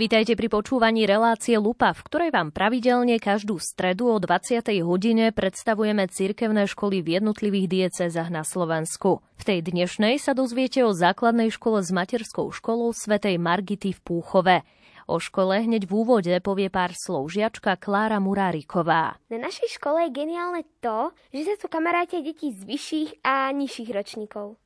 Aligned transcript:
Vítajte 0.00 0.32
pri 0.32 0.48
počúvaní 0.48 1.04
relácie 1.04 1.60
Lupa, 1.60 1.92
v 1.92 2.00
ktorej 2.08 2.30
vám 2.32 2.56
pravidelne 2.56 3.20
každú 3.20 3.60
stredu 3.60 4.08
o 4.08 4.16
20. 4.16 4.64
hodine 4.80 5.28
predstavujeme 5.28 6.08
cirkevné 6.08 6.64
školy 6.64 7.04
v 7.04 7.20
jednotlivých 7.20 7.68
diecezách 7.68 8.32
na 8.32 8.40
Slovensku. 8.40 9.20
V 9.36 9.42
tej 9.44 9.60
dnešnej 9.60 10.16
sa 10.16 10.32
dozviete 10.32 10.88
o 10.88 10.96
základnej 10.96 11.52
škole 11.52 11.84
s 11.84 11.92
materskou 11.92 12.48
školou 12.48 12.96
svätej 12.96 13.36
Margity 13.36 13.92
v 13.92 14.00
Púchove. 14.00 14.64
O 15.04 15.20
škole 15.20 15.68
hneď 15.68 15.84
v 15.84 15.92
úvode 15.92 16.32
povie 16.40 16.72
pár 16.72 16.96
slov 16.96 17.28
žiačka 17.28 17.76
Klára 17.76 18.24
Muráriková. 18.24 19.20
Na 19.28 19.36
našej 19.36 19.76
škole 19.76 20.08
je 20.08 20.16
geniálne 20.16 20.64
to, 20.80 21.12
že 21.28 21.44
sa 21.44 21.54
tu 21.60 21.68
kamarátia 21.68 22.24
deti 22.24 22.56
z 22.56 22.64
vyšších 22.64 23.20
a 23.20 23.52
nižších 23.52 23.92
ročníkov. 23.92 24.56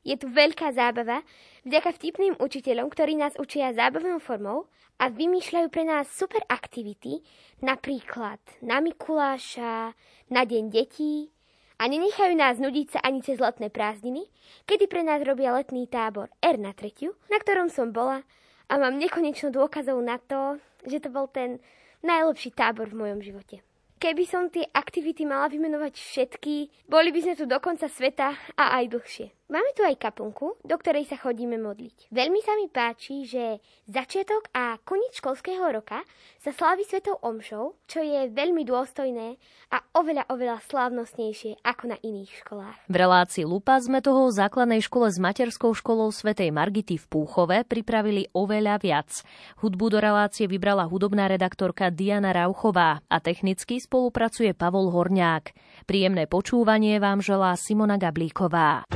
Je 0.00 0.16
tu 0.18 0.32
veľká 0.32 0.72
zábava 0.74 1.22
vďaka 1.62 1.94
vtipným 1.94 2.34
učiteľom, 2.38 2.90
ktorí 2.90 3.14
nás 3.18 3.34
učia 3.38 3.74
zábavnou 3.74 4.18
formou 4.18 4.66
a 4.98 5.10
vymýšľajú 5.10 5.68
pre 5.70 5.84
nás 5.86 6.10
super 6.10 6.42
aktivity, 6.50 7.22
napríklad 7.62 8.38
na 8.62 8.82
Mikuláša, 8.82 9.94
na 10.30 10.42
Deň 10.42 10.64
detí 10.70 11.30
a 11.78 11.90
nenechajú 11.90 12.34
nás 12.38 12.62
nudiť 12.62 12.98
sa 12.98 13.00
ani 13.02 13.22
cez 13.22 13.42
letné 13.42 13.70
prázdniny, 13.70 14.26
kedy 14.66 14.86
pre 14.86 15.02
nás 15.02 15.22
robia 15.22 15.54
letný 15.54 15.90
tábor 15.90 16.30
R 16.38 16.56
na 16.58 16.70
tretiu, 16.74 17.14
na 17.30 17.38
ktorom 17.42 17.70
som 17.70 17.90
bola 17.90 18.22
a 18.70 18.78
mám 18.78 18.98
nekonečno 18.98 19.50
dôkazov 19.50 19.98
na 20.02 20.22
to, 20.22 20.62
že 20.86 21.02
to 21.02 21.08
bol 21.10 21.26
ten 21.26 21.58
najlepší 22.02 22.54
tábor 22.54 22.90
v 22.90 22.98
mojom 23.06 23.20
živote. 23.22 23.62
Keby 24.02 24.26
som 24.26 24.50
tie 24.50 24.66
aktivity 24.74 25.22
mala 25.22 25.46
vymenovať 25.46 25.94
všetky, 25.94 26.86
boli 26.90 27.14
by 27.14 27.20
sme 27.22 27.34
tu 27.38 27.46
do 27.46 27.54
konca 27.62 27.86
sveta 27.86 28.34
a 28.58 28.82
aj 28.82 28.98
dlhšie. 28.98 29.26
Máme 29.52 29.68
tu 29.76 29.84
aj 29.84 30.00
kaplnku, 30.00 30.64
do 30.64 30.76
ktorej 30.80 31.04
sa 31.04 31.20
chodíme 31.20 31.60
modliť. 31.60 32.08
Veľmi 32.08 32.40
sa 32.40 32.56
mi 32.56 32.72
páči, 32.72 33.28
že 33.28 33.60
začiatok 33.84 34.48
a 34.56 34.80
koniec 34.80 35.12
školského 35.12 35.60
roka 35.68 36.00
sa 36.40 36.56
slávi 36.56 36.88
svetou 36.88 37.20
omšou, 37.20 37.76
čo 37.84 38.00
je 38.00 38.32
veľmi 38.32 38.64
dôstojné 38.64 39.36
a 39.68 39.78
oveľa, 39.92 40.24
oveľa 40.32 40.56
slávnostnejšie 40.72 41.60
ako 41.68 41.84
na 41.84 42.00
iných 42.00 42.32
školách. 42.40 42.88
V 42.88 42.96
relácii 42.96 43.44
Lupa 43.44 43.76
sme 43.76 44.00
toho 44.00 44.32
v 44.32 44.40
základnej 44.40 44.80
škole 44.80 45.12
s 45.12 45.20
materskou 45.20 45.76
školou 45.76 46.08
svätej 46.08 46.48
Margity 46.48 46.96
v 46.96 47.04
Púchove 47.12 47.60
pripravili 47.68 48.32
oveľa 48.32 48.80
viac. 48.80 49.20
Hudbu 49.60 49.92
do 49.92 49.98
relácie 50.00 50.48
vybrala 50.48 50.88
hudobná 50.88 51.28
redaktorka 51.28 51.92
Diana 51.92 52.32
Rauchová 52.32 53.04
a 53.04 53.20
technicky 53.20 53.84
spolupracuje 53.84 54.56
Pavol 54.56 54.88
Horňák. 54.88 55.52
Príjemné 55.84 56.24
počúvanie 56.24 56.96
vám 56.96 57.20
želá 57.20 57.52
Simona 57.60 58.00
Gablíková. 58.00 58.88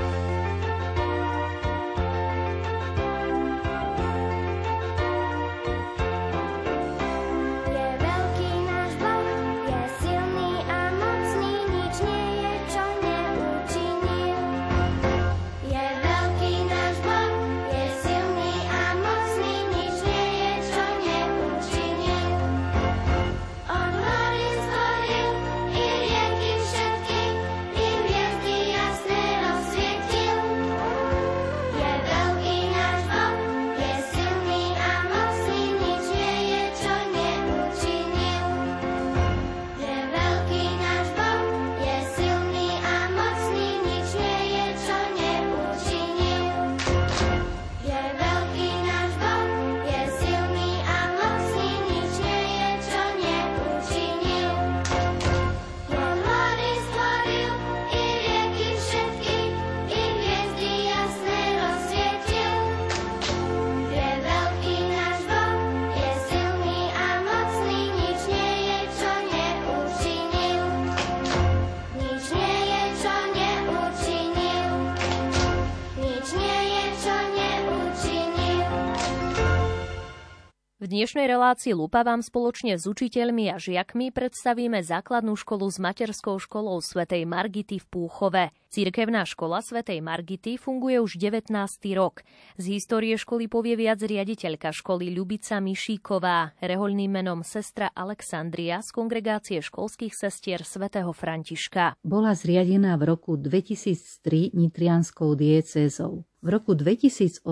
Dnešnej 80.86 81.26
relácii 81.26 81.74
Lupa 81.74 82.06
vám 82.06 82.22
spoločne 82.22 82.78
s 82.78 82.86
učiteľmi 82.86 83.50
a 83.50 83.58
žiakmi 83.58 84.14
predstavíme 84.14 84.80
základnú 84.80 85.34
školu 85.34 85.66
s 85.66 85.82
materskou 85.82 86.38
školou 86.38 86.78
svätej 86.78 87.26
Margity 87.26 87.82
v 87.82 87.86
Púchove. 87.90 88.54
Cirkevná 88.70 89.26
škola 89.26 89.62
svätej 89.62 89.98
Margity 89.98 90.54
funguje 90.54 91.02
už 91.02 91.18
19. 91.18 91.50
rok. 91.98 92.22
Z 92.54 92.64
histórie 92.70 93.18
školy 93.18 93.50
povie 93.50 93.74
viac 93.74 93.98
riaditeľka 93.98 94.70
školy 94.70 95.10
Ľubica 95.10 95.58
Mišíková, 95.58 96.54
rehoľným 96.62 97.10
menom 97.18 97.42
sestra 97.42 97.90
Alexandria 97.90 98.78
z 98.80 98.90
kongregácie 98.94 99.58
školských 99.58 100.14
sestier 100.14 100.62
svätého 100.62 101.10
Františka. 101.10 101.98
Bola 102.06 102.36
zriadená 102.38 102.94
v 102.94 103.16
roku 103.16 103.34
2003 103.34 104.54
nitrianskou 104.54 105.34
diecézou. 105.34 106.22
V 106.46 106.54
roku 106.54 106.78
2008 106.78 107.42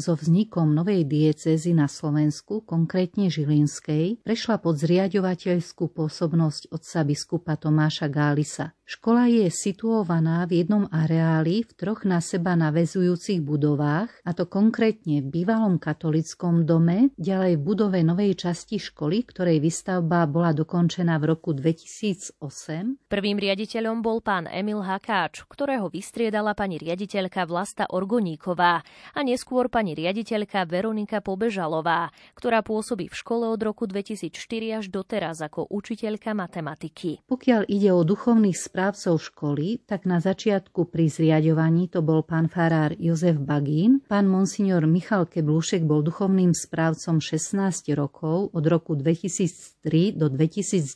so 0.00 0.16
vznikom 0.16 0.72
novej 0.72 1.04
diecézy 1.04 1.76
na 1.76 1.84
Slovensku, 1.84 2.64
konkrétne 2.64 3.28
Žilinskej, 3.28 4.24
prešla 4.24 4.56
pod 4.56 4.80
zriadovateľskú 4.80 5.92
pôsobnosť 5.92 6.72
otca 6.72 7.04
biskupa 7.04 7.60
Tomáša 7.60 8.08
Gálisa. 8.08 8.72
Škola 8.88 9.28
je 9.28 9.52
situovaná 9.52 10.48
v 10.48 10.64
jednom 10.64 10.88
areáli 10.88 11.60
v 11.60 11.76
troch 11.76 12.08
na 12.08 12.24
seba 12.24 12.56
navezujúcich 12.56 13.44
budovách, 13.44 14.08
a 14.24 14.32
to 14.32 14.48
konkrétne 14.48 15.20
v 15.20 15.28
bývalom 15.28 15.76
katolickom 15.76 16.64
dome, 16.64 17.12
ďalej 17.20 17.60
v 17.60 17.62
budove 17.68 18.00
novej 18.00 18.48
časti 18.48 18.80
školy, 18.80 19.28
ktorej 19.28 19.60
výstavba 19.60 20.24
bola 20.24 20.56
dokončená 20.56 21.20
v 21.20 21.36
roku 21.36 21.52
2008. 21.52 23.12
Prvým 23.12 23.36
riaditeľom 23.36 24.00
bol 24.00 24.24
pán 24.24 24.48
Emil 24.48 24.80
Hakáč, 24.80 25.44
ktorého 25.44 25.92
vystriedala 25.92 26.56
pani 26.56 26.80
riaditeľka 26.80 27.44
Vlasta 27.44 27.84
Orgoníková 27.92 28.80
a 29.12 29.20
neskôr 29.20 29.68
pani 29.68 29.92
riaditeľka 29.92 30.64
Veronika 30.64 31.20
Pobežalová, 31.20 32.08
ktorá 32.32 32.64
pôsobí 32.64 33.12
v 33.12 33.18
škole 33.20 33.52
od 33.52 33.60
roku 33.60 33.84
2004 33.84 34.80
až 34.80 34.88
doteraz 34.88 35.44
ako 35.44 35.68
učiteľka 35.68 36.32
matematiky. 36.32 37.20
Pokiaľ 37.28 37.68
ide 37.68 37.92
o 37.92 38.00
duchovných 38.00 38.56
správcov 38.78 39.18
školy, 39.18 39.82
tak 39.90 40.06
na 40.06 40.22
začiatku 40.22 40.86
pri 40.86 41.10
zriadovaní 41.10 41.90
to 41.90 41.98
bol 41.98 42.22
pán 42.22 42.46
farár 42.46 42.94
Jozef 42.94 43.34
Bagín, 43.34 44.06
pán 44.06 44.30
monsignor 44.30 44.86
Michal 44.86 45.26
Keblúšek 45.26 45.82
bol 45.82 46.06
duchovným 46.06 46.54
správcom 46.54 47.18
16 47.18 47.58
rokov 47.98 48.54
od 48.54 48.62
roku 48.70 48.94
2003 48.94 50.14
do 50.14 50.30
2019 50.30 50.94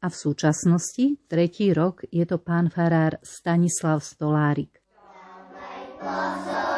a 0.00 0.06
v 0.08 0.16
súčasnosti, 0.16 1.20
tretí 1.28 1.76
rok, 1.76 2.08
je 2.08 2.24
to 2.24 2.40
pán 2.40 2.72
farár 2.72 3.20
Stanislav 3.20 4.00
Stolárik. 4.00 4.80
Pozor. 6.00 6.68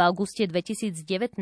V 0.00 0.08
auguste 0.08 0.48
2019 0.48 1.36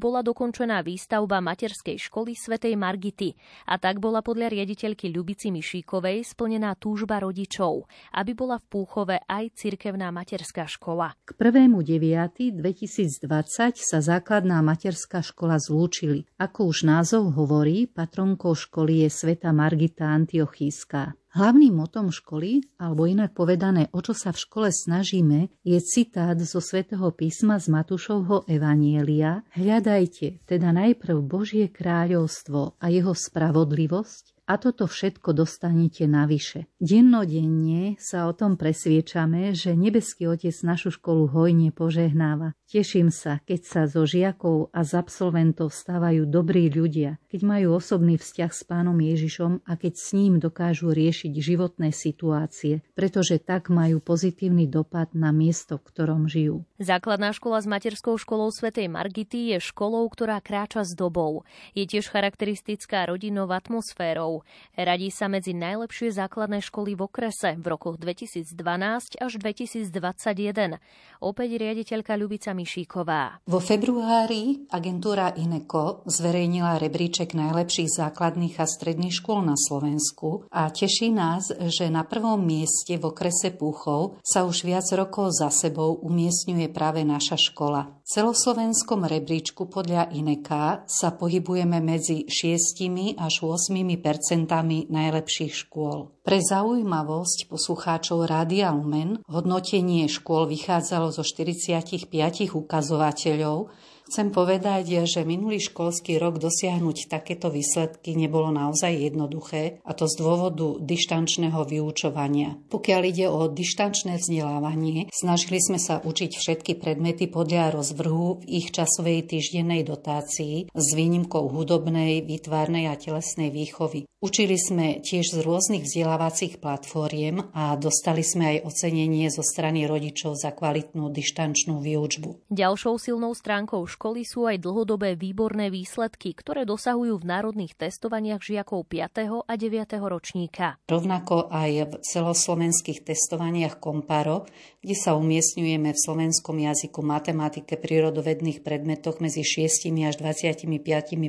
bola 0.00 0.24
dokončená 0.24 0.80
výstavba 0.80 1.44
materskej 1.44 2.08
školy 2.08 2.32
svätej 2.32 2.72
Margity 2.72 3.36
a 3.68 3.76
tak 3.76 4.00
bola 4.00 4.24
podľa 4.24 4.48
riaditeľky 4.48 5.12
Ľubici 5.12 5.52
Mišíkovej 5.52 6.24
splnená 6.24 6.72
túžba 6.80 7.20
rodičov, 7.20 7.84
aby 8.16 8.32
bola 8.32 8.56
v 8.56 8.64
Púchove 8.64 9.20
aj 9.28 9.52
cirkevná 9.52 10.08
materská 10.08 10.64
škola. 10.64 11.12
K 11.28 11.36
1.9.2020 11.36 13.76
sa 13.76 13.98
základná 14.00 14.64
materská 14.64 15.20
škola 15.20 15.60
zlúčili. 15.60 16.24
Ako 16.40 16.72
už 16.72 16.88
názov 16.88 17.36
hovorí, 17.36 17.92
patronkou 17.92 18.56
školy 18.56 19.04
je 19.04 19.12
sveta 19.12 19.52
Margita 19.52 20.08
Antiochíska. 20.08 21.12
Hlavným 21.28 21.76
motom 21.76 22.08
školy, 22.08 22.64
alebo 22.80 23.04
inak 23.04 23.36
povedané, 23.36 23.92
o 23.92 24.00
čo 24.00 24.16
sa 24.16 24.32
v 24.32 24.40
škole 24.40 24.68
snažíme, 24.72 25.52
je 25.60 25.76
citát 25.84 26.40
zo 26.40 26.64
svätého 26.64 27.04
písma 27.12 27.60
z 27.60 27.68
Matúšovho 27.68 28.48
Evanielia. 28.48 29.44
Hľadajte 29.52 30.48
teda 30.48 30.72
najprv 30.72 31.20
Božie 31.20 31.68
kráľovstvo 31.68 32.80
a 32.80 32.86
jeho 32.88 33.12
spravodlivosť 33.12 34.38
a 34.48 34.56
toto 34.56 34.88
všetko 34.88 35.36
dostanete 35.36 36.08
navyše. 36.08 36.72
Dennodenne 36.80 38.00
sa 38.00 38.24
o 38.24 38.32
tom 38.32 38.56
presviečame, 38.56 39.52
že 39.52 39.76
nebeský 39.76 40.24
Otec 40.24 40.56
našu 40.64 40.96
školu 40.96 41.28
hojne 41.28 41.68
požehnáva. 41.68 42.56
Teším 42.68 43.08
sa, 43.08 43.40
keď 43.48 43.60
sa 43.64 43.82
zo 43.88 44.04
žiakov 44.04 44.68
a 44.76 44.84
z 44.84 45.00
absolventov 45.00 45.72
stávajú 45.72 46.28
dobrí 46.28 46.68
ľudia, 46.68 47.16
keď 47.32 47.40
majú 47.40 47.80
osobný 47.80 48.20
vzťah 48.20 48.52
s 48.52 48.60
pánom 48.68 48.92
Ježišom 48.92 49.64
a 49.64 49.72
keď 49.80 49.96
s 49.96 50.12
ním 50.12 50.36
dokážu 50.36 50.92
riešiť 50.92 51.32
životné 51.32 51.96
situácie, 51.96 52.84
pretože 52.92 53.40
tak 53.40 53.72
majú 53.72 54.04
pozitívny 54.04 54.68
dopad 54.68 55.08
na 55.16 55.32
miesto, 55.32 55.80
v 55.80 55.88
ktorom 55.88 56.28
žijú. 56.28 56.68
Základná 56.76 57.32
škola 57.32 57.64
s 57.64 57.64
materskou 57.64 58.20
školou 58.20 58.52
svätej 58.52 58.92
Margity 58.92 59.56
je 59.56 59.64
školou, 59.64 60.04
ktorá 60.12 60.36
kráča 60.44 60.84
s 60.84 60.92
dobou. 60.92 61.48
Je 61.72 61.88
tiež 61.88 62.12
charakteristická 62.12 63.08
rodinnou 63.08 63.48
atmosférou. 63.48 64.44
Radí 64.76 65.08
sa 65.08 65.32
medzi 65.32 65.56
najlepšie 65.56 66.12
základné 66.12 66.60
školy 66.60 67.00
v 67.00 67.08
okrese 67.08 67.56
v 67.56 67.64
rokoch 67.64 67.96
2012 67.96 69.24
až 69.24 69.32
2021. 69.40 70.76
Opäť 71.24 71.50
riaditeľka 71.56 72.12
Ľubica 72.12 72.57
Mišíková. 72.58 73.38
Vo 73.46 73.62
februári 73.62 74.66
agentúra 74.66 75.30
INECO 75.38 76.02
zverejnila 76.10 76.82
rebríček 76.82 77.38
najlepších 77.38 77.94
základných 77.94 78.58
a 78.58 78.66
stredných 78.66 79.14
škôl 79.14 79.46
na 79.46 79.54
Slovensku 79.54 80.50
a 80.50 80.66
teší 80.66 81.14
nás, 81.14 81.54
že 81.54 81.86
na 81.86 82.02
prvom 82.02 82.42
mieste 82.42 82.98
v 82.98 83.14
okrese 83.14 83.54
Púchov 83.54 84.18
sa 84.26 84.42
už 84.42 84.66
viac 84.66 84.90
rokov 84.98 85.38
za 85.38 85.54
sebou 85.54 86.02
umiestňuje 86.02 86.66
práve 86.74 87.06
naša 87.06 87.38
škola. 87.38 87.97
Celoslovenskom 88.08 89.04
rebríčku 89.04 89.68
podľa 89.68 90.08
INECA 90.16 90.88
sa 90.88 91.12
pohybujeme 91.12 91.76
medzi 91.84 92.24
6 92.24 93.20
až 93.20 93.34
8 93.44 93.68
percentami 94.00 94.88
najlepších 94.88 95.68
škôl. 95.68 96.16
Pre 96.24 96.38
zaujímavosť 96.40 97.52
poslucháčov 97.52 98.24
Rádia 98.24 98.72
Lumen 98.72 99.20
hodnotenie 99.28 100.08
škôl 100.08 100.48
vychádzalo 100.48 101.12
zo 101.12 101.20
45 101.20 102.08
ukazovateľov, 102.56 103.76
Chcem 104.08 104.32
povedať, 104.32 105.04
že 105.04 105.20
minulý 105.20 105.60
školský 105.60 106.16
rok 106.16 106.40
dosiahnuť 106.40 107.12
takéto 107.12 107.52
výsledky 107.52 108.16
nebolo 108.16 108.48
naozaj 108.48 108.88
jednoduché, 108.88 109.84
a 109.84 109.92
to 109.92 110.08
z 110.08 110.16
dôvodu 110.16 110.80
dištančného 110.80 111.60
vyučovania. 111.68 112.56
Pokiaľ 112.72 113.02
ide 113.04 113.28
o 113.28 113.52
dištančné 113.52 114.16
vzdelávanie, 114.16 115.12
snažili 115.12 115.60
sme 115.60 115.76
sa 115.76 116.00
učiť 116.00 116.40
všetky 116.40 116.80
predmety 116.80 117.28
podľa 117.28 117.76
rozvrhu 117.76 118.40
v 118.40 118.64
ich 118.64 118.72
časovej 118.72 119.28
týždennej 119.28 119.84
dotácii 119.84 120.72
s 120.72 120.86
výnimkou 120.96 121.44
hudobnej, 121.52 122.24
výtvarnej 122.24 122.88
a 122.88 122.96
telesnej 122.96 123.52
výchovy. 123.52 124.08
Učili 124.18 124.56
sme 124.58 124.98
tiež 125.04 125.36
z 125.36 125.44
rôznych 125.46 125.84
vzdelávacích 125.84 126.58
platformiem 126.58 127.54
a 127.54 127.76
dostali 127.78 128.24
sme 128.26 128.56
aj 128.56 128.72
ocenenie 128.72 129.30
zo 129.30 129.46
strany 129.46 129.86
rodičov 129.86 130.34
za 130.34 130.50
kvalitnú 130.50 131.06
dištančnú 131.12 131.78
výučbu. 131.78 132.50
Ďalšou 132.50 132.98
silnou 132.98 133.30
stránkou 133.36 133.84
školy 133.86 133.97
sú 134.22 134.46
aj 134.46 134.62
dlhodobé 134.62 135.18
výborné 135.18 135.68
výsledky, 135.74 136.32
ktoré 136.32 136.62
dosahujú 136.62 137.18
v 137.18 137.28
národných 137.28 137.74
testovaniach 137.74 138.38
žiakov 138.38 138.86
5. 138.86 139.44
a 139.44 139.52
9. 139.58 139.98
ročníka. 140.06 140.78
Rovnako 140.86 141.50
aj 141.50 141.70
v 141.90 141.92
celoslovenských 142.06 143.02
testovaniach 143.02 143.82
Komparo, 143.82 144.46
kde 144.80 144.94
sa 144.94 145.18
umiestňujeme 145.18 145.90
v 145.90 145.98
slovenskom 145.98 146.62
jazyku, 146.62 147.02
matematike, 147.02 147.74
prírodovedných 147.74 148.62
predmetoch 148.62 149.18
medzi 149.18 149.42
6 149.42 149.90
až 150.06 150.14
25 150.22 150.70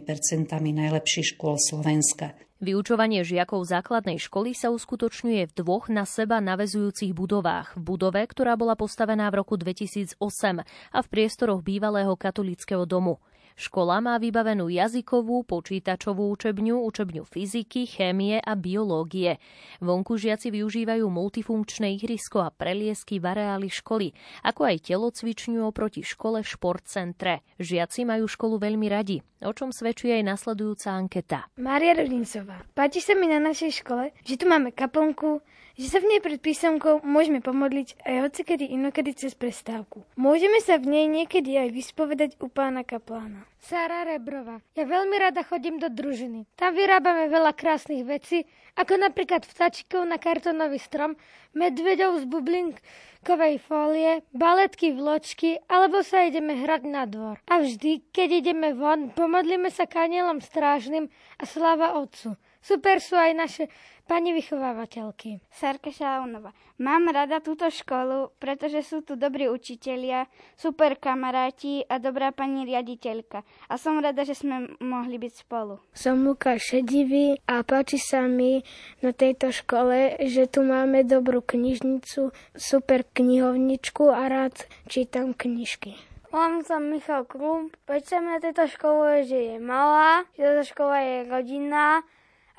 percentami 0.05 0.69
najlepších 0.71 1.33
škôl 1.33 1.57
Slovenska. 1.57 2.37
Vyučovanie 2.59 3.23
žiakov 3.23 3.63
základnej 3.63 4.19
školy 4.19 4.51
sa 4.51 4.67
uskutočňuje 4.67 5.47
v 5.47 5.55
dvoch 5.63 5.87
na 5.87 6.03
seba 6.03 6.43
navezujúcich 6.43 7.15
budovách. 7.15 7.79
V 7.79 7.95
budove, 7.95 8.19
ktorá 8.19 8.59
bola 8.59 8.75
postavená 8.75 9.31
v 9.31 9.39
roku 9.39 9.55
2008 9.55 10.19
a 10.67 10.99
v 10.99 11.07
priestoroch 11.07 11.63
bývalého 11.63 12.11
katolického 12.19 12.83
domu. 12.83 13.23
Škola 13.59 13.99
má 13.99 14.15
vybavenú 14.15 14.71
jazykovú, 14.71 15.43
počítačovú 15.43 16.31
učebňu, 16.31 16.79
učebňu 16.79 17.27
fyziky, 17.27 17.83
chémie 17.83 18.39
a 18.39 18.55
biológie. 18.55 19.35
Vonku 19.83 20.15
žiaci 20.15 20.47
využívajú 20.47 21.03
multifunkčné 21.03 21.91
ihrisko 21.99 22.39
a 22.39 22.55
preliesky 22.55 23.19
v 23.19 23.35
areáli 23.35 23.67
školy, 23.67 24.15
ako 24.47 24.63
aj 24.63 24.87
telocvičňu 24.87 25.67
oproti 25.67 26.07
škole 26.07 26.39
v 26.39 26.47
športcentre. 26.47 27.43
Žiaci 27.59 28.07
majú 28.07 28.31
školu 28.31 28.63
veľmi 28.63 28.87
radi, 28.87 29.19
o 29.43 29.51
čom 29.51 29.75
svedčí 29.75 30.07
aj 30.07 30.23
nasledujúca 30.23 30.95
anketa. 30.95 31.51
Mária 31.59 31.99
Rodincová. 31.99 32.63
Páči 32.71 33.03
sa 33.03 33.11
mi 33.11 33.27
na 33.27 33.43
našej 33.43 33.83
škole, 33.83 34.15
že 34.23 34.39
tu 34.39 34.47
máme 34.47 34.71
kaplnku, 34.71 35.43
že 35.79 35.87
sa 35.87 36.03
v 36.03 36.11
nej 36.11 36.19
pred 36.19 36.43
písomkou 36.43 36.99
môžeme 37.07 37.39
pomodliť 37.39 38.03
aj 38.03 38.15
hocikedy 38.27 38.67
inokedy 38.75 39.15
cez 39.15 39.31
prestávku. 39.31 40.03
Môžeme 40.19 40.59
sa 40.59 40.75
v 40.75 40.91
nej 40.91 41.05
niekedy 41.07 41.55
aj 41.55 41.71
vyspovedať 41.71 42.35
u 42.43 42.51
pána 42.51 42.83
kaplána. 42.83 43.47
Sára 43.63 44.03
Rebrova. 44.03 44.59
Ja 44.75 44.83
veľmi 44.83 45.15
rada 45.15 45.39
chodím 45.47 45.79
do 45.79 45.87
družiny. 45.87 46.51
Tam 46.59 46.75
vyrábame 46.75 47.31
veľa 47.31 47.55
krásnych 47.55 48.03
vecí, 48.03 48.43
ako 48.75 48.99
napríklad 48.99 49.47
vtačikov 49.47 50.03
na 50.03 50.19
kartonový 50.19 50.83
strom, 50.83 51.15
medvedov 51.55 52.19
z 52.19 52.27
bublinkovej 52.27 53.63
fólie, 53.63 54.27
baletky 54.35 54.91
vločky, 54.91 55.63
alebo 55.71 56.03
sa 56.03 56.27
ideme 56.27 56.59
hrať 56.59 56.81
na 56.91 57.07
dvor. 57.07 57.39
A 57.47 57.63
vždy, 57.63 58.03
keď 58.11 58.43
ideme 58.43 58.75
von, 58.75 59.15
pomodlíme 59.15 59.71
sa 59.71 59.87
kanielom 59.87 60.43
strážnym 60.43 61.07
a 61.39 61.43
sláva 61.47 61.95
Otcu. 61.95 62.35
Super 62.59 62.99
sú 62.99 63.15
aj 63.15 63.31
naše 63.35 63.63
pani 64.09 64.33
vychovávateľky. 64.33 65.39
Sarka 65.53 65.93
Šaunova. 65.93 66.49
Mám 66.81 67.13
rada 67.13 67.39
túto 67.39 67.69
školu, 67.69 68.33
pretože 68.41 68.81
sú 68.81 69.05
tu 69.05 69.13
dobrí 69.13 69.45
učitelia, 69.45 70.25
super 70.57 70.97
kamaráti 70.97 71.85
a 71.85 72.01
dobrá 72.01 72.33
pani 72.33 72.65
riaditeľka. 72.65 73.45
A 73.69 73.73
som 73.77 74.01
rada, 74.01 74.25
že 74.25 74.33
sme 74.33 74.75
mohli 74.81 75.21
byť 75.21 75.33
spolu. 75.45 75.77
Som 75.93 76.25
Lukáš 76.25 76.73
Šedivý 76.73 77.37
a 77.45 77.61
páči 77.61 78.01
sa 78.01 78.25
mi 78.25 78.65
na 79.05 79.13
tejto 79.13 79.53
škole, 79.53 80.17
že 80.25 80.49
tu 80.49 80.65
máme 80.65 81.05
dobrú 81.05 81.45
knižnicu, 81.45 82.33
super 82.57 83.05
knihovničku 83.13 84.09
a 84.09 84.25
rád 84.25 84.65
čítam 84.89 85.37
knižky. 85.37 85.95
Volám 86.29 86.61
sa 86.61 86.77
Michal 86.77 87.25
sa 87.25 88.17
mi 88.21 88.29
na 88.29 88.37
tejto 88.37 88.69
škole, 88.69 89.25
že 89.25 89.37
je 89.53 89.55
malá, 89.57 90.29
že 90.37 90.45
táto 90.45 90.63
škola 90.65 90.97
je 91.01 91.17
rodinná 91.25 92.05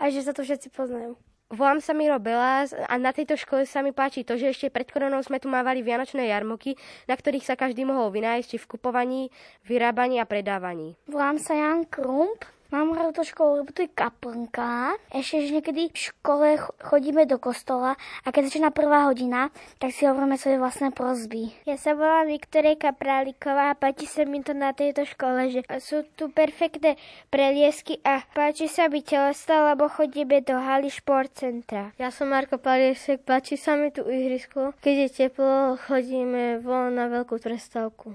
a 0.01 0.09
že 0.09 0.25
sa 0.25 0.33
to 0.33 0.41
všetci 0.41 0.73
poznajú. 0.73 1.21
Volám 1.51 1.83
sa 1.83 1.91
Miro 1.91 2.15
Belás 2.23 2.71
a 2.71 2.95
na 2.95 3.11
tejto 3.11 3.35
škole 3.35 3.67
sa 3.67 3.83
mi 3.83 3.91
páči 3.91 4.23
to, 4.23 4.39
že 4.39 4.55
ešte 4.55 4.71
pred 4.71 4.87
koronou 4.87 5.19
sme 5.19 5.43
tu 5.43 5.51
mávali 5.51 5.83
vianočné 5.83 6.31
jarmoky, 6.31 6.79
na 7.11 7.19
ktorých 7.19 7.43
sa 7.43 7.59
každý 7.59 7.83
mohol 7.83 8.15
vynájsť 8.15 8.55
či 8.55 8.57
v 8.63 8.71
kupovaní, 8.71 9.23
vyrábaní 9.67 10.23
a 10.23 10.31
predávaní. 10.31 10.95
Volám 11.11 11.43
sa 11.43 11.59
Jan 11.59 11.91
Krump 11.91 12.47
Mám 12.71 12.95
rád 12.95 13.19
to 13.19 13.27
školu, 13.27 13.67
lebo 13.67 13.75
to 13.75 13.83
je 13.83 13.91
kaplnka. 13.91 14.95
Ešte, 15.11 15.43
že 15.43 15.59
niekedy 15.59 15.91
v 15.91 15.99
škole 15.99 16.55
chodíme 16.79 17.27
do 17.27 17.43
kostola 17.43 17.99
a 18.23 18.31
keď 18.31 18.47
začína 18.47 18.71
prvá 18.71 19.11
hodina, 19.11 19.51
tak 19.83 19.91
si 19.91 20.07
hovoríme 20.07 20.39
svoje 20.39 20.63
vlastné 20.63 20.95
prozby. 20.95 21.51
Ja 21.67 21.75
sa 21.75 21.99
volám 21.99 22.31
Viktorejka 22.31 22.95
Práliková 22.95 23.75
a 23.75 23.79
páči 23.79 24.07
sa 24.07 24.23
mi 24.23 24.39
to 24.47 24.55
na 24.55 24.71
tejto 24.71 25.03
škole, 25.03 25.51
že 25.51 25.67
sú 25.83 26.07
tu 26.15 26.31
perfektné 26.31 26.95
preliesky 27.27 27.99
a 28.07 28.23
páči 28.39 28.71
sa 28.71 28.87
mi 28.87 29.03
telesta, 29.03 29.67
lebo 29.75 29.91
chodíme 29.91 30.39
do 30.47 30.55
haly 30.55 30.95
šport 30.95 31.35
centra. 31.35 31.91
Ja 31.99 32.15
som 32.15 32.31
Marko 32.31 32.63
Paliesek, 32.63 33.27
páči 33.27 33.59
sa 33.59 33.75
mi 33.75 33.91
tu 33.91 34.07
ihrisko. 34.07 34.79
Keď 34.79 34.95
je 34.95 35.09
teplo, 35.11 35.75
chodíme 35.75 36.63
von 36.63 36.95
na 36.95 37.11
veľkú 37.11 37.35
trestávku. 37.43 38.15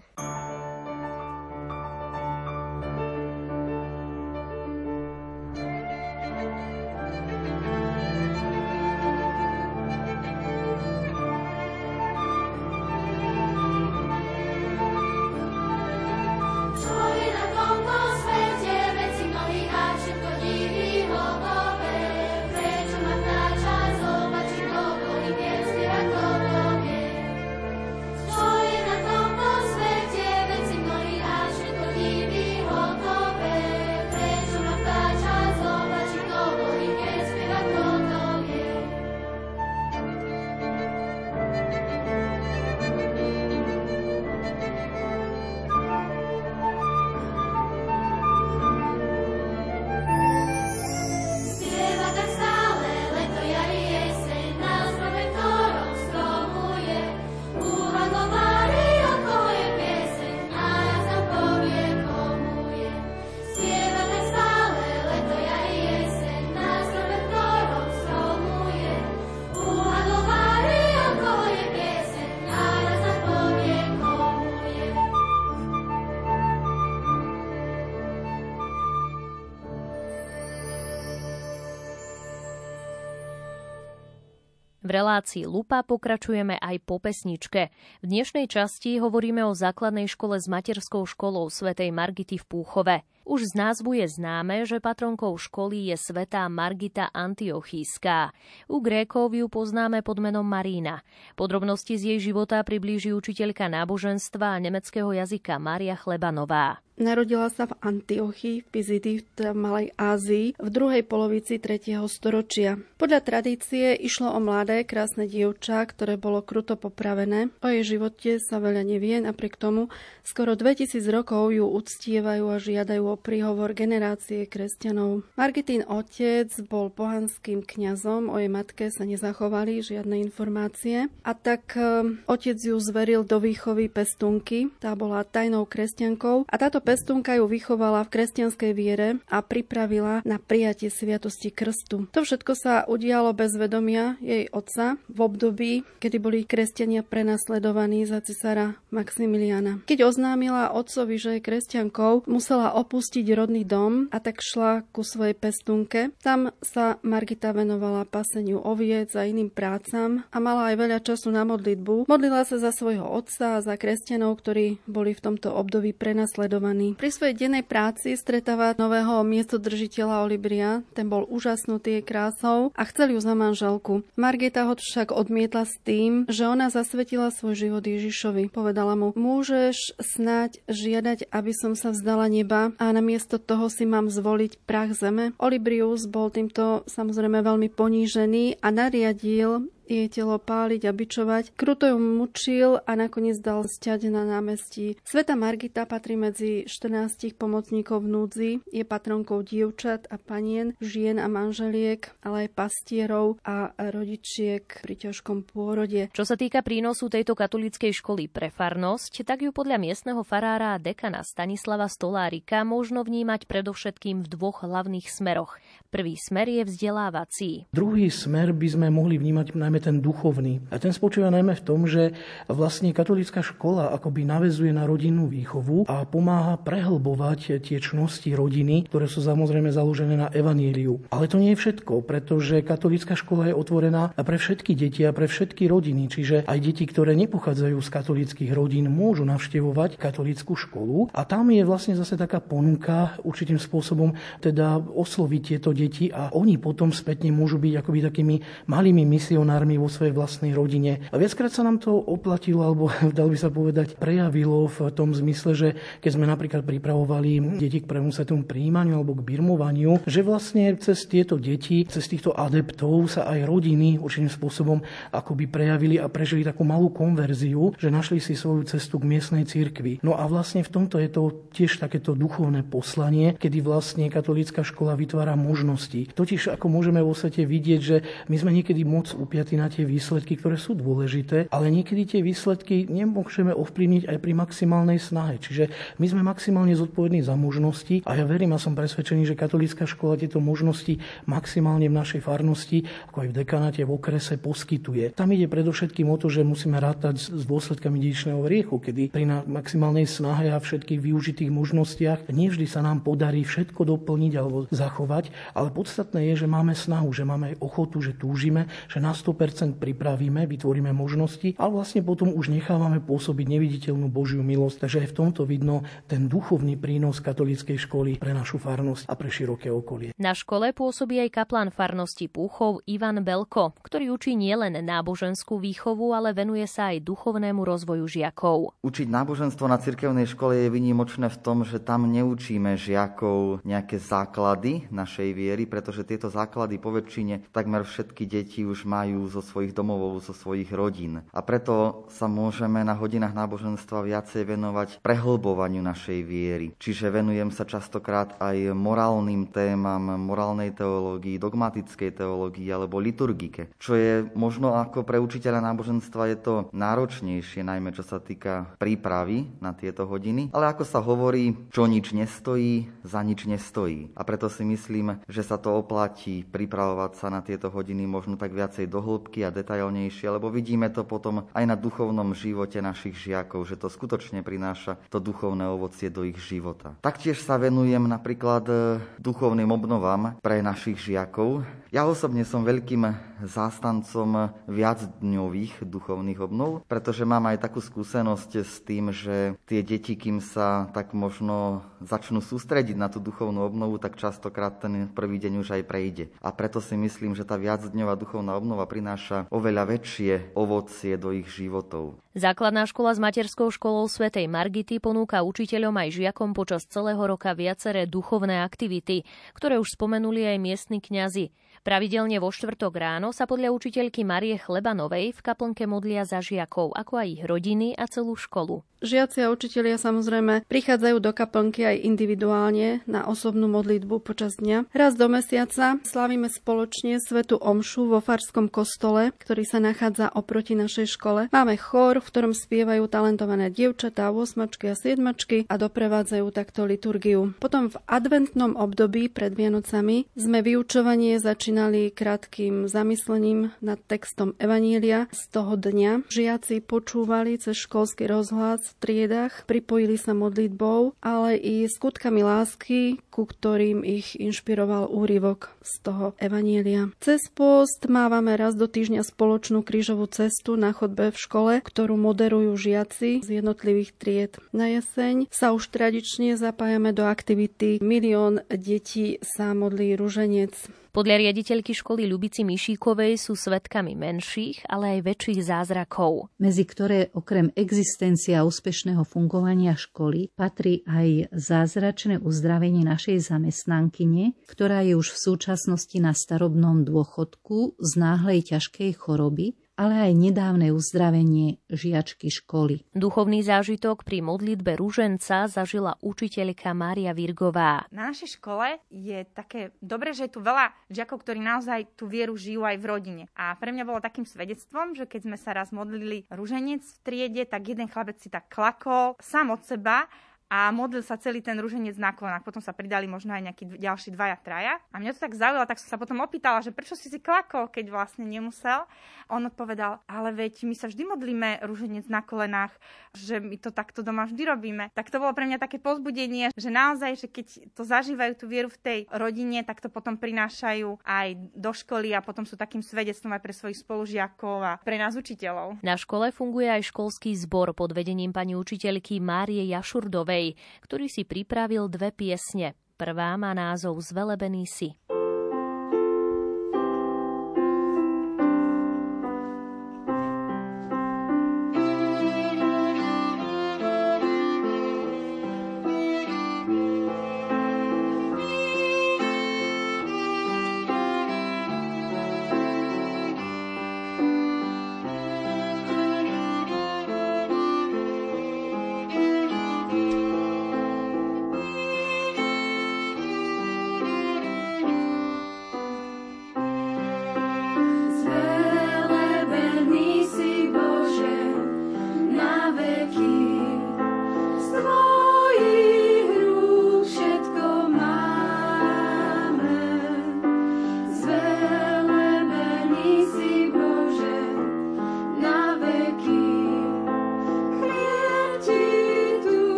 V 84.85 84.93
relácii 84.93 85.49
Lupa 85.49 85.81
pokračujeme 85.81 86.61
aj 86.61 86.77
po 86.85 87.01
pesničke. 87.01 87.73
V 87.73 88.05
dnešnej 88.05 88.45
časti 88.45 89.01
hovoríme 89.01 89.41
o 89.41 89.57
základnej 89.57 90.05
škole 90.05 90.37
s 90.37 90.45
materskou 90.45 91.09
školou 91.09 91.49
svätej 91.49 91.89
Margity 91.89 92.37
v 92.37 92.45
Púchove. 92.45 93.01
Už 93.25 93.41
z 93.49 93.57
názvu 93.57 93.97
je 93.97 94.05
známe, 94.05 94.69
že 94.69 94.77
patronkou 94.77 95.33
školy 95.33 95.89
je 95.89 95.97
svetá 95.97 96.45
Margita 96.45 97.09
Antiochíská. 97.09 98.29
U 98.69 98.77
Grékov 98.85 99.33
ju 99.33 99.49
poznáme 99.49 100.05
pod 100.05 100.21
menom 100.21 100.45
Marína. 100.45 101.01
Podrobnosti 101.33 101.97
z 101.97 102.13
jej 102.13 102.19
života 102.21 102.61
priblíži 102.61 103.17
učiteľka 103.17 103.65
náboženstva 103.65 104.53
a 104.53 104.61
nemeckého 104.61 105.09
jazyka 105.09 105.57
Mária 105.57 105.97
Chlebanová. 105.97 106.85
Narodila 106.95 107.51
sa 107.51 107.67
v 107.67 107.75
Antiochii 107.83 108.63
v 108.63 108.67
Pizidi 108.71 109.19
v 109.19 109.51
Malej 109.51 109.91
Ázii 109.99 110.55
v 110.55 110.69
druhej 110.71 111.03
polovici 111.03 111.59
3. 111.59 111.91
storočia. 112.07 112.79
Podľa 112.95 113.19
tradície 113.19 113.99
išlo 113.99 114.31
o 114.31 114.39
mladé, 114.39 114.87
krásne 114.87 115.27
dievča, 115.27 115.83
ktoré 115.91 116.15
bolo 116.15 116.39
kruto 116.39 116.79
popravené. 116.79 117.51
O 117.59 117.67
jej 117.67 117.99
živote 117.99 118.39
sa 118.39 118.63
veľa 118.63 118.87
nevie, 118.87 119.19
napriek 119.19 119.59
tomu 119.59 119.91
skoro 120.23 120.55
2000 120.55 121.03
rokov 121.11 121.51
ju 121.51 121.67
uctievajú 121.67 122.47
a 122.47 122.63
žiadajú 122.63 123.03
o 123.11 123.14
príhovor 123.15 123.75
generácie 123.75 124.47
kresťanov. 124.47 125.27
Margitín 125.39 125.83
otec 125.87 126.51
bol 126.67 126.91
pohanským 126.91 127.65
kňazom, 127.65 128.29
o 128.29 128.35
jej 128.37 128.51
matke 128.51 128.91
sa 128.91 129.07
nezachovali 129.07 129.81
žiadne 129.81 130.19
informácie 130.23 131.07
a 131.23 131.31
tak 131.33 131.75
e, 131.75 132.15
otec 132.27 132.57
ju 132.59 132.75
zveril 132.79 133.23
do 133.23 133.39
výchovy 133.39 133.87
pestunky, 133.87 134.69
tá 134.79 134.93
bola 134.93 135.23
tajnou 135.23 135.63
kresťankou 135.65 136.45
a 136.49 136.55
táto 136.55 136.83
pestunka 136.83 137.37
ju 137.39 137.47
vychovala 137.47 138.03
v 138.05 138.11
kresťanskej 138.11 138.71
viere 138.75 139.23
a 139.31 139.39
pripravila 139.39 140.21
na 140.27 140.37
prijatie 140.41 140.91
sviatosti 140.91 141.49
krstu. 141.49 142.07
To 142.11 142.19
všetko 142.21 142.53
sa 142.53 142.83
udialo 142.85 143.31
bez 143.31 143.55
vedomia 143.55 144.19
jej 144.19 144.51
otca 144.51 144.99
v 145.07 145.19
období, 145.21 145.71
kedy 146.03 146.17
boli 146.19 146.43
kresťania 146.43 147.01
prenasledovaní 147.05 148.03
za 148.03 148.19
cisára 148.19 148.75
Maximiliana. 148.89 149.83
Keď 149.85 150.07
oznámila 150.07 150.73
otcovi, 150.73 151.15
že 151.19 151.31
je 151.37 151.45
kresťankou, 151.45 152.25
musela 152.25 152.73
opustiť 152.73 153.04
rodný 153.13 153.67
dom 153.67 154.07
a 154.09 154.17
tak 154.23 154.39
šla 154.39 154.87
ku 154.95 155.03
svojej 155.03 155.35
pestunke. 155.35 156.15
Tam 156.23 156.55
sa 156.63 156.97
Margita 157.03 157.51
venovala 157.51 158.07
paseniu 158.07 158.63
oviec 158.63 159.11
a 159.13 159.27
iným 159.27 159.51
prácam 159.51 160.23
a 160.31 160.37
mala 160.39 160.71
aj 160.71 160.75
veľa 160.79 160.99
času 161.03 161.29
na 161.29 161.43
modlitbu. 161.43 162.07
Modlila 162.07 162.47
sa 162.47 162.57
za 162.57 162.71
svojho 162.71 163.05
otca 163.05 163.59
a 163.59 163.63
za 163.63 163.75
kresťanov, 163.75 164.39
ktorí 164.39 164.79
boli 164.87 165.11
v 165.11 165.23
tomto 165.23 165.51
období 165.51 165.91
prenasledovaní. 165.91 166.95
Pri 166.95 167.11
svojej 167.11 167.35
dennej 167.35 167.65
práci 167.67 168.15
stretáva 168.15 168.77
nového 168.79 169.21
miestodržiteľa 169.27 170.23
Olibria. 170.23 170.81
Ten 170.95 171.11
bol 171.11 171.27
úžasnutý 171.27 171.99
jej 171.99 172.05
krásou 172.05 172.71
a 172.73 172.83
chcel 172.87 173.17
ju 173.17 173.19
za 173.19 173.35
manželku. 173.35 174.07
Margita 174.15 174.69
ho 174.69 174.77
však 174.77 175.11
odmietla 175.11 175.67
s 175.67 175.75
tým, 175.83 176.29
že 176.31 176.47
ona 176.47 176.71
zasvetila 176.71 177.33
svoj 177.33 177.55
život 177.57 177.83
Ježišovi. 177.83 178.47
Povedala 178.53 178.95
mu, 178.95 179.11
môžeš 179.17 179.97
snať 179.99 180.63
žiadať, 180.69 181.27
aby 181.31 181.51
som 181.51 181.73
sa 181.75 181.91
vzdala 181.91 182.31
neba 182.31 182.71
a 182.79 182.94
namiesto 182.95 183.35
toho 183.35 183.67
si 183.67 183.83
mám 183.83 184.07
zvoliť 184.07 184.63
prach 184.63 184.95
zeme. 184.95 185.35
Olibrius 185.35 186.07
bol 186.07 186.31
týmto 186.31 186.87
samozrejme 186.87 187.43
veľmi 187.43 187.67
ponížený 187.67 188.63
a 188.63 188.67
nariadil 188.71 189.67
jej 189.85 190.09
telo 190.09 190.37
páliť 190.41 190.81
a 190.89 190.91
bičovať. 190.91 191.55
Kruto 191.55 191.89
ju 191.89 191.97
mučil 191.97 192.81
a 192.83 192.91
nakoniec 192.97 193.37
dal 193.39 193.65
sťať 193.65 194.09
na 194.09 194.25
námestí. 194.25 194.97
Sveta 195.05 195.37
Margita 195.37 195.85
patrí 195.85 196.17
medzi 196.17 196.65
14 196.67 197.37
pomocníkov 197.37 198.03
v 198.03 198.11
núdzi, 198.11 198.51
je 198.69 198.83
patronkou 198.83 199.45
dievčat 199.45 200.09
a 200.09 200.17
panien, 200.17 200.73
žien 200.81 201.21
a 201.21 201.29
manželiek, 201.29 202.11
ale 202.25 202.47
aj 202.47 202.57
pastierov 202.57 203.37
a 203.45 203.71
rodičiek 203.77 204.65
pri 204.81 204.95
ťažkom 204.97 205.45
pôrode. 205.45 206.09
Čo 206.11 206.25
sa 206.25 206.35
týka 206.35 206.65
prínosu 206.65 207.07
tejto 207.07 207.37
katolíckej 207.37 207.93
školy 207.93 208.27
pre 208.27 208.49
farnosť, 208.49 209.23
tak 209.23 209.45
ju 209.45 209.53
podľa 209.53 209.77
miestneho 209.77 210.21
farára 210.25 210.75
a 210.75 210.81
dekana 210.81 211.21
Stanislava 211.21 211.87
Stolárika 211.87 212.65
možno 212.65 213.05
vnímať 213.05 213.45
predovšetkým 213.45 214.25
v 214.25 214.27
dvoch 214.27 214.65
hlavných 214.65 215.07
smeroch. 215.07 215.57
Prvý 215.95 216.19
smer 216.19 216.51
je 216.51 216.67
vzdelávací. 216.67 217.71
Druhý 217.71 218.11
smer 218.11 218.51
by 218.51 218.67
sme 218.67 218.87
mohli 218.91 219.15
vnímať 219.15 219.55
najmä 219.55 219.79
ten 219.79 220.03
duchovný. 220.03 220.59
A 220.67 220.75
ten 220.75 220.91
spočíva 220.91 221.31
najmä 221.31 221.55
v 221.55 221.63
tom, 221.63 221.87
že 221.87 222.11
vlastne 222.51 222.91
katolícka 222.91 223.39
škola 223.39 223.95
akoby 223.95 224.27
navezuje 224.27 224.75
na 224.75 224.83
rodinnú 224.83 225.31
výchovu 225.31 225.87
a 225.87 226.03
pomáha 226.03 226.59
prehlbovať 226.59 227.63
tie 227.63 227.79
čnosti 227.79 228.27
rodiny, 228.27 228.91
ktoré 228.91 229.07
sú 229.07 229.23
samozrejme 229.23 229.71
založené 229.71 230.19
na 230.19 230.27
evaníliu. 230.35 230.99
Ale 231.15 231.31
to 231.31 231.39
nie 231.39 231.55
je 231.55 231.63
všetko, 231.63 232.03
pretože 232.03 232.59
katolícka 232.59 233.15
škola 233.15 233.47
je 233.47 233.55
otvorená 233.55 234.11
pre 234.19 234.35
všetky 234.35 234.75
deti 234.75 235.07
a 235.07 235.15
pre 235.15 235.31
všetky 235.31 235.63
rodiny. 235.71 236.11
Čiže 236.11 236.43
aj 236.43 236.59
deti, 236.59 236.83
ktoré 236.91 237.15
nepochádzajú 237.23 237.79
z 237.79 237.89
katolíckých 237.95 238.51
rodín, 238.51 238.91
môžu 238.91 239.23
navštevovať 239.23 239.95
katolícku 239.95 240.59
školu. 240.59 241.15
A 241.15 241.23
tam 241.23 241.55
je 241.55 241.63
vlastne 241.63 241.95
zase 241.95 242.19
taká 242.19 242.43
ponuka 242.43 243.15
určitým 243.23 243.63
spôsobom 243.63 244.11
teda 244.43 244.83
osloviť 244.83 245.43
tieto 245.55 245.71
deti 245.71 245.83
deti 245.85 246.09
a 246.09 246.33
oni 246.33 246.57
potom 246.57 246.89
spätne 246.89 247.29
môžu 247.29 247.61
byť 247.61 247.73
akoby 247.85 247.99
takými 248.09 248.35
malými 248.65 249.05
misionármi 249.05 249.77
vo 249.77 249.85
svojej 249.85 250.11
vlastnej 250.17 250.51
rodine. 250.57 251.05
A 251.13 251.21
viackrát 251.21 251.53
sa 251.53 251.61
nám 251.61 251.77
to 251.77 251.93
oplatilo, 251.93 252.65
alebo 252.65 252.89
dal 253.17 253.29
by 253.29 253.37
sa 253.37 253.53
povedať, 253.53 254.01
prejavilo 254.01 254.65
v 254.65 254.89
tom 254.97 255.13
zmysle, 255.13 255.51
že 255.53 255.69
keď 256.01 256.11
sme 256.17 256.25
napríklad 256.25 256.65
pripravovali 256.65 257.61
deti 257.61 257.85
k 257.85 257.89
prvému 257.89 258.09
svetom 258.09 258.47
príjmaniu 258.47 258.97
alebo 258.97 259.13
k 259.13 259.25
birmovaniu, 259.25 260.01
že 260.09 260.25
vlastne 260.25 260.73
cez 260.81 261.05
tieto 261.05 261.37
deti, 261.37 261.85
cez 261.85 262.09
týchto 262.09 262.33
adeptov 262.33 263.11
sa 263.11 263.29
aj 263.29 263.45
rodiny 263.45 264.01
určitým 264.01 264.31
spôsobom 264.31 264.81
akoby 265.13 265.45
prejavili 265.45 266.01
a 266.01 266.09
prežili 266.09 266.41
takú 266.41 266.65
malú 266.65 266.89
konverziu, 266.89 267.75
že 267.77 267.93
našli 267.93 268.17
si 268.23 268.33
svoju 268.33 268.65
cestu 268.65 268.97
k 268.97 269.07
miestnej 269.07 269.43
cirkvi. 269.45 270.01
No 270.01 270.17
a 270.17 270.25
vlastne 270.25 270.65
v 270.65 270.71
tomto 270.71 270.97
je 270.97 271.09
to 271.11 271.45
tiež 271.53 271.77
takéto 271.77 272.15
duchovné 272.15 272.63
poslanie, 272.65 273.35
kedy 273.35 273.61
vlastne 273.61 274.07
katolícka 274.07 274.63
škola 274.63 274.95
vytvára 274.95 275.35
možnosť 275.35 275.64
možností. 275.65 276.13
Totiž 276.13 276.53
ako 276.53 276.69
môžeme 276.69 277.01
vo 277.01 277.17
svete 277.17 277.41
vidieť, 277.41 277.81
že 277.81 277.97
my 278.29 278.35
sme 278.37 278.53
niekedy 278.53 278.85
moc 278.85 279.09
upiatí 279.17 279.57
na 279.57 279.65
tie 279.65 279.81
výsledky, 279.81 280.37
ktoré 280.37 280.61
sú 280.61 280.77
dôležité, 280.77 281.49
ale 281.49 281.73
niekedy 281.73 282.05
tie 282.05 282.21
výsledky 282.21 282.85
nemôžeme 282.85 283.49
ovplyvniť 283.49 284.05
aj 284.05 284.17
pri 284.21 284.31
maximálnej 284.37 285.01
snahe. 285.01 285.41
Čiže 285.41 285.73
my 285.97 286.05
sme 286.05 286.21
maximálne 286.21 286.77
zodpovední 286.77 287.25
za 287.25 287.33
možnosti 287.33 288.05
a 288.05 288.13
ja 288.13 288.29
verím 288.29 288.53
a 288.53 288.61
som 288.61 288.77
presvedčený, 288.77 289.25
že 289.25 289.33
katolícka 289.33 289.89
škola 289.89 290.21
tieto 290.21 290.37
možnosti 290.37 291.01
maximálne 291.25 291.89
v 291.89 291.97
našej 291.97 292.21
farnosti, 292.21 292.85
ako 293.09 293.25
aj 293.25 293.27
v 293.33 293.37
dekanáte, 293.41 293.81
v 293.81 293.91
okrese 293.97 294.37
poskytuje. 294.37 295.17
Tam 295.17 295.33
ide 295.33 295.49
predovšetkým 295.49 296.05
o 296.13 296.17
to, 296.21 296.29
že 296.29 296.45
musíme 296.45 296.77
rátať 296.77 297.33
s 297.33 297.43
dôsledkami 297.49 297.97
dedičného 297.97 298.45
riechu, 298.45 298.77
kedy 298.77 299.09
pri 299.09 299.25
maximálnej 299.49 300.05
snahe 300.05 300.53
a 300.53 300.61
všetkých 300.61 301.01
využitých 301.01 301.49
možnostiach 301.49 302.29
nevždy 302.29 302.69
sa 302.69 302.85
nám 302.85 303.01
podarí 303.01 303.41
všetko 303.41 303.81
doplniť 303.87 304.33
alebo 304.37 304.69
zachovať, 304.69 305.31
ale 305.55 305.65
ale 305.65 305.73
podstatné 305.73 306.29
je, 306.29 306.45
že 306.45 306.47
máme 306.47 306.77
snahu, 306.77 307.09
že 307.09 307.25
máme 307.25 307.49
aj 307.49 307.55
ochotu, 307.57 307.97
že 307.97 308.13
túžime, 308.13 308.69
že 308.85 309.01
na 309.01 309.17
100% 309.17 309.81
pripravíme, 309.81 310.45
vytvoríme 310.45 310.93
možnosti 310.93 311.57
a 311.57 311.65
vlastne 311.65 312.05
potom 312.05 312.29
už 312.37 312.53
nechávame 312.53 313.01
pôsobiť 313.01 313.49
neviditeľnú 313.49 314.05
Božiu 314.13 314.45
milosť. 314.45 314.85
Takže 314.85 315.01
aj 315.01 315.09
v 315.09 315.17
tomto 315.17 315.41
vidno 315.49 315.81
ten 316.05 316.29
duchovný 316.29 316.77
prínos 316.77 317.17
katolíckej 317.17 317.81
školy 317.81 318.21
pre 318.21 318.37
našu 318.37 318.61
farnosť 318.61 319.09
a 319.09 319.13
pre 319.17 319.33
široké 319.33 319.73
okolie. 319.73 320.13
Na 320.21 320.37
škole 320.37 320.69
pôsobí 320.69 321.17
aj 321.17 321.33
kaplán 321.33 321.73
farnosti 321.73 322.29
Púchov 322.29 322.85
Ivan 322.85 323.25
Belko, 323.25 323.73
ktorý 323.81 324.13
učí 324.13 324.37
nielen 324.37 324.77
náboženskú 324.85 325.57
výchovu, 325.57 326.13
ale 326.13 326.37
venuje 326.37 326.69
sa 326.69 326.93
aj 326.93 327.01
duchovnému 327.01 327.65
rozvoju 327.65 328.05
žiakov. 328.05 328.77
Učiť 328.85 329.09
náboženstvo 329.09 329.65
na 329.65 329.81
cirkevnej 329.81 330.29
škole 330.29 330.61
je 330.61 330.69
vynimočné 330.69 331.25
v 331.25 331.41
tom, 331.41 331.65
že 331.65 331.81
tam 331.81 332.05
neučíme 332.05 332.77
žiakov 332.77 333.65
nejaké 333.65 333.97
základy 333.97 334.85
našej 334.93 335.29
viery, 335.33 335.44
viery, 335.45 335.69
pretože 335.69 336.01
tieto 336.01 336.33
základy 336.33 336.81
po 336.81 336.89
väčšine 336.89 337.53
takmer 337.53 337.85
všetky 337.85 338.25
deti 338.25 338.65
už 338.65 338.89
majú 338.89 339.29
zo 339.29 339.45
svojich 339.45 339.77
domovov, 339.77 340.25
zo 340.25 340.33
svojich 340.33 340.73
rodín. 340.73 341.21
A 341.29 341.45
preto 341.45 342.09
sa 342.09 342.25
môžeme 342.25 342.81
na 342.81 342.97
hodinách 342.97 343.37
náboženstva 343.37 344.01
viacej 344.01 344.57
venovať 344.57 344.89
prehlbovaniu 345.05 345.85
našej 345.85 346.19
viery. 346.25 346.73
Čiže 346.81 347.13
venujem 347.13 347.53
sa 347.53 347.69
častokrát 347.69 348.33
aj 348.41 348.73
morálnym 348.73 349.45
témam, 349.53 350.17
morálnej 350.17 350.73
teológii, 350.73 351.37
dogmatickej 351.37 352.17
teológii 352.17 352.65
alebo 352.73 352.97
liturgike. 352.97 353.69
Čo 353.77 353.93
je 353.93 354.13
možno 354.33 354.73
ako 354.81 355.05
pre 355.05 355.21
učiteľa 355.21 355.61
náboženstva 355.61 356.33
je 356.33 356.37
to 356.41 356.55
náročnejšie, 356.73 357.61
najmä 357.61 357.93
čo 357.93 358.01
sa 358.01 358.17
týka 358.17 358.73
prípravy 358.81 359.45
na 359.61 359.77
tieto 359.77 360.09
hodiny. 360.09 360.49
Ale 360.55 360.73
ako 360.73 360.83
sa 360.87 361.03
hovorí, 361.03 361.69
čo 361.69 361.85
nič 361.85 362.15
nestojí, 362.15 362.89
za 363.05 363.21
nič 363.21 363.45
nestojí. 363.45 364.15
A 364.15 364.23
preto 364.23 364.47
si 364.47 364.63
myslím, 364.63 365.19
že 365.35 365.43
sa 365.43 365.59
to 365.59 365.75
oplatí 365.75 366.47
pripravovať 366.47 367.11
sa 367.19 367.27
na 367.27 367.43
tieto 367.43 367.67
hodiny 367.67 368.07
možno 368.07 368.39
tak 368.39 368.55
viacej 368.55 368.87
dohlbky 368.87 369.43
a 369.43 369.51
detailnejšie, 369.51 370.31
lebo 370.31 370.47
vidíme 370.47 370.87
to 370.87 371.03
potom 371.03 371.43
aj 371.51 371.65
na 371.67 371.75
duchovnom 371.75 372.31
živote 372.31 372.79
našich 372.79 373.19
žiakov, 373.19 373.67
že 373.67 373.75
to 373.75 373.91
skutočne 373.91 374.39
prináša 374.39 374.95
to 375.11 375.19
duchovné 375.19 375.67
ovocie 375.67 376.07
do 376.07 376.23
ich 376.23 376.39
života. 376.39 376.95
Taktiež 377.03 377.43
sa 377.43 377.59
venujem 377.59 378.07
napríklad 378.07 378.63
e, 378.71 378.75
duchovným 379.19 379.67
obnovám 379.67 380.39
pre 380.39 380.63
našich 380.63 380.95
žiakov. 381.03 381.67
Ja 381.91 382.07
osobne 382.07 382.47
som 382.47 382.63
veľkým 382.63 383.07
zástancom 383.43 384.51
viacdňových 384.67 385.83
duchovných 385.83 386.39
obnov, 386.39 386.83
pretože 386.87 387.27
mám 387.27 387.51
aj 387.51 387.67
takú 387.67 387.79
skúsenosť 387.83 388.51
s 388.63 388.83
tým, 388.83 389.11
že 389.11 389.55
tie 389.67 389.81
deti, 389.83 390.15
kým 390.15 390.39
sa 390.39 390.87
tak 390.93 391.11
možno 391.17 391.81
začnú 392.05 392.39
sústrediť 392.39 392.93
na 392.93 393.09
tú 393.09 393.17
duchovnú 393.17 393.65
obnovu, 393.65 393.97
tak 393.97 394.15
častokrát 394.15 394.77
ten 394.77 395.09
prvý 395.09 395.24
deň 395.33 395.65
už 395.65 395.81
aj 395.81 395.83
prejde. 395.89 396.29
A 396.45 396.53
preto 396.53 396.77
si 396.77 396.93
myslím, 396.93 397.33
že 397.33 397.41
tá 397.41 397.57
viacdňová 397.57 398.13
duchovná 398.13 398.53
obnova 398.53 398.85
prináša 398.85 399.49
oveľa 399.49 399.97
väčšie 399.97 400.53
ovocie 400.53 401.17
do 401.17 401.33
ich 401.33 401.49
životov. 401.49 402.21
Základná 402.37 402.85
škola 402.85 403.15
s 403.15 403.19
materskou 403.23 403.71
školou 403.71 404.05
svätej 404.11 404.45
Margity 404.51 404.99
ponúka 404.99 405.39
učiteľom 405.41 405.95
aj 405.95 406.09
žiakom 406.19 406.51
počas 406.51 406.83
celého 406.85 407.23
roka 407.23 407.55
viaceré 407.55 408.05
duchovné 408.05 408.59
aktivity, 408.59 409.23
ktoré 409.55 409.79
už 409.79 409.95
spomenuli 409.95 410.43
aj 410.43 410.57
miestni 410.59 410.99
kňazi. 410.99 411.55
Pravidelne 411.85 412.41
vo 412.41 412.49
štvrtok 412.49 412.97
ráno 412.97 413.29
sa 413.29 413.45
podľa 413.45 413.69
učiteľky 413.69 414.25
Marie 414.25 414.57
Chlebanovej 414.57 415.37
v 415.37 415.39
kaplnke 415.39 415.85
modlia 415.85 416.25
za 416.25 416.41
žiakov, 416.41 416.97
ako 416.97 417.21
aj 417.21 417.27
ich 417.29 417.43
rodiny 417.45 417.93
a 417.93 418.09
celú 418.09 418.33
školu. 418.33 418.81
Žiaci 419.05 419.45
a 419.45 419.53
učitelia 419.53 420.01
samozrejme 420.01 420.65
prichádzajú 420.65 421.21
do 421.21 421.29
kaplnky 421.29 421.85
aj 421.85 422.09
individuálne 422.09 423.05
na 423.05 423.29
osobnú 423.29 423.69
modlitbu 423.69 424.17
počas 424.25 424.57
dňa. 424.57 424.89
Raz 424.89 425.13
do 425.13 425.29
mesiaca 425.29 426.01
slavíme 426.01 426.49
spoločne 426.49 427.21
svetu 427.21 427.61
omšu 427.61 428.09
vo 428.09 428.17
Farskom 428.17 428.65
kostole, 428.65 429.29
ktorý 429.37 429.61
sa 429.61 429.77
nachádza 429.77 430.33
oproti 430.33 430.73
našej 430.73 431.05
škole. 431.05 431.53
Máme 431.53 431.77
chór, 431.77 432.17
v 432.17 432.25
ktorom 432.25 432.57
spievajú 432.57 433.05
talentované 433.05 433.69
dievčatá, 433.69 434.33
8 434.33 434.65
a 434.65 434.95
7 434.97 435.69
a 435.69 435.75
doprevádzajú 435.77 436.45
takto 436.49 436.89
liturgiu. 436.89 437.53
Potom 437.61 437.93
v 437.93 438.01
adventnom 438.09 438.73
období 438.73 439.29
pred 439.29 439.53
Vianocami 439.53 440.25
sme 440.33 440.65
vyučovanie 440.65 441.37
začínali 441.37 442.09
krátkým 442.09 442.89
zamyslením 442.89 443.69
nad 443.85 444.01
textom 444.09 444.57
Evanília 444.57 445.29
z 445.29 445.41
toho 445.53 445.77
dňa. 445.77 446.25
Žiaci 446.25 446.81
počúvali 446.81 447.61
cez 447.61 447.77
školský 447.77 448.25
rozhlas 448.25 448.94
triedach, 448.97 449.67
pripojili 449.67 450.15
sa 450.15 450.31
modlitbou, 450.31 451.17
ale 451.19 451.59
i 451.59 451.85
skutkami 451.85 452.41
lásky, 452.41 453.19
ku 453.29 453.45
ktorým 453.45 454.01
ich 454.01 454.35
inšpiroval 454.39 455.11
úryvok 455.11 455.71
z 455.83 455.93
toho 456.01 456.25
Evanielia. 456.39 457.11
Cez 457.19 457.47
post 457.51 458.07
mávame 458.07 458.55
raz 458.55 458.73
do 458.73 458.87
týždňa 458.87 459.27
spoločnú 459.27 459.83
krížovú 459.83 460.27
cestu 460.31 460.79
na 460.79 460.95
chodbe 460.95 461.29
v 461.29 461.37
škole, 461.37 461.73
ktorú 461.83 462.15
moderujú 462.15 462.73
žiaci 462.75 463.43
z 463.43 463.49
jednotlivých 463.49 464.11
tried. 464.15 464.53
Na 464.71 464.91
jeseň 464.91 465.51
sa 465.51 465.75
už 465.75 465.91
tradične 465.91 466.55
zapájame 466.55 467.11
do 467.11 467.27
aktivity 467.27 467.99
Milión 467.99 468.63
detí 468.67 469.37
sa 469.43 469.75
modlí 469.75 470.15
ruženec. 470.17 471.04
Podľa 471.15 471.47
riaditeľky 471.47 471.95
školy 471.95 472.27
Ľubici 472.27 472.67
Mišíkovej 472.67 473.39
sú 473.39 473.55
svetkami 473.55 474.19
menších, 474.19 474.83
ale 474.91 475.15
aj 475.15 475.19
väčších 475.23 475.63
zázrakov. 475.63 476.51
Medzi 476.59 476.83
ktoré 476.83 477.31
okrem 477.31 477.71
existencia 477.71 478.67
úspešného 478.67 479.23
fungovania 479.23 479.95
školy 479.95 480.51
patrí 480.59 481.07
aj 481.07 481.55
zázračné 481.55 482.43
uzdravenie 482.43 483.07
našej 483.07 483.47
zamestnankyne, 483.47 484.59
ktorá 484.67 485.07
je 485.07 485.15
už 485.15 485.31
v 485.31 485.41
súčasnosti 485.55 486.17
na 486.19 486.35
starobnom 486.35 487.07
dôchodku 487.07 487.95
z 487.95 488.11
náhlej 488.19 488.75
ťažkej 488.75 489.15
choroby, 489.15 489.79
ale 489.95 490.31
aj 490.31 490.33
nedávne 490.35 490.91
uzdravenie 490.91 491.79
žiačky 491.87 492.51
školy. 492.51 493.07
Duchovný 493.15 493.63
zážitok 493.63 494.27
pri 494.27 494.43
modlitbe 494.43 494.99
rúženca 494.99 495.71
zažila 495.71 496.19
učiteľka 496.19 496.91
Mária 496.91 497.31
Virgová. 497.31 498.07
Na 498.11 498.31
našej 498.31 498.59
škole 498.59 498.99
je 499.07 499.47
také 499.55 499.95
dobre, 500.03 500.35
že 500.35 500.47
je 500.47 500.55
tu 500.55 500.59
veľa 500.59 500.91
žiakov, 501.07 501.43
ktorí 501.43 501.59
naozaj 501.63 502.19
tú 502.19 502.27
vieru 502.27 502.59
žijú 502.59 502.83
aj 502.83 502.99
v 502.99 503.05
rodine. 503.07 503.43
A 503.55 503.73
pre 503.79 503.95
mňa 503.95 504.03
bolo 504.03 504.19
takým 504.23 504.43
svedectvom, 504.43 505.15
že 505.15 505.27
keď 505.27 505.47
sme 505.47 505.57
sa 505.59 505.71
raz 505.71 505.95
modlili 505.95 506.43
rúženec 506.51 507.01
v 507.01 507.19
triede, 507.23 507.63
tak 507.63 507.87
jeden 507.87 508.11
chlapec 508.11 508.37
si 508.39 508.51
tak 508.51 508.67
klakol 508.67 509.39
sám 509.39 509.71
od 509.71 509.81
seba 509.87 510.27
a 510.65 510.89
modlil 510.89 511.21
sa 511.21 511.37
celý 511.37 511.61
ten 511.61 511.77
rúženec 511.77 512.17
na 512.17 512.33
klonách. 512.33 512.65
Potom 512.65 512.81
sa 512.81 512.89
pridali 512.89 513.29
možno 513.29 513.53
aj 513.53 513.69
nejakí 513.69 513.85
ďalší 514.01 514.33
dvaja, 514.33 514.57
traja. 514.65 514.97
A 515.13 515.21
mňa 515.21 515.37
to 515.37 515.45
tak 515.45 515.53
zaujalo, 515.53 515.85
tak 515.85 516.01
som 516.01 516.09
sa 516.09 516.17
potom 516.17 516.41
opýtala, 516.41 516.81
že 516.81 516.89
prečo 516.89 517.13
si 517.13 517.29
si 517.29 517.37
klakol, 517.37 517.85
keď 517.85 518.09
vlastne 518.09 518.49
nemusel. 518.49 519.05
On 519.45 519.61
odpovedal, 519.61 520.25
ale 520.25 520.49
veď 520.57 520.89
my 520.89 520.97
sa 520.97 521.05
vždy 521.05 521.21
modlíme 521.21 521.85
rúženec 521.85 522.25
na 522.33 522.41
kolenách, 522.41 522.97
že 523.37 523.61
my 523.61 523.77
to 523.77 523.93
takto 523.93 524.25
doma 524.25 524.49
vždy 524.49 524.65
robíme. 524.65 525.13
Tak 525.13 525.29
to 525.29 525.37
bolo 525.37 525.53
pre 525.53 525.69
mňa 525.69 525.77
také 525.77 526.01
pozbudenie, 526.01 526.73
že 526.73 526.89
naozaj, 526.89 527.45
že 527.45 527.47
keď 527.53 527.67
to 527.93 528.01
zažívajú 528.01 528.57
tú 528.57 528.65
vieru 528.65 528.89
v 528.89 528.97
tej 528.97 529.19
rodine, 529.29 529.85
tak 529.85 530.01
to 530.01 530.09
potom 530.09 530.33
prinášajú 530.33 531.21
aj 531.21 531.47
do 531.77 531.91
školy 531.93 532.33
a 532.33 532.41
potom 532.41 532.65
sú 532.65 532.73
takým 532.73 533.05
svedectvom 533.05 533.53
aj 533.53 533.61
pre 533.61 533.73
svojich 533.73 534.01
spolužiakov 534.01 534.77
a 534.81 534.97
pre 535.05 535.21
nás 535.21 535.37
učiteľov. 535.37 536.01
Na 536.01 536.17
škole 536.17 536.49
funguje 536.49 536.89
aj 536.89 537.13
školský 537.13 537.53
zbor 537.53 537.93
pod 537.93 538.17
vedením 538.17 538.49
pani 538.49 538.73
učiteľky 538.73 539.37
Márie 539.37 539.85
Jašurdovej 539.93 540.54
Ďurovej, 540.55 540.79
ktorý 541.03 541.27
si 541.27 541.43
pripravil 541.43 542.07
dve 542.07 542.31
piesne. 542.31 542.95
Prvá 543.19 543.59
má 543.59 543.75
názov 543.75 544.23
Zvelebený 544.23 544.87
si. 544.87 545.11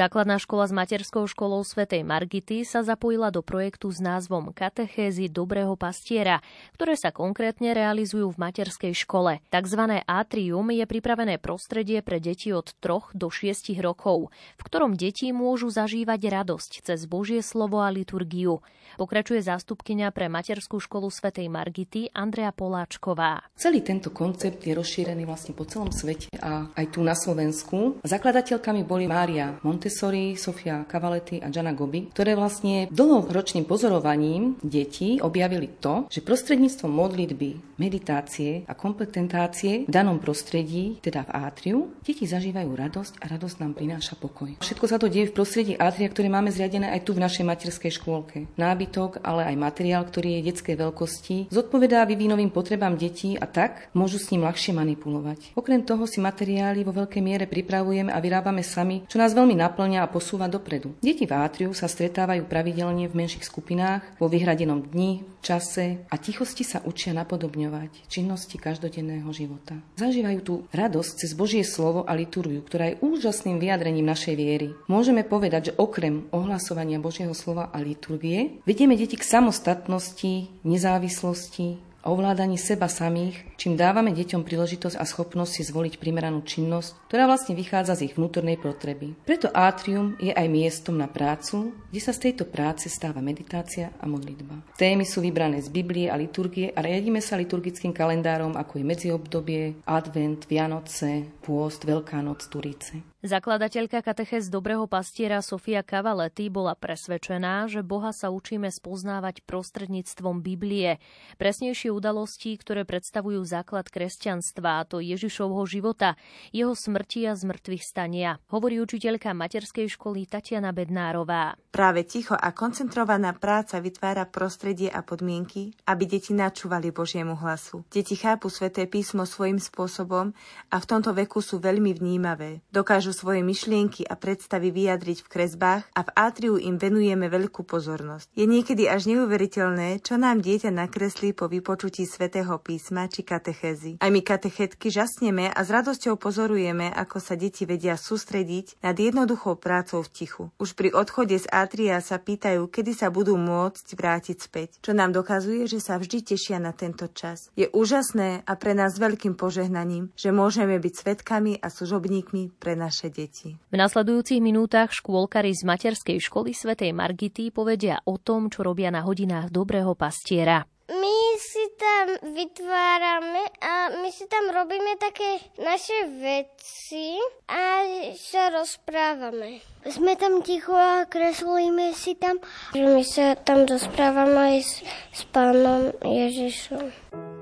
Základná 0.00 0.40
škola 0.40 0.64
s 0.64 0.72
materskou 0.72 1.28
školou 1.28 1.60
svätej 1.60 2.00
Margity 2.08 2.64
sa 2.64 2.80
zapojila 2.80 3.28
do 3.28 3.44
projektu 3.44 3.92
s 3.92 4.00
názvom 4.00 4.48
Katechézy 4.48 5.28
dobrého 5.28 5.76
pastiera, 5.76 6.40
ktoré 6.80 6.96
sa 6.96 7.12
konkrétne 7.12 7.76
realizujú 7.76 8.32
v 8.32 8.40
materskej 8.40 8.96
škole. 8.96 9.44
Takzvané 9.52 10.00
atrium 10.08 10.64
je 10.72 10.88
pripravené 10.88 11.36
prostredie 11.36 12.00
pre 12.00 12.24
deti 12.24 12.56
od 12.56 12.72
3 12.80 13.12
do 13.12 13.28
6 13.28 13.76
rokov, 13.84 14.32
v 14.56 14.62
ktorom 14.64 14.96
deti 14.96 15.28
môžu 15.28 15.68
zažívať 15.68 16.40
radosť 16.40 16.88
cez 16.88 17.04
Božie 17.04 17.44
slovo 17.44 17.84
a 17.84 17.92
liturgiu. 17.92 18.64
Pokračuje 18.96 19.44
zástupkynia 19.44 20.08
pre 20.08 20.32
materskú 20.32 20.80
školu 20.80 21.12
svätej 21.12 21.52
Margity 21.52 22.08
Andrea 22.16 22.48
Poláčková. 22.50 23.44
Celý 23.60 23.84
tento 23.84 24.08
koncept 24.08 24.64
je 24.64 24.72
rozšírený 24.72 25.28
vlastne 25.28 25.52
po 25.52 25.68
celom 25.68 25.92
svete 25.92 26.32
a 26.40 26.72
aj 26.72 26.96
tu 26.96 27.04
na 27.04 27.12
Slovensku. 27.12 28.00
Zakladateľkami 28.02 28.88
boli 28.88 29.04
Mária 29.04 29.60
Mont 29.60 29.80
Montessori, 29.80 30.36
Sofia 30.36 30.84
Cavaletti 30.84 31.40
a 31.40 31.48
Gianna 31.48 31.72
Gobi, 31.72 32.12
ktoré 32.12 32.36
vlastne 32.36 32.88
dlhoročným 32.92 33.64
pozorovaním 33.64 34.60
detí 34.60 35.20
objavili 35.20 35.72
to, 35.80 36.08
že 36.12 36.20
prostredníctvom 36.20 36.69
modlitby, 36.78 37.80
meditácie 37.80 38.68
a 38.68 38.76
kompetentácie 38.76 39.88
v 39.88 39.90
danom 39.90 40.20
prostredí, 40.20 41.00
teda 41.00 41.24
v 41.24 41.30
átriu, 41.32 41.78
deti 42.04 42.28
zažívajú 42.28 42.70
radosť 42.70 43.12
a 43.18 43.24
radosť 43.32 43.56
nám 43.64 43.72
prináša 43.72 44.14
pokoj. 44.20 44.60
Všetko 44.60 44.86
sa 44.86 45.00
to 45.00 45.08
deje 45.08 45.32
v 45.32 45.36
prostredí 45.40 45.72
átria, 45.80 46.12
ktoré 46.12 46.28
máme 46.28 46.52
zriadené 46.52 46.92
aj 46.92 47.08
tu 47.08 47.16
v 47.16 47.24
našej 47.24 47.48
materskej 47.48 47.92
škôlke. 47.96 48.46
Nábytok, 48.60 49.24
ale 49.24 49.48
aj 49.48 49.56
materiál, 49.56 50.04
ktorý 50.04 50.38
je 50.38 50.52
detskej 50.52 50.76
veľkosti, 50.76 51.36
zodpovedá 51.48 52.04
vyvínovým 52.04 52.52
potrebám 52.52 53.00
detí 53.00 53.34
a 53.40 53.48
tak 53.48 53.88
môžu 53.96 54.20
s 54.20 54.28
ním 54.28 54.44
ľahšie 54.44 54.76
manipulovať. 54.76 55.56
Okrem 55.56 55.80
toho 55.82 56.04
si 56.04 56.20
materiály 56.20 56.84
vo 56.84 56.92
veľkej 56.92 57.22
miere 57.24 57.48
pripravujeme 57.48 58.12
a 58.12 58.18
vyrábame 58.20 58.60
sami, 58.60 59.08
čo 59.08 59.16
nás 59.16 59.32
veľmi 59.32 59.56
naplňa 59.56 60.04
a 60.04 60.12
posúva 60.12 60.46
dopredu. 60.46 60.92
Deti 61.00 61.24
v 61.24 61.32
átriu 61.32 61.70
sa 61.72 61.88
stretávajú 61.88 62.44
pravidelne 62.44 63.08
v 63.08 63.16
menších 63.16 63.48
skupinách, 63.48 64.20
vo 64.20 64.28
vyhradenom 64.28 64.84
dni, 64.84 65.24
čase 65.40 66.04
a 66.12 66.20
tichosti 66.20 66.59
sa 66.62 66.78
učia 66.84 67.10
napodobňovať 67.12 68.06
činnosti 68.06 68.56
každodenného 68.56 69.28
života. 69.34 69.78
Zažívajú 69.98 70.40
tú 70.40 70.54
radosť 70.70 71.12
cez 71.26 71.30
Božie 71.34 71.66
slovo 71.66 72.06
a 72.06 72.12
liturgiu, 72.14 72.62
ktorá 72.62 72.94
je 72.94 73.00
úžasným 73.02 73.58
vyjadrením 73.58 74.06
našej 74.06 74.34
viery. 74.38 74.68
Môžeme 74.86 75.26
povedať, 75.26 75.72
že 75.72 75.76
okrem 75.76 76.30
ohlasovania 76.30 77.02
Božieho 77.02 77.34
slova 77.34 77.68
a 77.74 77.78
liturgie 77.82 78.62
vedieme 78.64 78.94
deti 78.94 79.18
k 79.18 79.26
samostatnosti, 79.26 80.48
nezávislosti, 80.62 81.89
ovládaní 82.06 82.56
seba 82.56 82.88
samých, 82.88 83.36
čím 83.60 83.76
dávame 83.76 84.14
deťom 84.16 84.46
príležitosť 84.46 84.96
a 84.96 85.04
schopnosť 85.04 85.52
si 85.52 85.62
zvoliť 85.68 86.00
primeranú 86.00 86.40
činnosť, 86.40 87.10
ktorá 87.10 87.28
vlastne 87.28 87.52
vychádza 87.52 88.00
z 88.00 88.10
ich 88.10 88.16
vnútornej 88.16 88.56
potreby. 88.56 89.12
Preto 89.28 89.52
átrium 89.52 90.16
je 90.16 90.32
aj 90.32 90.46
miestom 90.48 90.96
na 90.96 91.10
prácu, 91.10 91.76
kde 91.92 92.00
sa 92.00 92.16
z 92.16 92.30
tejto 92.30 92.48
práce 92.48 92.88
stáva 92.88 93.20
meditácia 93.20 93.92
a 94.00 94.08
modlitba. 94.08 94.64
Témy 94.80 95.04
sú 95.04 95.20
vybrané 95.20 95.60
z 95.60 95.68
Biblie 95.68 96.08
a 96.08 96.16
liturgie 96.16 96.72
a 96.72 96.80
riadíme 96.80 97.20
sa 97.20 97.36
liturgickým 97.36 97.92
kalendárom, 97.92 98.56
ako 98.56 98.80
je 98.80 98.84
medziobdobie, 98.84 99.62
advent, 99.84 100.48
Vianoce, 100.48 101.28
pôst, 101.44 101.84
Veľká 101.84 102.22
noc, 102.24 102.46
Turice. 102.48 103.10
Zakladateľka 103.20 104.00
katechez 104.00 104.48
Dobrého 104.48 104.88
pastiera 104.88 105.44
Sofia 105.44 105.84
Cavaletti 105.84 106.48
bola 106.48 106.72
presvedčená, 106.72 107.68
že 107.68 107.84
Boha 107.84 108.16
sa 108.16 108.32
učíme 108.32 108.72
spoznávať 108.72 109.44
prostredníctvom 109.44 110.40
Biblie. 110.40 110.96
Presnejšie 111.36 111.92
udalosti, 111.92 112.56
ktoré 112.56 112.88
predstavujú 112.88 113.44
základ 113.44 113.92
kresťanstva, 113.92 114.80
a 114.80 114.86
to 114.88 115.04
Ježišovho 115.04 115.60
života, 115.68 116.16
jeho 116.48 116.72
smrti 116.72 117.28
a 117.28 117.36
zmrtvých 117.36 117.84
stania, 117.84 118.40
hovorí 118.48 118.80
učiteľka 118.80 119.36
materskej 119.36 119.92
školy 120.00 120.24
Tatiana 120.24 120.72
Bednárová. 120.72 121.60
Práve 121.68 122.08
ticho 122.08 122.32
a 122.32 122.56
koncentrovaná 122.56 123.36
práca 123.36 123.84
vytvára 123.84 124.24
prostredie 124.32 124.88
a 124.88 125.04
podmienky, 125.04 125.76
aby 125.84 126.08
deti 126.08 126.32
načúvali 126.32 126.88
Božiemu 126.88 127.36
hlasu. 127.36 127.84
Deti 127.92 128.16
chápu 128.16 128.48
sväté 128.48 128.88
písmo 128.88 129.28
svojim 129.28 129.60
spôsobom 129.60 130.32
a 130.72 130.76
v 130.80 130.88
tomto 130.88 131.12
veku 131.12 131.44
sú 131.44 131.60
veľmi 131.60 131.92
vnímavé. 131.92 132.64
Dokážu 132.72 133.09
dokážu 133.10 133.26
svoje 133.26 133.42
myšlienky 133.42 134.06
a 134.06 134.14
predstavy 134.14 134.70
vyjadriť 134.70 135.26
v 135.26 135.28
kresbách 135.28 135.82
a 135.90 136.00
v 136.06 136.10
átriu 136.14 136.54
im 136.56 136.78
venujeme 136.78 137.26
veľkú 137.26 137.66
pozornosť. 137.66 138.30
Je 138.38 138.46
niekedy 138.46 138.86
až 138.86 139.10
neuveriteľné, 139.10 139.98
čo 140.00 140.14
nám 140.14 140.38
dieťa 140.38 140.70
nakreslí 140.70 141.34
po 141.34 141.50
vypočutí 141.50 142.06
svätého 142.06 142.54
písma 142.62 143.10
či 143.10 143.26
katechézy. 143.26 143.98
Aj 143.98 144.10
my 144.10 144.22
katechetky 144.22 144.94
žasneme 144.94 145.50
a 145.50 145.60
s 145.60 145.68
radosťou 145.74 146.14
pozorujeme, 146.16 146.86
ako 146.94 147.18
sa 147.18 147.34
deti 147.34 147.66
vedia 147.66 147.98
sústrediť 147.98 148.78
nad 148.84 148.94
jednoduchou 148.94 149.58
prácou 149.58 150.06
v 150.06 150.12
tichu. 150.14 150.44
Už 150.62 150.78
pri 150.78 150.94
odchode 150.94 151.34
z 151.34 151.50
átria 151.50 151.98
sa 151.98 152.22
pýtajú, 152.22 152.70
kedy 152.70 152.94
sa 152.94 153.10
budú 153.10 153.34
môcť 153.34 153.86
vrátiť 153.98 154.38
späť, 154.38 154.68
čo 154.80 154.94
nám 154.94 155.10
dokazuje, 155.10 155.66
že 155.66 155.82
sa 155.82 155.98
vždy 155.98 156.22
tešia 156.22 156.62
na 156.62 156.70
tento 156.70 157.10
čas. 157.10 157.50
Je 157.58 157.66
úžasné 157.74 158.46
a 158.46 158.52
pre 158.54 158.76
nás 158.76 158.96
veľkým 158.96 159.34
požehnaním, 159.34 160.14
že 160.14 160.30
môžeme 160.30 160.78
byť 160.78 160.94
svetkami 160.94 161.58
a 161.58 161.66
služobníkmi 161.72 162.60
pre 162.60 162.76
naše 162.76 162.99
naše 163.00 163.08
deti. 163.08 163.56
V 163.56 163.76
nasledujúcich 163.80 164.44
minútach 164.44 164.92
škôlkari 164.92 165.56
z 165.56 165.64
materskej 165.64 166.20
školy 166.20 166.52
svätej 166.52 166.92
Margity 166.92 167.48
povedia 167.48 168.04
o 168.04 168.20
tom, 168.20 168.52
čo 168.52 168.60
robia 168.60 168.92
na 168.92 169.00
hodinách 169.00 169.48
dobrého 169.48 169.96
pastiera. 169.96 170.68
My 170.90 171.18
si 171.38 171.64
tam 171.80 172.34
vytvárame 172.34 173.46
a 173.62 173.94
my 174.04 174.10
si 174.12 174.28
tam 174.28 174.52
robíme 174.52 175.00
také 175.00 175.40
naše 175.62 176.12
veci 176.20 177.16
a 177.48 177.86
sa 178.18 178.52
rozprávame. 178.52 179.64
Sme 179.86 180.18
tam 180.20 180.44
ticho 180.44 180.76
a 180.76 181.08
kreslíme 181.08 181.96
si 181.96 182.18
tam. 182.20 182.36
My 182.76 183.00
sa 183.06 183.32
tam 183.38 183.64
rozprávame 183.64 184.36
aj 184.36 184.56
s, 184.60 184.72
s 185.14 185.22
pánom 185.32 185.94
Ježišom. 186.04 187.39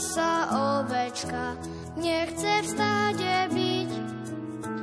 Sa 0.00 0.48
ovečka, 0.80 1.60
nechce 2.00 2.64
v 2.64 2.66
stáde 2.72 3.52
byť. 3.52 3.90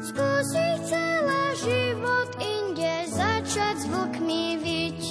Skúsi 0.06 0.68
celá 0.86 1.46
život 1.58 2.30
inde 2.38 3.10
začať 3.10 3.76
s 3.82 3.86
vlkmi 3.90 4.46
vyť. 4.62 5.02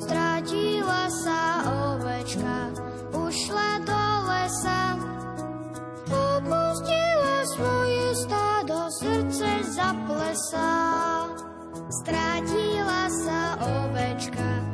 Strátila 0.00 1.12
sa 1.12 1.40
ovečka, 1.92 2.56
ušla 3.12 3.70
do 3.84 4.02
lesa, 4.32 4.82
opustila 6.08 7.36
svoje 7.52 8.04
stádo, 8.16 8.78
srdce 8.96 9.50
zaplesá. 9.76 10.72
Strátila 12.00 13.12
sa 13.12 13.60
ovečka, 13.60 14.71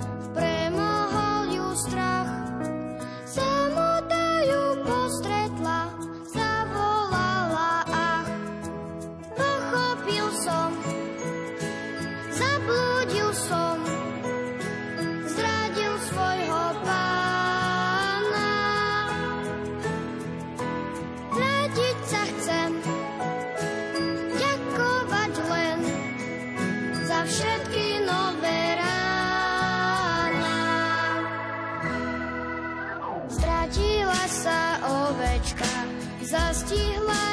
stihla 36.58 37.27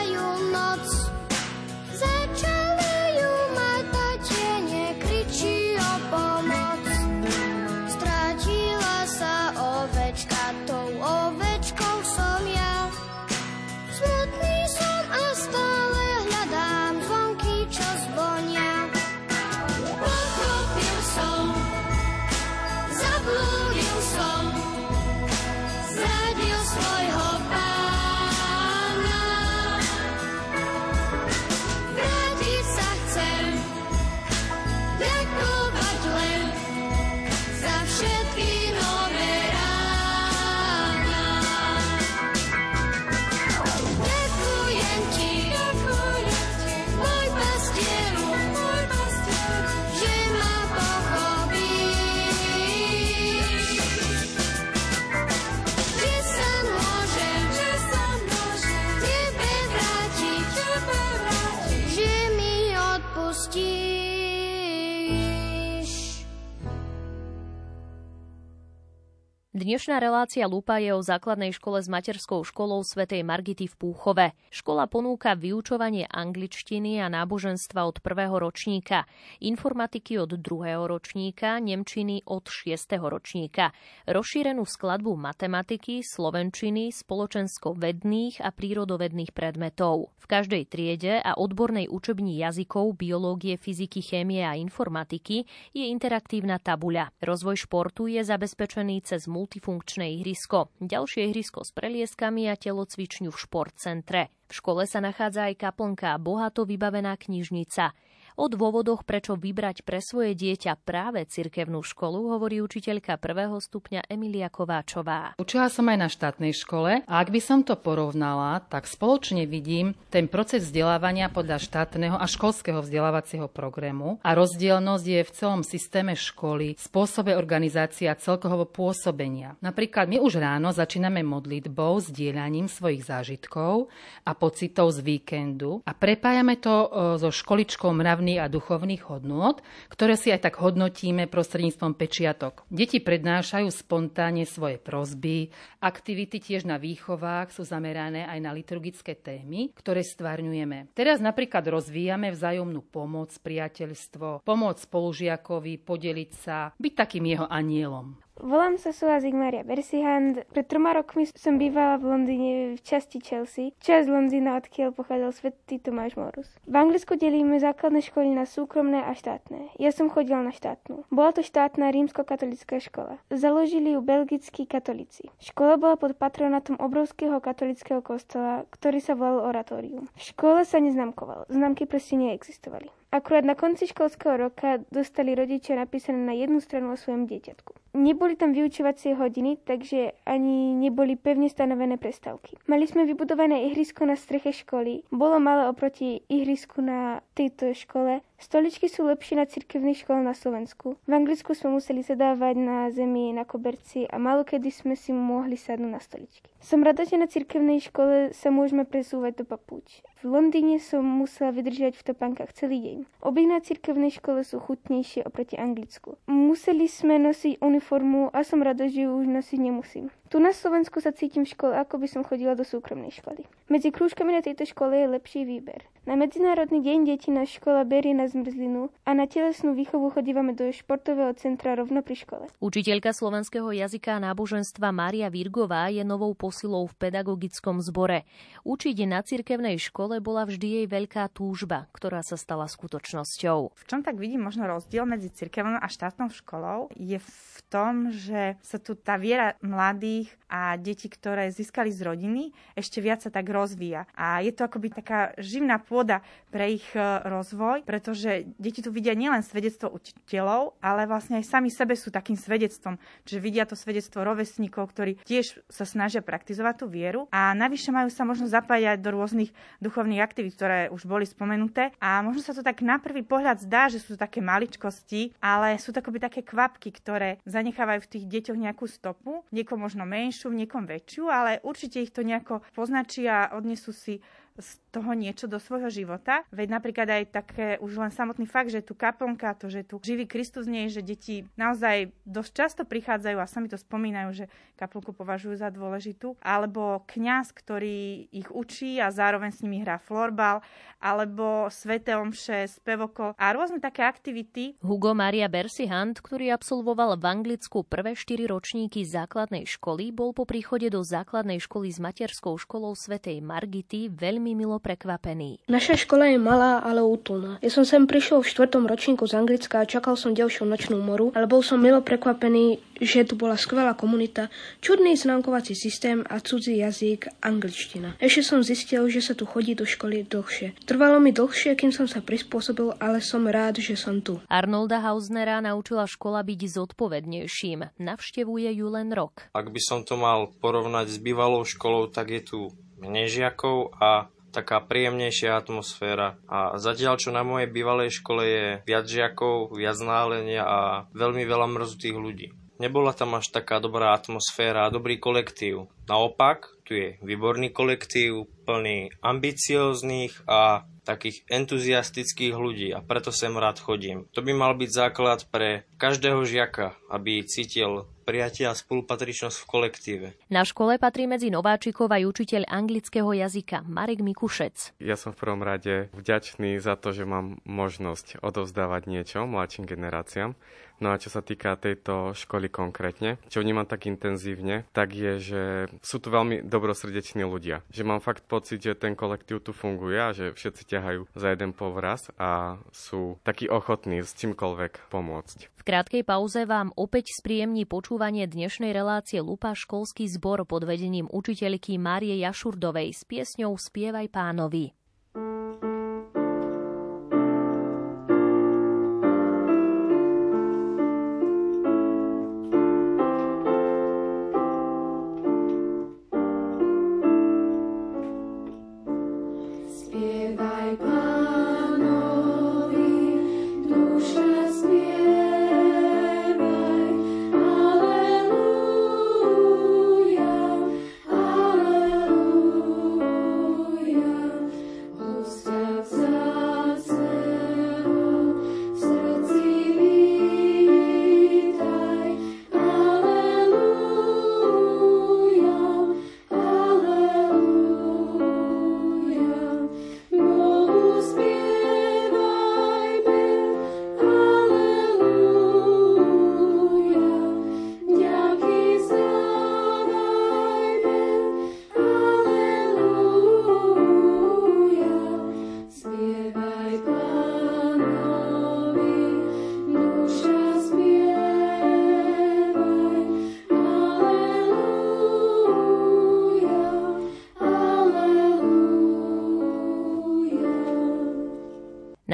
Dnešná 69.65 69.97
relácia 69.97 70.45
Lupa 70.45 70.77
je 70.77 70.93
o 70.93 71.01
základnej 71.01 71.49
škole 71.49 71.81
s 71.81 71.89
materskou 71.89 72.45
školou 72.45 72.85
svätej 72.85 73.25
Margity 73.25 73.65
v 73.65 73.73
Púchove. 73.73 74.37
Škola 74.53 74.85
ponúka 74.85 75.33
vyučovanie 75.33 76.05
angličtiny 76.05 77.01
a 77.01 77.09
náboženstva 77.09 77.81
od 77.89 77.97
prvého 77.97 78.37
ročníka, 78.37 79.09
informatiky 79.41 80.21
od 80.21 80.37
druhého 80.37 80.85
ročníka, 80.85 81.57
nemčiny 81.57 82.21
od 82.29 82.45
šiestého 82.45 83.09
ročníka, 83.09 83.73
rozšírenú 84.05 84.69
skladbu 84.69 85.17
matematiky, 85.17 86.05
slovenčiny, 86.05 86.93
spoločensko-vedných 86.93 88.45
a 88.45 88.53
prírodovedných 88.53 89.33
predmetov. 89.33 90.13
V 90.21 90.25
každej 90.29 90.69
triede 90.69 91.17
a 91.25 91.41
odbornej 91.41 91.89
učební 91.89 92.37
jazykov, 92.37 93.01
biológie, 93.01 93.57
fyziky, 93.57 94.05
chémie 94.05 94.45
a 94.45 94.53
informatiky 94.53 95.49
je 95.73 95.89
interaktívna 95.89 96.61
tabuľa. 96.61 97.09
Rozvoj 97.17 97.65
športu 97.65 98.05
je 98.05 98.21
zabezpečený 98.21 99.01
cez 99.01 99.25
multifunkčné 99.55 100.19
ihrisko, 100.19 100.67
ďalšie 100.83 101.31
ihrisko 101.31 101.63
s 101.63 101.71
prelieskami 101.71 102.51
a 102.51 102.59
telocvičňu 102.59 103.31
v 103.31 103.39
športcentre. 103.39 104.21
V 104.51 104.53
škole 104.53 104.83
sa 104.83 104.99
nachádza 104.99 105.47
aj 105.47 105.55
kaplnka 105.63 106.11
a 106.11 106.19
bohato 106.19 106.67
vybavená 106.67 107.15
knižnica. 107.15 107.95
O 108.35 108.51
dôvodoch, 108.51 109.07
prečo 109.07 109.39
vybrať 109.39 109.87
pre 109.87 110.03
svoje 110.03 110.35
dieťa 110.35 110.83
práve 110.83 111.23
cirkevnú 111.23 111.79
školu, 111.79 112.35
hovorí 112.35 112.59
učiteľka 112.59 113.15
prvého 113.15 113.55
stupňa 113.55 114.11
Emilia 114.11 114.51
Kováčová. 114.51 115.39
Učila 115.39 115.71
som 115.71 115.87
aj 115.87 115.97
na 116.03 116.09
štátnej 116.11 116.51
škole 116.51 117.07
a 117.07 117.13
ak 117.23 117.31
by 117.31 117.39
som 117.39 117.63
to 117.63 117.79
porovnala, 117.79 118.59
tak 118.67 118.91
spoločne 118.91 119.47
vidím 119.47 119.95
ten 120.11 120.27
proces 120.27 120.67
vzdelávania 120.67 121.31
podľa 121.31 121.63
štátneho 121.63 122.19
a 122.19 122.27
školského 122.27 122.83
vzdelávacieho 122.83 123.47
programu 123.47 124.19
a 124.19 124.35
rozdielnosť 124.35 125.05
je 125.07 125.21
v 125.23 125.31
celom 125.31 125.61
systéme 125.63 126.11
školy, 126.11 126.75
spôsobe 126.75 127.39
organizácia 127.39 128.11
a 128.11 128.19
celkového 128.19 128.67
pôsobenia. 128.67 129.55
Napríklad 129.63 130.11
my 130.11 130.19
už 130.19 130.43
ráno 130.43 130.75
začíname 130.75 131.23
modlitbou, 131.23 132.03
dielaním 132.11 132.67
svojich 132.67 133.07
zážitkov 133.07 133.87
a 134.27 134.35
pocitov 134.35 134.91
z 134.91 134.99
víkendu 134.99 135.79
a 135.87 135.95
prepájame 135.95 136.59
to 136.59 136.75
e, 136.83 136.87
so 137.15 137.31
školičkou 137.31 137.95
mravných 137.95 138.24
morálnych 138.25 138.41
a 138.41 138.49
duchovných 138.49 139.03
hodnôt, 139.05 139.61
ktoré 139.93 140.17
si 140.17 140.33
aj 140.33 140.49
tak 140.49 140.57
hodnotíme 140.57 141.29
prostredníctvom 141.29 141.93
pečiatok. 141.93 142.65
Deti 142.73 142.97
prednášajú 142.97 143.69
spontánne 143.69 144.49
svoje 144.49 144.81
prozby, 144.81 145.53
aktivity 145.77 146.41
tiež 146.41 146.65
na 146.65 146.81
výchovách 146.81 147.53
sú 147.53 147.61
zamerané 147.61 148.25
aj 148.25 148.39
na 148.41 148.51
liturgické 148.51 149.13
témy, 149.13 149.69
ktoré 149.77 150.01
stvárňujeme. 150.01 150.97
Teraz 150.97 151.21
napríklad 151.21 151.69
rozvíjame 151.69 152.33
vzájomnú 152.33 152.81
pomoc, 152.81 153.29
priateľstvo, 153.37 154.41
pomoc 154.41 154.81
spolužiakovi, 154.81 155.77
podeliť 155.85 156.31
sa, 156.33 156.73
byť 156.75 156.93
takým 156.97 157.25
jeho 157.29 157.45
anielom. 157.45 158.24
Volám 158.35 158.75
sa 158.75 158.91
Sula 158.91 159.23
Zigmaria 159.23 159.63
Bersihand. 159.63 160.43
Pred 160.51 160.67
troma 160.67 160.91
rokmi 160.91 161.23
som 161.23 161.55
bývala 161.55 161.95
v 161.95 162.11
Londýne 162.11 162.51
v 162.75 162.81
časti 162.83 163.23
Chelsea, 163.23 163.71
časť 163.79 164.11
Londýna, 164.11 164.59
odkiaľ 164.59 164.91
pochádzal 164.91 165.31
svetý 165.31 165.79
Tomáš 165.79 166.19
Morus. 166.19 166.51
V 166.67 166.75
Anglicku 166.75 167.15
delíme 167.15 167.55
základné 167.63 168.03
školy 168.03 168.35
na 168.35 168.43
súkromné 168.43 169.07
a 169.07 169.15
štátne. 169.15 169.71
Ja 169.79 169.95
som 169.95 170.11
chodila 170.11 170.43
na 170.43 170.51
štátnu. 170.51 171.07
Bola 171.15 171.31
to 171.31 171.47
štátna 171.47 171.87
rímsko-katolická 171.95 172.83
škola. 172.83 173.23
Založili 173.31 173.95
ju 173.95 174.03
belgickí 174.03 174.67
katolíci. 174.67 175.31
Škola 175.39 175.79
bola 175.79 175.95
pod 175.95 176.19
patronatom 176.19 176.75
obrovského 176.75 177.39
katolického 177.39 178.03
kostola, 178.03 178.67
ktorý 178.67 178.99
sa 178.99 179.15
volal 179.15 179.47
Oratórium. 179.47 180.11
V 180.11 180.35
škole 180.35 180.67
sa 180.67 180.83
neznámkovalo. 180.83 181.47
Známky 181.47 181.87
proste 181.87 182.19
neexistovali. 182.19 182.91
Akurát 183.15 183.47
na 183.47 183.55
konci 183.55 183.87
školského 183.87 184.37
roka 184.37 184.83
dostali 184.91 185.39
rodičia 185.39 185.79
napísané 185.79 186.19
na 186.19 186.35
jednu 186.35 186.59
stranu 186.59 186.91
o 186.91 186.99
svojom 186.99 187.31
dieťatku. 187.31 187.95
Neboli 187.95 188.35
tam 188.35 188.51
vyučovacie 188.51 189.15
hodiny, 189.15 189.55
takže 189.63 190.11
ani 190.27 190.75
neboli 190.75 191.15
pevne 191.15 191.47
stanovené 191.47 191.95
prestávky. 191.95 192.59
Mali 192.67 192.83
sme 192.83 193.07
vybudované 193.07 193.71
ihrisko 193.71 194.03
na 194.03 194.19
streche 194.19 194.51
školy. 194.51 195.07
Bolo 195.15 195.39
malé 195.39 195.71
oproti 195.71 196.27
ihrisku 196.27 196.83
na 196.83 197.23
tejto 197.39 197.71
škole. 197.71 198.19
Stoličky 198.35 198.91
sú 198.91 199.07
lepšie 199.07 199.39
na 199.39 199.47
cirkevných 199.47 200.03
školách 200.03 200.27
na 200.27 200.35
Slovensku. 200.35 200.99
V 201.07 201.11
Anglicku 201.15 201.55
sme 201.55 201.79
museli 201.79 202.03
sedávať 202.03 202.59
na 202.59 202.91
zemi, 202.91 203.31
na 203.31 203.47
koberci 203.47 204.11
a 204.11 204.19
malo 204.19 204.43
kedy 204.43 204.67
sme 204.75 204.99
si 204.99 205.15
mohli 205.15 205.55
sadnúť 205.55 205.91
na 205.95 206.03
stoličky. 206.03 206.51
Som 206.65 206.81
rada, 206.81 207.05
že 207.05 207.13
na 207.13 207.29
cirkevnej 207.29 207.77
škole 207.77 208.33
sa 208.33 208.49
môžeme 208.49 208.89
presúvať 208.89 209.37
do 209.37 209.45
papúč. 209.45 210.01
V 210.25 210.33
Londýne 210.33 210.81
som 210.81 211.05
musela 211.05 211.53
vydržať 211.53 211.93
v 211.93 212.05
topánkach 212.09 212.57
celý 212.57 212.81
deň. 212.81 212.97
Oby 213.21 213.45
na 213.45 213.61
cirkevnej 213.61 214.09
škole 214.09 214.41
sú 214.41 214.57
chutnejšie 214.57 215.29
oproti 215.29 215.61
Anglicku. 215.61 216.17
Museli 216.25 216.89
sme 216.89 217.21
nosiť 217.21 217.61
uniformu 217.61 218.33
a 218.33 218.41
som 218.41 218.65
rada, 218.65 218.89
že 218.89 219.05
ju 219.05 219.13
už 219.13 219.29
nosiť 219.29 219.59
nemusím. 219.61 220.09
Tu 220.35 220.43
na 220.43 220.51
Slovensku 220.51 220.99
sa 220.99 221.15
cítim 221.15 221.47
v 221.47 221.55
škole, 221.55 221.71
ako 221.79 221.95
by 221.95 222.11
som 222.11 222.27
chodila 222.27 222.59
do 222.59 222.67
súkromnej 222.67 223.07
školy. 223.07 223.47
Medzi 223.71 223.87
krúžkami 223.87 224.35
na 224.35 224.43
tejto 224.43 224.67
škole 224.67 224.91
je 224.91 225.07
lepší 225.07 225.47
výber. 225.47 225.87
Na 226.03 226.19
Medzinárodný 226.19 226.83
deň 226.83 227.07
detí 227.07 227.31
na 227.31 227.47
škola 227.47 227.87
berie 227.87 228.11
na 228.11 228.27
zmrzlinu 228.27 228.91
a 229.07 229.15
na 229.15 229.31
telesnú 229.31 229.73
výchovu 229.73 230.11
chodívame 230.11 230.51
do 230.51 230.67
športového 230.69 231.31
centra 231.39 231.79
rovno 231.79 232.03
pri 232.03 232.19
škole. 232.19 232.45
Učiteľka 232.59 233.15
slovenského 233.15 233.71
jazyka 233.71 234.19
a 234.19 234.23
náboženstva 234.27 234.91
Mária 234.91 235.31
Virgová 235.31 235.87
je 235.87 236.03
novou 236.03 236.35
posilou 236.35 236.85
v 236.91 236.99
pedagogickom 236.99 237.79
zbore. 237.79 238.27
Učiť 238.67 239.07
na 239.07 239.23
cirkevnej 239.23 239.79
škole 239.79 240.19
bola 240.19 240.43
vždy 240.43 240.83
jej 240.83 240.85
veľká 240.91 241.31
túžba, 241.31 241.87
ktorá 241.95 242.21
sa 242.21 242.35
stala 242.35 242.67
skutočnosťou. 242.67 243.73
V 243.73 243.83
čom 243.87 244.03
tak 244.03 244.19
vidím 244.19 244.45
možno 244.45 244.67
rozdiel 244.67 245.07
medzi 245.07 245.31
cirkevnou 245.31 245.79
a 245.79 245.87
štátnou 245.89 246.27
školou 246.29 246.91
je 246.93 247.17
v 247.17 247.57
tom, 247.71 248.13
že 248.13 248.61
sa 248.61 248.77
tu 248.77 248.93
tá 248.93 249.17
viera 249.17 249.57
mladých 249.65 250.24
mladých 250.25 250.43
a 250.49 250.77
detí, 250.77 251.07
ktoré 251.09 251.51
získali 251.51 251.91
z 251.91 252.01
rodiny, 252.05 252.43
ešte 252.77 253.01
viac 253.01 253.21
sa 253.21 253.29
tak 253.33 253.49
rozvíja. 253.49 254.07
A 254.15 254.41
je 254.41 254.53
to 254.53 254.65
akoby 254.65 254.93
taká 254.93 255.33
živná 255.41 255.81
pôda 255.81 256.21
pre 256.55 256.79
ich 256.79 256.87
e, 256.95 257.03
rozvoj, 257.27 257.83
pretože 257.83 258.47
deti 258.55 258.79
tu 258.79 258.87
vidia 258.87 259.11
nielen 259.11 259.43
svedectvo 259.43 259.91
učiteľov, 259.91 260.79
ale 260.79 261.03
vlastne 261.03 261.43
aj 261.43 261.51
sami 261.51 261.67
sebe 261.67 261.99
sú 261.99 262.15
takým 262.15 262.39
svedectvom. 262.39 262.95
Čiže 263.27 263.43
vidia 263.43 263.67
to 263.67 263.75
svedectvo 263.75 264.23
rovesníkov, 264.23 264.95
ktorí 264.95 265.19
tiež 265.27 265.59
sa 265.67 265.83
snažia 265.83 266.23
praktizovať 266.23 266.75
tú 266.79 266.85
vieru 266.87 267.27
a 267.27 267.51
navyše 267.51 267.91
majú 267.91 268.07
sa 268.07 268.23
možno 268.23 268.47
zapájať 268.47 269.03
do 269.03 269.11
rôznych 269.11 269.51
duchovných 269.83 270.23
aktivít, 270.23 270.55
ktoré 270.55 270.87
už 270.95 271.03
boli 271.03 271.27
spomenuté. 271.27 271.91
A 271.99 272.23
možno 272.23 272.39
sa 272.39 272.55
to 272.55 272.63
tak 272.63 272.79
na 272.79 273.03
prvý 273.03 273.27
pohľad 273.27 273.59
zdá, 273.59 273.91
že 273.91 273.99
sú 273.99 274.15
to 274.15 274.23
také 274.23 274.39
maličkosti, 274.39 275.35
ale 275.43 275.75
sú 275.75 275.91
to 275.91 275.99
akoby 275.99 276.23
také 276.23 276.39
kvapky, 276.39 276.87
ktoré 276.95 277.43
zanechávajú 277.43 278.07
v 278.07 278.11
tých 278.15 278.25
deťoch 278.31 278.55
nejakú 278.55 278.87
stopu, 278.87 279.43
niekomu 279.51 279.91
možno 279.91 280.07
menšiu, 280.07 280.55
niekom 280.55 280.87
väčšiu, 280.87 281.27
ale 281.27 281.59
určite 281.67 281.99
ich 281.99 282.15
to 282.15 282.23
nejako 282.23 282.63
poznačí 282.71 283.27
a 283.27 283.51
odnesú 283.51 283.91
si 283.91 284.23
z 284.55 284.79
toho 284.95 285.11
niečo 285.11 285.51
do 285.51 285.59
svojho 285.59 285.91
života. 285.91 286.47
Veď 286.55 286.79
napríklad 286.79 287.07
aj 287.11 287.23
také 287.35 287.67
už 287.83 287.99
len 287.99 288.11
samotný 288.11 288.47
fakt, 288.47 288.71
že 288.71 288.79
tu 288.79 288.95
kaplnka, 288.95 289.51
to, 289.59 289.67
že 289.67 289.83
tu 289.83 289.99
živý 289.99 290.23
Kristus 290.23 290.65
nie 290.65 290.87
že 290.87 291.01
deti 291.01 291.49
naozaj 291.57 292.13
dosť 292.23 292.51
často 292.53 292.81
prichádzajú 292.85 293.37
a 293.41 293.49
sami 293.49 293.67
to 293.67 293.75
spomínajú, 293.75 294.29
že 294.31 294.45
kaplnku 294.77 295.17
považujú 295.17 295.57
za 295.57 295.73
dôležitú, 295.73 296.37
alebo 296.39 297.01
kňaz, 297.09 297.51
ktorý 297.51 298.29
ich 298.29 298.47
učí 298.53 299.01
a 299.01 299.09
zároveň 299.09 299.49
s 299.49 299.63
nimi 299.65 299.81
hrá 299.81 299.97
florbal, 299.97 300.61
alebo 301.01 301.67
svete 301.73 302.13
omše, 302.15 302.69
spevoko 302.69 303.33
a 303.35 303.45
rôzne 303.51 303.81
také 303.81 304.05
aktivity. 304.05 304.77
Hugo 304.85 305.17
Maria 305.17 305.49
Bersihant, 305.49 306.21
ktorý 306.21 306.53
absolvoval 306.53 307.17
v 307.17 307.25
Anglicku 307.25 307.81
prvé 307.81 308.13
štyri 308.13 308.45
ročníky 308.45 309.01
základnej 309.03 309.65
školy, 309.65 310.13
bol 310.13 310.31
po 310.31 310.45
príchode 310.45 310.87
do 310.93 311.01
základnej 311.01 311.57
školy 311.57 311.89
s 311.89 311.97
materskou 311.97 312.55
školou 312.61 312.93
svätej 312.93 313.41
Margity 313.41 314.13
veľmi 314.13 314.44
veľmi 314.45 314.61
milo 314.61 314.77
prekvapený. 314.77 315.65
Naša 315.65 316.05
škola 316.05 316.29
je 316.29 316.37
malá, 316.37 316.77
ale 316.77 317.01
útulná. 317.01 317.57
Ja 317.65 317.73
som 317.73 317.81
sem 317.81 318.05
prišiel 318.05 318.45
v 318.45 318.49
štvrtom 318.53 318.85
ročníku 318.85 319.25
z 319.25 319.41
Anglicka 319.41 319.81
a 319.81 319.89
čakal 319.89 320.13
som 320.13 320.37
ďalšiu 320.37 320.69
nočnú 320.69 321.01
moru, 321.01 321.33
ale 321.33 321.49
bol 321.49 321.65
som 321.65 321.81
milo 321.81 322.05
prekvapený, 322.05 322.77
že 323.01 323.25
tu 323.25 323.33
bola 323.33 323.57
skvelá 323.57 323.97
komunita, 323.97 324.53
čudný 324.85 325.17
známkovací 325.17 325.73
systém 325.73 326.21
a 326.29 326.37
cudzí 326.45 326.77
jazyk 326.77 327.41
angličtina. 327.41 328.21
Ešte 328.21 328.45
som 328.45 328.61
zistil, 328.61 329.09
že 329.09 329.25
sa 329.25 329.33
tu 329.33 329.49
chodí 329.49 329.73
do 329.73 329.89
školy 329.89 330.29
dlhšie. 330.29 330.77
Trvalo 330.85 331.17
mi 331.17 331.33
dlhšie, 331.33 331.73
kým 331.73 331.89
som 331.89 332.05
sa 332.05 332.21
prispôsobil, 332.21 332.93
ale 333.01 333.25
som 333.25 333.49
rád, 333.49 333.81
že 333.81 333.97
som 333.97 334.21
tu. 334.21 334.37
Arnolda 334.45 335.01
Hausnera 335.01 335.57
naučila 335.57 336.05
škola 336.05 336.45
byť 336.45 336.69
zodpovednejším. 336.69 337.97
Navštevuje 337.97 338.69
ju 338.77 338.93
len 338.93 339.09
rok. 339.09 339.49
Ak 339.57 339.73
by 339.73 339.81
som 339.81 340.05
to 340.05 340.13
mal 340.13 340.53
porovnať 340.61 341.09
s 341.09 341.17
bývalou 341.17 341.65
školou, 341.65 342.13
tak 342.13 342.29
je 342.29 342.41
tu 342.45 342.59
menej 343.01 343.27
žiakov 343.27 343.91
a 343.99 344.31
taká 344.55 344.79
príjemnejšia 344.79 345.59
atmosféra. 345.59 346.39
A 346.47 346.79
zatiaľ, 346.79 347.19
čo 347.19 347.35
na 347.35 347.43
mojej 347.43 347.67
bývalej 347.67 348.23
škole 348.23 348.43
je 348.47 348.67
viac 348.87 349.03
žiakov, 349.03 349.75
viac 349.75 349.99
nálenia 349.99 350.63
a 350.63 350.79
veľmi 351.11 351.43
veľa 351.43 351.67
mrzutých 351.67 352.15
ľudí. 352.15 352.47
Nebola 352.75 353.15
tam 353.15 353.39
až 353.39 353.51
taká 353.55 353.79
dobrá 353.79 354.11
atmosféra 354.11 354.87
a 354.87 354.91
dobrý 354.91 355.15
kolektív. 355.15 355.87
Naopak, 356.11 356.67
tu 356.83 356.95
je 356.95 357.15
výborný 357.23 357.71
kolektív, 357.71 358.51
plný 358.67 359.15
ambicióznych 359.23 360.43
a 360.43 360.83
takých 361.05 361.45
entuziastických 361.47 362.57
ľudí 362.57 362.89
a 362.91 362.99
preto 362.99 363.29
sem 363.29 363.53
rád 363.55 363.79
chodím. 363.79 364.27
To 364.33 364.41
by 364.41 364.51
mal 364.51 364.73
byť 364.75 364.89
základ 364.91 365.45
pre 365.53 365.85
každého 366.01 366.43
žiaka, 366.43 366.97
aby 367.07 367.45
cítil 367.45 368.09
prijatie 368.25 368.65
a 368.65 368.73
spolupatričnosť 368.73 369.57
v 369.61 369.65
kolektíve. 369.69 370.27
Na 370.49 370.65
škole 370.65 370.97
patrí 370.97 371.29
medzi 371.29 371.53
nováčikov 371.53 372.09
aj 372.09 372.25
učiteľ 372.25 372.65
anglického 372.65 373.29
jazyka 373.29 373.85
Marek 373.85 374.25
Mikušec. 374.25 374.97
Ja 374.97 375.13
som 375.13 375.37
v 375.37 375.39
prvom 375.45 375.61
rade 375.61 376.09
vďačný 376.17 376.81
za 376.81 376.97
to, 376.97 377.13
že 377.13 377.29
mám 377.29 377.61
možnosť 377.63 378.41
odovzdávať 378.41 379.05
niečo 379.05 379.45
mladším 379.45 379.85
generáciám 379.85 380.57
No 381.03 381.11
a 381.11 381.19
čo 381.19 381.27
sa 381.27 381.43
týka 381.43 381.75
tejto 381.75 382.31
školy 382.31 382.71
konkrétne, 382.71 383.35
čo 383.51 383.59
vnímam 383.59 383.83
tak 383.83 384.07
intenzívne, 384.07 384.87
tak 384.95 385.11
je, 385.11 385.33
že 385.43 385.63
sú 385.99 386.23
tu 386.23 386.31
veľmi 386.31 386.63
dobrosrdeční 386.63 387.43
ľudia. 387.43 387.83
Že 387.91 388.07
mám 388.07 388.23
fakt 388.23 388.47
pocit, 388.47 388.79
že 388.79 388.95
ten 388.95 389.13
kolektív 389.13 389.59
tu 389.59 389.75
funguje 389.75 390.15
a 390.15 390.31
že 390.31 390.55
všetci 390.55 390.83
ťahajú 390.87 391.21
za 391.35 391.47
jeden 391.51 391.75
povraz 391.75 392.31
a 392.39 392.79
sú 392.95 393.35
takí 393.43 393.67
ochotní 393.67 394.23
s 394.23 394.31
čímkoľvek 394.39 395.11
pomôcť. 395.11 395.57
V 395.75 395.83
krátkej 395.83 396.23
pauze 396.25 396.65
vám 396.65 396.89
opäť 396.97 397.35
spríjemní 397.37 397.85
počúvanie 397.85 398.49
dnešnej 398.49 398.89
relácie 398.89 399.37
Lupa 399.37 399.77
školský 399.77 400.25
zbor 400.25 400.65
pod 400.65 400.87
vedením 400.87 401.29
učiteľky 401.29 402.01
Márie 402.01 402.41
Jašurdovej 402.41 403.13
s 403.13 403.21
piesňou 403.27 403.77
Spievaj 403.77 404.31
pánovi. 404.33 405.04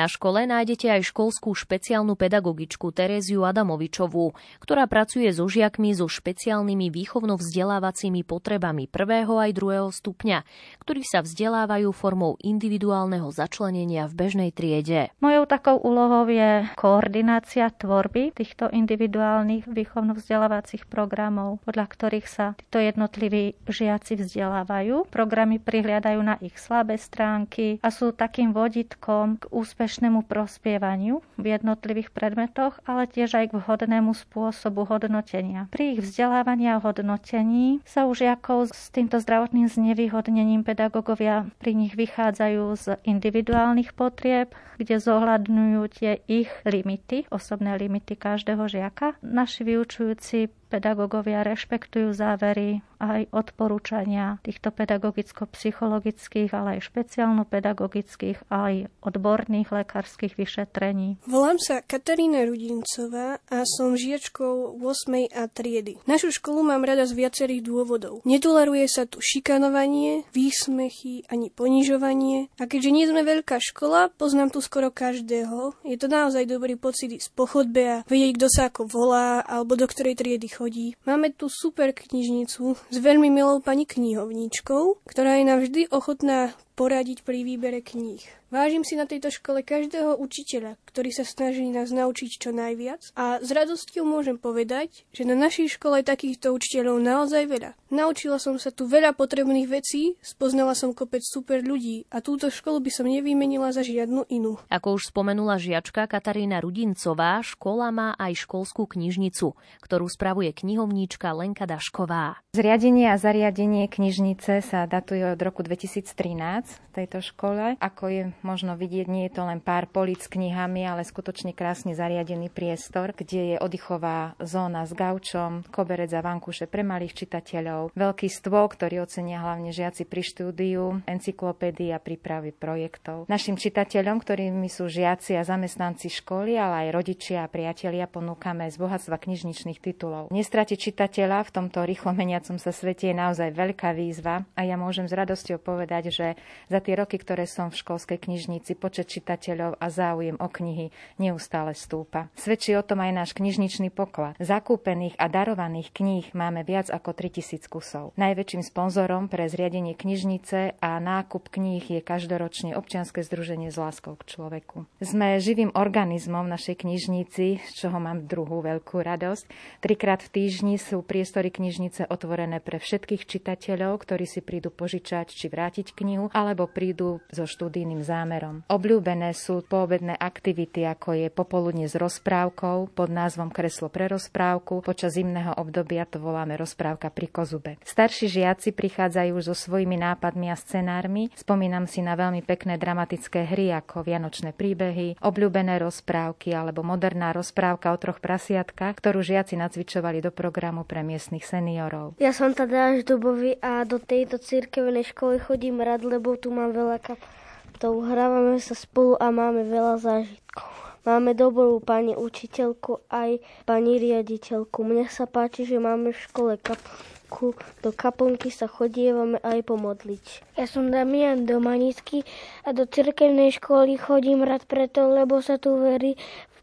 Na 0.02 0.10
škole 0.10 0.50
nájdete 0.50 0.98
aj 0.98 1.14
školskú 1.14 1.54
špeciálnu 1.54 2.18
pedagogičku 2.18 2.90
Tereziu 2.90 3.46
Adamovičovú, 3.46 4.34
ktorá 4.58 4.90
pracuje 4.90 5.30
so 5.30 5.46
žiakmi 5.46 5.94
so 5.94 6.10
špeciálnymi 6.10 6.90
výchovno-vzdelávacími 6.90 8.26
potrebami 8.26 8.90
prvého 8.90 9.38
aj 9.38 9.54
druhého 9.54 9.94
stupňa, 9.94 10.42
ktorí 10.82 11.06
sa 11.06 11.22
vzdelávajú 11.22 11.94
formou 11.94 12.34
individuálneho 12.42 13.30
začlenenia 13.30 14.10
v 14.10 14.14
bežnej 14.18 14.50
triede. 14.50 15.14
Mojou 15.22 15.46
takou 15.46 15.78
úlohou 15.78 16.26
je 16.26 16.66
koordinácia 16.82 17.70
tvorby 17.70 18.34
týchto 18.34 18.74
individuálnych 18.74 19.70
výchovno-vzdelávacích 19.70 20.90
programov, 20.90 21.62
podľa 21.62 21.86
ktorých 21.86 22.26
sa 22.26 22.58
títo 22.58 22.82
jednotliví 22.82 23.54
žiaci 23.70 24.18
vzdelávajú. 24.18 25.14
Programy 25.14 25.62
prihliadajú 25.62 26.26
na 26.26 26.42
ich 26.42 26.58
slabé 26.58 26.98
stránky 26.98 27.78
a 27.86 27.94
sú 27.94 28.18
takým 28.18 28.50
vodítkom 28.50 29.38
k 29.38 29.46
úspešnosti 29.54 29.91
úspešnému 29.92 30.24
prospievaniu 30.24 31.20
v 31.36 31.52
jednotlivých 31.52 32.16
predmetoch, 32.16 32.80
ale 32.88 33.12
tiež 33.12 33.36
aj 33.36 33.52
k 33.52 33.58
vhodnému 33.60 34.16
spôsobu 34.16 34.88
hodnotenia. 34.88 35.68
Pri 35.68 36.00
ich 36.00 36.08
vzdelávaní 36.08 36.72
a 36.72 36.80
hodnotení 36.80 37.84
sa 37.84 38.08
už 38.08 38.24
ako 38.24 38.72
s 38.72 38.88
týmto 38.96 39.20
zdravotným 39.20 39.68
znevýhodnením 39.68 40.64
pedagógovia 40.64 41.44
pri 41.60 41.76
nich 41.76 42.00
vychádzajú 42.00 42.64
z 42.80 42.86
individuálnych 43.04 43.92
potrieb, 43.92 44.56
kde 44.80 44.96
zohľadňujú 44.96 45.82
tie 45.92 46.24
ich 46.24 46.48
limity, 46.64 47.28
osobné 47.28 47.76
limity 47.76 48.16
každého 48.16 48.72
žiaka. 48.72 49.20
Naši 49.20 49.68
vyučujúci 49.76 50.56
pedagógovia 50.72 51.44
rešpektujú 51.44 52.16
závery 52.16 52.80
aj 53.02 53.34
odporúčania 53.34 54.38
týchto 54.46 54.70
pedagogicko-psychologických, 54.72 56.54
ale 56.54 56.78
aj 56.78 56.88
špeciálno-pedagogických, 56.88 58.48
aj 58.48 58.88
odborných 59.02 59.74
lekárskych 59.74 60.38
vyšetrení. 60.38 61.18
Volám 61.26 61.58
sa 61.58 61.82
Katarína 61.82 62.46
Rudincová 62.46 63.42
a 63.50 63.66
som 63.66 63.98
žiačkou 63.98 64.78
8. 64.80 65.34
a 65.34 65.50
triedy. 65.50 65.98
Našu 66.06 66.30
školu 66.30 66.62
mám 66.62 66.86
rada 66.86 67.10
z 67.10 67.18
viacerých 67.18 67.66
dôvodov. 67.66 68.22
Netoleruje 68.24 68.86
sa 68.86 69.10
tu 69.10 69.18
šikanovanie, 69.18 70.30
výsmechy 70.32 71.26
ani 71.28 71.50
ponižovanie 71.50 72.54
a 72.62 72.70
keďže 72.70 72.94
nie 72.94 73.10
sme 73.10 73.26
veľká 73.26 73.58
škola, 73.58 74.14
poznám 74.14 74.54
tu 74.54 74.62
skoro 74.62 74.94
každého. 74.94 75.74
Je 75.82 75.98
to 75.98 76.06
naozaj 76.06 76.46
dobrý 76.46 76.78
pocit 76.78 77.18
z 77.18 77.30
pochodbe 77.34 77.82
a 77.82 77.98
vedieť, 78.06 78.32
kto 78.38 78.48
sa 78.48 78.64
ako 78.70 78.86
volá 78.86 79.42
alebo 79.42 79.74
do 79.74 79.90
ktorej 79.90 80.22
triedy 80.22 80.48
chodí. 80.48 80.61
Máme 81.10 81.34
tu 81.34 81.50
super 81.50 81.90
knižnicu 81.90 82.78
s 82.78 82.98
veľmi 83.02 83.34
milou 83.34 83.66
pani 83.66 83.90
knihovníčkou, 83.90 85.02
ktorá 85.10 85.42
je 85.42 85.50
navždy 85.50 85.82
ochotná 85.90 86.54
poradiť 86.74 87.24
pri 87.24 87.44
výbere 87.46 87.80
kníh. 87.84 88.22
Vážim 88.52 88.84
si 88.84 89.00
na 89.00 89.08
tejto 89.08 89.32
škole 89.32 89.64
každého 89.64 90.20
učiteľa, 90.20 90.76
ktorý 90.84 91.16
sa 91.16 91.24
snaží 91.24 91.64
nás 91.72 91.88
naučiť 91.88 92.32
čo 92.36 92.52
najviac 92.52 93.16
a 93.16 93.40
s 93.40 93.48
radosťou 93.48 94.04
môžem 94.04 94.36
povedať, 94.36 95.08
že 95.16 95.24
na 95.24 95.40
našej 95.40 95.80
škole 95.80 96.04
je 96.04 96.12
takýchto 96.12 96.52
učiteľov 96.52 97.00
naozaj 97.00 97.48
veľa. 97.48 97.72
Naučila 97.96 98.44
som 98.44 98.60
sa 98.60 98.68
tu 98.76 98.92
veľa 98.92 99.16
potrebných 99.16 99.72
vecí, 99.72 100.20
spoznala 100.20 100.76
som 100.76 100.92
kopec 100.92 101.24
super 101.24 101.64
ľudí 101.64 102.04
a 102.12 102.20
túto 102.20 102.52
školu 102.52 102.84
by 102.84 102.92
som 102.92 103.08
nevymenila 103.08 103.72
za 103.72 103.88
žiadnu 103.88 104.28
inú. 104.28 104.60
Ako 104.68 105.00
už 105.00 105.16
spomenula 105.16 105.56
žiačka 105.56 106.04
Katarína 106.12 106.60
Rudincová, 106.60 107.40
škola 107.40 107.88
má 107.96 108.10
aj 108.20 108.36
školskú 108.48 108.84
knižnicu, 108.84 109.56
ktorú 109.80 110.12
spravuje 110.12 110.52
knihovníčka 110.52 111.32
Lenka 111.32 111.64
Dašková. 111.64 112.44
Zriadenie 112.52 113.08
a 113.08 113.16
zariadenie 113.16 113.88
knižnice 113.88 114.60
sa 114.60 114.84
datuje 114.92 115.24
od 115.24 115.40
roku 115.40 115.64
2013 115.64 116.68
v 116.68 116.71
tejto 116.92 117.24
škole. 117.24 117.80
Ako 117.80 118.06
je 118.12 118.24
možno 118.44 118.76
vidieť, 118.76 119.08
nie 119.08 119.24
je 119.32 119.40
to 119.40 119.48
len 119.48 119.64
pár 119.64 119.88
polic 119.88 120.28
s 120.28 120.30
knihami, 120.30 120.84
ale 120.84 121.08
skutočne 121.08 121.56
krásne 121.56 121.96
zariadený 121.96 122.52
priestor, 122.52 123.16
kde 123.16 123.56
je 123.56 123.58
oddychová 123.58 124.36
zóna 124.44 124.84
s 124.84 124.92
gaučom, 124.92 125.64
koberec 125.72 126.12
a 126.12 126.22
vankúše 126.22 126.68
pre 126.68 126.84
malých 126.84 127.26
čitateľov, 127.26 127.96
veľký 127.96 128.28
stôl, 128.28 128.68
ktorý 128.68 129.08
ocenia 129.08 129.40
hlavne 129.40 129.72
žiaci 129.72 130.04
pri 130.04 130.22
štúdiu, 130.22 131.00
encyklopédii 131.08 131.96
a 131.96 132.04
prípravy 132.04 132.52
projektov. 132.52 133.32
Našim 133.32 133.56
čitateľom, 133.56 134.20
ktorými 134.20 134.68
sú 134.68 134.92
žiaci 134.92 135.40
a 135.40 135.48
zamestnanci 135.48 136.12
školy, 136.12 136.60
ale 136.60 136.88
aj 136.88 136.90
rodičia 136.92 137.48
a 137.48 137.52
priatelia, 137.52 138.12
ponúkame 138.12 138.68
z 138.68 138.76
bohatstva 138.76 139.16
knižničných 139.16 139.80
titulov. 139.80 140.28
Nestratiť 140.30 140.92
čitateľa 140.92 141.48
v 141.48 141.54
tomto 141.56 141.88
rýchlo 141.88 142.12
meniacom 142.12 142.60
sa 142.60 142.76
svete 142.76 143.12
je 143.12 143.16
naozaj 143.16 143.56
veľká 143.56 143.96
výzva 143.96 144.44
a 144.60 144.62
ja 144.68 144.76
môžem 144.76 145.08
s 145.08 145.16
radosťou 145.16 145.64
povedať, 145.64 146.12
že 146.12 146.28
za 146.70 146.80
tie 146.84 146.96
roky, 146.98 147.18
ktoré 147.18 147.46
som 147.48 147.70
v 147.70 147.80
školskej 147.80 148.18
knižnici, 148.18 148.76
počet 148.76 149.12
čitateľov 149.12 149.78
a 149.78 149.86
záujem 149.92 150.38
o 150.40 150.48
knihy 150.48 150.90
neustále 151.22 151.76
stúpa. 151.76 152.32
Svedčí 152.34 152.74
o 152.78 152.84
tom 152.86 153.04
aj 153.04 153.12
náš 153.12 153.32
knižničný 153.38 153.92
poklad. 153.94 154.40
Zakúpených 154.42 155.20
a 155.20 155.28
darovaných 155.28 155.94
kníh 155.94 156.26
máme 156.34 156.64
viac 156.64 156.90
ako 156.90 157.14
3000 157.14 157.68
kusov. 157.68 158.12
Najväčším 158.18 158.64
sponzorom 158.66 159.28
pre 159.28 159.48
zriadenie 159.48 159.94
knižnice 159.94 160.80
a 160.80 160.98
nákup 160.98 161.52
kníh 161.52 161.84
je 161.84 162.00
každoročne 162.00 162.74
občianske 162.76 163.22
združenie 163.22 163.70
s 163.70 163.78
láskou 163.78 164.18
k 164.18 164.28
človeku. 164.28 164.90
Sme 165.04 165.38
živým 165.38 165.74
organizmom 165.76 166.48
v 166.48 166.54
našej 166.58 166.76
knižnici, 166.82 167.46
z 167.62 167.72
čoho 167.76 167.98
mám 168.00 168.26
druhú 168.26 168.64
veľkú 168.64 169.00
radosť. 169.00 169.44
Trikrát 169.84 170.24
v 170.24 170.32
týždni 170.32 170.76
sú 170.80 171.04
priestory 171.06 171.52
knižnice 171.54 172.08
otvorené 172.08 172.64
pre 172.64 172.80
všetkých 172.80 173.28
čitateľov, 173.28 174.02
ktorí 174.02 174.26
si 174.26 174.40
prídu 174.40 174.74
požičať 174.74 175.32
či 175.32 175.52
vrátiť 175.52 175.94
knihu 175.94 176.32
alebo 176.42 176.66
prídu 176.66 177.22
so 177.30 177.46
študijným 177.46 178.02
zámerom. 178.02 178.66
Obľúbené 178.66 179.38
sú 179.38 179.62
poobedné 179.62 180.18
aktivity, 180.18 180.84
ako 180.90 181.14
je 181.14 181.28
popoludne 181.30 181.86
s 181.86 181.94
rozprávkou 181.94 182.92
pod 182.92 183.10
názvom 183.14 183.54
Kreslo 183.54 183.94
pre 183.94 184.10
rozprávku. 184.10 184.82
Počas 184.82 185.14
zimného 185.16 185.54
obdobia 185.62 186.10
to 186.10 186.18
voláme 186.18 186.58
rozprávka 186.58 187.14
pri 187.14 187.28
kozube. 187.30 187.72
Starší 187.86 188.32
žiaci 188.32 188.74
prichádzajú 188.74 189.36
so 189.44 189.54
svojimi 189.54 190.00
nápadmi 190.02 190.50
a 190.50 190.58
scenármi. 190.58 191.30
Spomínam 191.38 191.86
si 191.86 192.02
na 192.02 192.18
veľmi 192.18 192.42
pekné 192.42 192.82
dramatické 192.82 193.46
hry 193.46 193.70
ako 193.76 194.02
Vianočné 194.08 194.56
príbehy, 194.56 195.22
obľúbené 195.22 195.78
rozprávky 195.78 196.56
alebo 196.56 196.82
moderná 196.82 197.36
rozprávka 197.36 197.94
o 197.94 197.98
troch 198.00 198.24
prasiatkách, 198.24 198.98
ktorú 198.98 199.22
žiaci 199.22 199.60
nacvičovali 199.60 200.24
do 200.24 200.32
programu 200.32 200.88
pre 200.88 201.04
miestnych 201.06 201.44
seniorov. 201.46 202.16
Ja 202.18 202.32
som 202.32 202.56
Tadeáš 202.56 203.04
Dubový 203.04 203.60
a 203.60 203.84
do 203.84 204.00
tejto 204.00 204.40
cirkevnej 204.40 205.04
školy 205.12 205.38
chodím 205.44 205.84
rád, 205.84 206.08
lebo 206.08 206.31
tu 206.38 206.54
mám 206.54 206.72
veľa 206.76 207.02
kapitov. 207.02 208.06
Hrávame 208.06 208.60
sa 208.62 208.76
spolu 208.78 209.18
a 209.20 209.32
máme 209.32 209.68
veľa 209.68 210.00
zážitkov. 210.00 210.70
Máme 211.02 211.34
dobrú 211.34 211.82
pani 211.82 212.14
učiteľku 212.14 213.02
aj 213.10 213.42
pani 213.66 213.98
riaditeľku. 213.98 214.86
Mne 214.86 215.10
sa 215.10 215.26
páči, 215.26 215.66
že 215.66 215.82
máme 215.82 216.14
v 216.14 216.24
škole 216.30 216.54
kapku. 216.62 217.58
Do 217.82 217.90
kaplnky 217.90 218.54
sa 218.54 218.70
chodievame 218.70 219.42
aj 219.42 219.66
pomodliť. 219.66 220.54
Ja 220.62 220.70
som 220.70 220.94
Damian 220.94 221.50
Domanický 221.50 222.22
a 222.62 222.78
do 222.78 222.86
cirkevnej 222.86 223.50
školy 223.50 223.98
chodím 223.98 224.46
rád 224.46 224.70
preto, 224.70 225.10
lebo 225.10 225.42
sa 225.42 225.58
tu 225.58 225.74
verí 225.82 226.22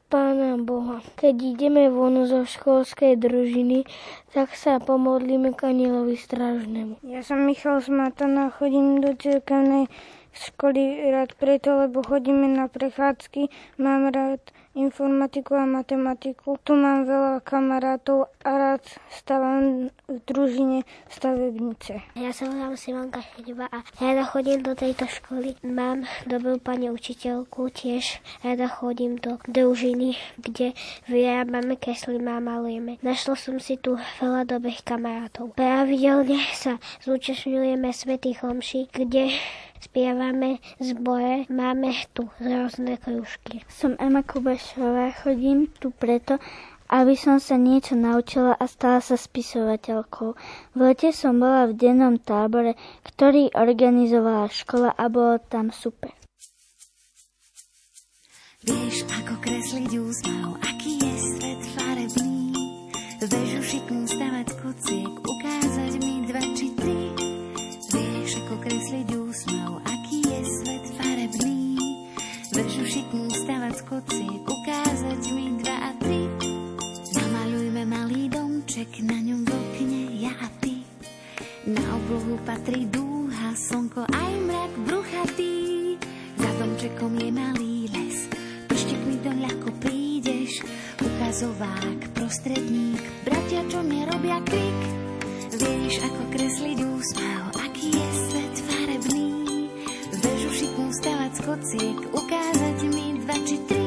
Pána 0.09 0.57
Boha. 0.57 1.05
Keď 1.21 1.37
ideme 1.53 1.93
von 1.93 2.25
zo 2.25 2.49
školskej 2.49 3.21
družiny, 3.21 3.85
tak 4.33 4.57
sa 4.57 4.81
pomodlíme 4.81 5.53
k 5.53 5.69
anielovi 5.69 6.17
strážnemu. 6.17 6.97
Ja 7.05 7.21
som 7.21 7.45
Michal 7.45 7.85
Smatana, 7.85 8.49
chodím 8.49 9.05
do 9.05 9.13
cirkevnej 9.13 9.93
školy 10.39 11.11
rád 11.11 11.35
preto, 11.35 11.75
lebo 11.75 12.03
chodíme 12.07 12.47
na 12.47 12.71
prechádzky, 12.71 13.51
mám 13.79 14.15
rád 14.15 14.41
informatiku 14.79 15.59
a 15.59 15.67
matematiku. 15.67 16.55
Tu 16.63 16.73
mám 16.79 17.03
veľa 17.03 17.43
kamarátov 17.43 18.31
a 18.47 18.51
rád 18.55 18.83
stávam 19.11 19.91
v 20.07 20.19
družine 20.23 20.87
stavebnice. 21.11 21.99
Ja 22.15 22.31
sa 22.31 22.47
volám 22.47 22.79
Simonka 22.79 23.19
Chediva 23.35 23.67
a 23.67 23.83
rada 23.99 24.23
chodím 24.23 24.63
do 24.63 24.79
tejto 24.79 25.11
školy. 25.11 25.59
Mám 25.67 26.07
dobrú 26.31 26.63
pani 26.63 26.95
učiteľku 26.95 27.75
tiež. 27.75 28.23
Rada 28.47 28.71
chodím 28.71 29.19
do 29.19 29.43
družiny, 29.51 30.15
kde 30.39 30.79
vyrábame, 31.11 31.75
kreslíme 31.75 32.31
a 32.31 32.41
malujeme. 32.41 33.03
Našla 33.03 33.35
som 33.35 33.59
si 33.59 33.75
tu 33.75 33.99
veľa 34.23 34.47
dobrých 34.47 34.87
kamarátov. 34.87 35.59
Pravidelne 35.59 36.39
sa 36.55 36.79
zúčastňujeme 37.03 37.91
svätých 37.91 38.47
homší, 38.47 38.87
kde 38.95 39.35
spievame 39.81 40.59
zboje, 40.83 41.47
máme 41.49 41.95
tu 42.11 42.27
rôzne 42.43 42.99
kružky. 42.99 43.63
Som 43.71 43.95
Ema 43.97 44.27
Kubešová, 44.27 45.15
chodím 45.15 45.71
tu 45.79 45.95
preto, 45.95 46.43
aby 46.89 47.15
som 47.15 47.37
sa 47.37 47.61
niečo 47.61 47.95
naučila 47.95 48.57
a 48.57 48.65
stala 48.65 49.05
sa 49.05 49.21
spisovateľkou. 49.21 50.31
V 50.73 50.79
lete 50.81 51.13
som 51.13 51.37
bola 51.37 51.69
v 51.69 51.77
dennom 51.77 52.17
tábore, 52.17 52.75
ktorý 53.05 53.53
organizovala 53.53 54.49
škola 54.49 54.97
a 54.97 55.05
bolo 55.13 55.37
tam 55.39 55.69
super. 55.69 56.17
Vieš, 58.65 59.07
ako 59.07 59.35
kresliť 59.39 59.93
úsmav, 59.97 60.59
aký 60.61 60.93
je 60.99 61.15
svet 61.15 61.63
farebný. 61.79 62.53
Vežu 63.19 63.61
šiknú 63.63 64.03
stavať 64.09 64.49
kociek, 64.61 65.15
Ako 68.29 68.61
kresliť 68.61 69.09
úsmav, 69.17 69.81
aký 69.89 70.21
je 70.21 70.41
svet 70.45 70.85
farebný. 71.01 71.81
Vežu 72.53 72.85
šiknú 72.85 73.33
stavať 73.33 73.77
kociek, 73.89 74.45
ukázať 74.45 75.21
mi 75.33 75.57
dva 75.65 75.77
a 75.89 75.91
tri. 75.97 76.29
Namaľujme 77.17 77.83
malý 77.89 78.29
domček, 78.29 79.01
na 79.01 79.17
ňom 79.21 79.49
v 79.49 79.51
okne 79.53 80.03
ja 80.21 80.33
a 80.45 80.49
ty. 80.61 80.85
Na 81.69 81.81
oblohu 81.97 82.37
patrí 82.45 82.85
dúha, 82.89 83.57
slnko 83.57 84.05
aj 84.05 84.33
mrak 84.45 84.73
bruchatý. 84.85 85.57
Za 86.37 86.51
domčekom 86.61 87.17
je 87.17 87.31
malý 87.33 87.89
les, 87.93 88.29
mi 89.09 89.17
do 89.25 89.33
ľahko 89.41 89.73
prídeš. 89.81 90.61
Ukazovák, 91.01 92.13
prostredník, 92.13 93.01
bratia, 93.25 93.65
čo 93.73 93.81
nerobia 93.81 94.37
krik. 94.45 94.81
Vieš, 95.49 96.05
ako 96.05 96.23
kresliť 96.29 96.79
úsmav, 96.85 97.48
kociek, 101.49 101.97
ukázať 102.13 102.79
mi 102.93 103.17
dva 103.25 103.37
či 103.41 103.57
tri. 103.65 103.78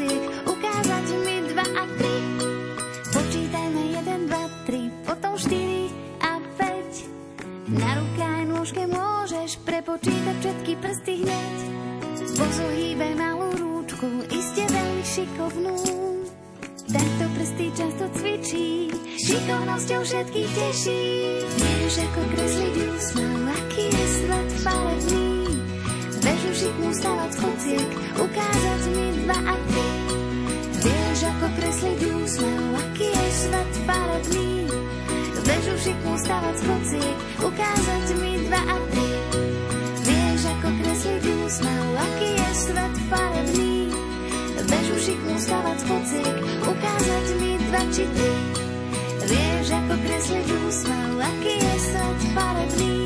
Kociek, 0.00 0.22
ukázať 0.48 1.06
mi 1.24 1.36
dva 1.52 1.66
a 1.76 1.84
tri. 2.00 2.16
Počítajme 3.12 3.82
jeden, 4.00 4.20
dva, 4.32 4.44
tri, 4.64 4.82
potom 5.04 5.36
štyri 5.36 5.92
a 6.24 6.40
päť. 6.56 6.92
Na 7.68 7.90
ruke 8.00 8.22
aj 8.24 8.44
nôžke 8.48 8.82
môžeš 8.88 9.60
prepočítať 9.68 10.36
všetky 10.40 10.72
prsty 10.80 11.14
hneď. 11.24 11.56
Hýbe 12.50 13.08
malú 13.20 13.48
rúčku, 13.60 14.08
iste 14.32 14.64
veľmi 14.64 15.04
šikovnú. 15.04 15.76
Takto 16.90 17.24
prsty 17.36 17.66
často 17.76 18.04
cvičí, 18.16 18.90
šikovnosťou 19.20 20.00
všetkých 20.02 20.50
teší. 20.50 21.02
Vieš, 21.60 21.94
ako 22.02 22.20
kresliť 22.34 22.74
úsmev, 22.90 23.40
aký 23.52 23.84
je 23.86 24.06
svet 24.08 24.48
farebný. 24.64 25.28
Vežu 26.20 26.52
šiknú 26.52 26.90
stavať 26.92 27.30
z 27.32 27.40
ukázať 28.18 28.82
mi 28.92 29.06
dva 29.24 29.38
a 29.40 29.54
tri. 29.70 29.89
Vieš, 31.20 31.36
ako 31.36 31.48
kresliť 31.52 32.00
úsmev, 32.16 32.64
aký 32.80 33.08
je 33.12 33.28
svet 33.28 33.72
farebný. 33.84 34.52
Vežu 35.44 35.74
šiknú 35.76 36.16
stavať 36.16 36.54
z 36.56 36.62
kociek, 36.64 37.16
ukázať 37.44 38.06
mi 38.24 38.32
dva 38.48 38.62
a 38.64 38.76
tri. 38.88 39.10
Vieš, 40.00 40.40
ako 40.48 40.68
kresliť 40.80 41.24
úsmev, 41.44 41.84
aký 42.08 42.30
je 42.40 42.50
svet 42.56 42.94
farebný. 43.12 43.72
Vežu 44.64 44.96
šiknú 44.96 45.34
stavať 45.36 45.76
z 45.76 45.84
kociek, 45.92 46.36
ukázať 46.64 47.26
mi 47.36 47.52
dva 47.68 47.82
či 47.92 48.04
tri. 48.16 48.34
Vieš, 49.20 49.66
ako 49.76 49.94
kresliť 50.00 50.46
úsmev, 50.56 51.10
aký 51.20 51.52
je 51.52 51.74
svet 51.84 52.20
farebný. 52.32 52.96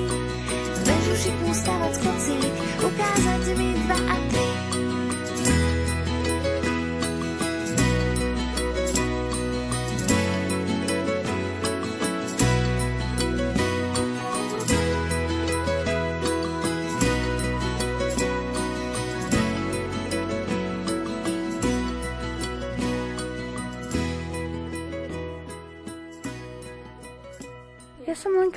Vežu 0.86 1.14
šiknú 1.18 1.50
stavať 1.50 1.90
z 1.90 2.00
kociek, 2.06 2.52
ukázať 2.78 3.44
mi 3.58 3.68
dva 3.74 3.98
a 4.06 4.16
tri. 4.30 4.63